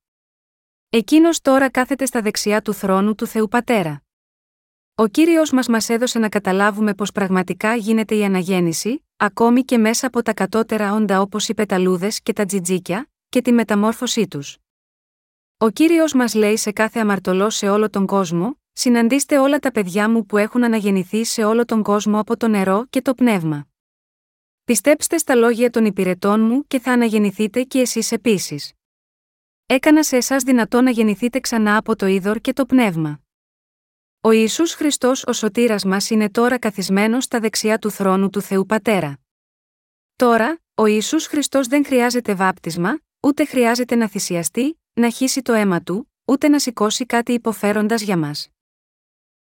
[0.91, 4.03] Εκείνος τώρα κάθεται στα δεξιά του θρόνου του Θεού Πατέρα.
[4.95, 10.07] Ο κύριος μας μας έδωσε να καταλάβουμε πως πραγματικά γίνεται η αναγέννηση, ακόμη και μέσα
[10.07, 14.59] από τα κατώτερα όντα όπως οι πεταλούδες και τα τζιτζίκια, και τη μεταμόρφωσή τους.
[15.57, 20.11] Ο κύριος μας λέει σε κάθε αμαρτωλό σε όλο τον κόσμο: Συναντήστε όλα τα παιδιά
[20.11, 23.67] μου που έχουν αναγεννηθεί σε όλο τον κόσμο από το νερό και το πνεύμα.
[24.65, 28.73] Πιστέψτε στα λόγια των υπηρετών μου και θα αναγεννηθείτε κι εσείς επίσης.
[29.67, 33.21] Έκανα σε εσάς δυνατό να γεννηθείτε ξανά από το είδωρ και το πνεύμα.
[34.21, 38.67] Ο Ιησούς Χριστός ο σωτήρας μας είναι τώρα καθισμένος στα δεξιά του θρόνου του Θεού
[38.67, 39.19] Πατέρα.
[40.17, 45.83] Τώρα, ο Ιησούς Χριστός δεν χρειάζεται βάπτισμα, ούτε χρειάζεται να θυσιαστεί, να χύσει το αίμα
[45.83, 48.54] του, ούτε να σηκώσει κάτι υποφέροντας για μας.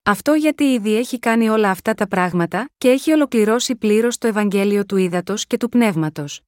[0.06, 4.86] Αυτό γιατί ήδη έχει κάνει όλα αυτά τα πράγματα και έχει ολοκληρώσει πλήρως το Ευαγγέλιο
[4.86, 6.40] του Ήδατος και του Πνεύματος.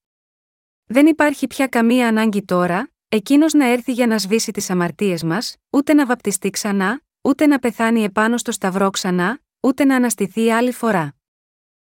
[0.86, 5.56] Δεν υπάρχει πια καμία ανάγκη τώρα, εκείνος να έρθει για να σβήσει τις αμαρτίες μας,
[5.70, 10.72] ούτε να βαπτιστεί ξανά, ούτε να πεθάνει επάνω στο σταυρό ξανά, ούτε να αναστηθεί άλλη
[10.72, 11.14] φορά.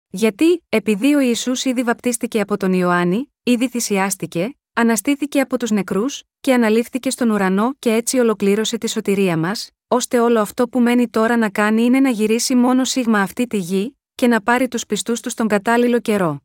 [0.10, 6.24] Γιατί, επειδή ο Ιησούς ήδη βαπτίστηκε από τον Ιωάννη, ήδη θυσιάστηκε, αναστήθηκε από τους νεκρούς,
[6.40, 11.10] και αναλήφθηκε στον ουρανό και έτσι ολοκλήρωσε τη σωτηρία μας, ώστε όλο αυτό που μένει
[11.10, 14.86] τώρα να κάνει είναι να γυρίσει μόνο σίγμα αυτή τη γη, και να πάρει τους
[14.86, 16.42] πιστούς του στον κατάλληλο καιρό.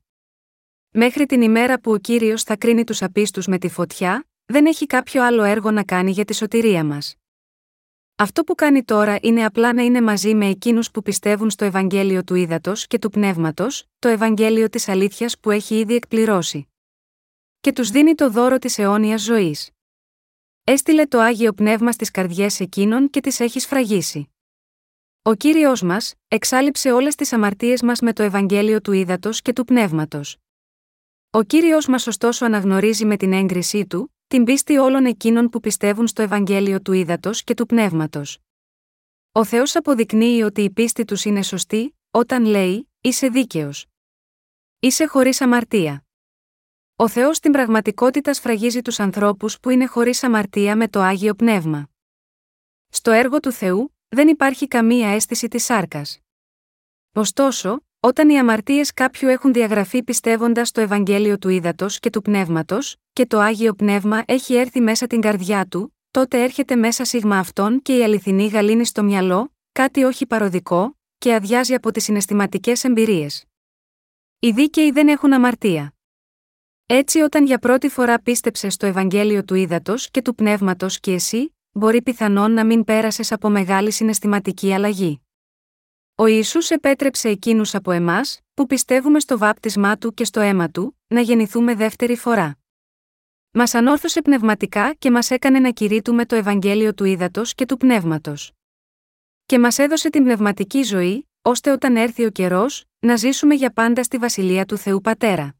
[0.90, 4.86] Μέχρι την ημέρα που ο κύριος θα κρίνει τους απίστους με τη φωτιά, δεν έχει
[4.86, 7.16] κάποιο άλλο έργο να κάνει για τη σωτηρία μας.
[8.16, 12.24] Αυτό που κάνει τώρα είναι απλά να είναι μαζί με εκείνους που πιστεύουν στο Ευαγγέλιο
[12.24, 16.68] του Ήδατος και του Πνεύματος, το Ευαγγέλιο της Αλήθειας που έχει ήδη εκπληρώσει.
[17.60, 19.70] Και τους δίνει το δώρο της αιώνιας ζωής.
[20.64, 24.32] Έστειλε το άγιο πνεύμα στις καρδιές εκείνων και τις έχεις σφραγίσει.
[25.22, 29.64] Ο κύριος μας, εξάλληψε όλες τις αμαρτίες μας με το Ευαγγέλιο του Ήδατος και του
[29.64, 30.36] Πνεύματος.
[31.30, 36.06] Ο κύριος μας ωστόσο αναγνωρίζει με την έγκρισή του, την πίστη όλων εκείνων που πιστεύουν
[36.06, 38.38] στο Ευαγγέλιο του Ήδατος και του Πνεύματος.
[39.32, 43.86] Ο Θεός αποδεικνύει ότι η πίστη τους είναι σωστή, όταν λέει: Είσαι δίκαιος.
[44.78, 46.04] Είσαι χωρίς αμαρτία.
[47.02, 51.88] Ο Θεός στην πραγματικότητα σφραγίζει τους ανθρώπους που είναι χωρίς αμαρτία με το άγιο πνεύμα.
[52.88, 56.18] Στο έργο του Θεού, δεν υπάρχει καμία αίσθηση της σάρκας.
[57.12, 62.96] Ωστόσο, όταν οι αμαρτίες κάποιου έχουν διαγραφεί πιστεύοντας το Ευαγγέλιο του Ήδατος και του Πνεύματος,
[63.12, 67.82] και το άγιο πνεύμα έχει έρθει μέσα την καρδιά του, τότε έρχεται μέσα σίγμα αυτόν
[67.82, 73.44] και η αληθινή γαλήνη στο μυαλό, κάτι όχι παροδικό, και αδειάζει από τις συναισθηματικές εμπειρίες.
[74.38, 75.91] Οι δίκαιοι δεν έχουν αμαρτία.
[76.94, 81.54] Έτσι, όταν για πρώτη φορά πίστεψε στο Ευαγγέλιο του Ήδατος και του Πνεύματος και εσύ,
[81.72, 85.22] μπορεί πιθανόν να μην πέρασες από μεγάλη συναισθηματική αλλαγή.
[86.14, 90.98] Ο Ιησούς επέτρεψε εκείνους από εμάς, που πιστεύουμε στο βάπτισμά του και στο αίμα του,
[91.06, 92.58] να γεννηθούμε δεύτερη φορά.
[93.50, 98.52] Μας ανόρθωσε πνευματικά και μας έκανε να κηρύττουμε το Ευαγγέλιο του Ήδατος και του Πνεύματος.
[99.46, 104.02] Και μας έδωσε την πνευματική ζωή, ώστε όταν έρθει ο καιρός, να ζήσουμε για πάντα
[104.02, 105.56] στη βασιλεία του Θεού Πατέρα.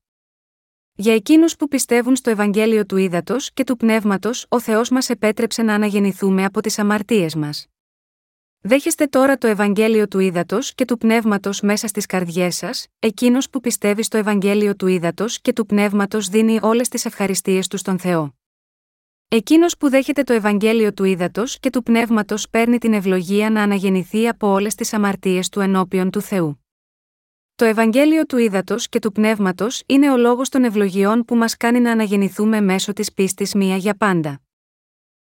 [0.94, 5.62] Για εκείνους που πιστεύουν στο Ευαγγέλιο του Ήδατος και του Πνεύματος, ο Θεός μας επέτρεψε
[5.62, 7.66] να αναγεννηθούμε από τις αμαρτίες μας.
[8.60, 13.60] Δέχεστε τώρα το Ευαγγέλιο του Ήδατος και του Πνεύματος μέσα στις καρδιές σας, εκείνος που
[13.60, 18.34] πιστεύει στο Ευαγγέλιο του Ήδατος και του Πνεύματος δίνει όλες τις ευχαριστίες του στον Θεό.
[19.28, 24.28] Εκείνος που δέχεται το Ευαγγέλιο του ύδατο και του πνεύματος παίρνει την ευλογία να αναγεννηθεί
[24.28, 26.61] από όλες τις αμαρτίες του ενώπιον του Θεού.
[27.62, 31.80] Το Ευαγγέλιο του ύδατο και του πνεύματος είναι ο λόγος των ευλογιών που μας κάνει
[31.80, 34.41] να αναγεννηθούμε μέσω της πίστης μία για πάντα.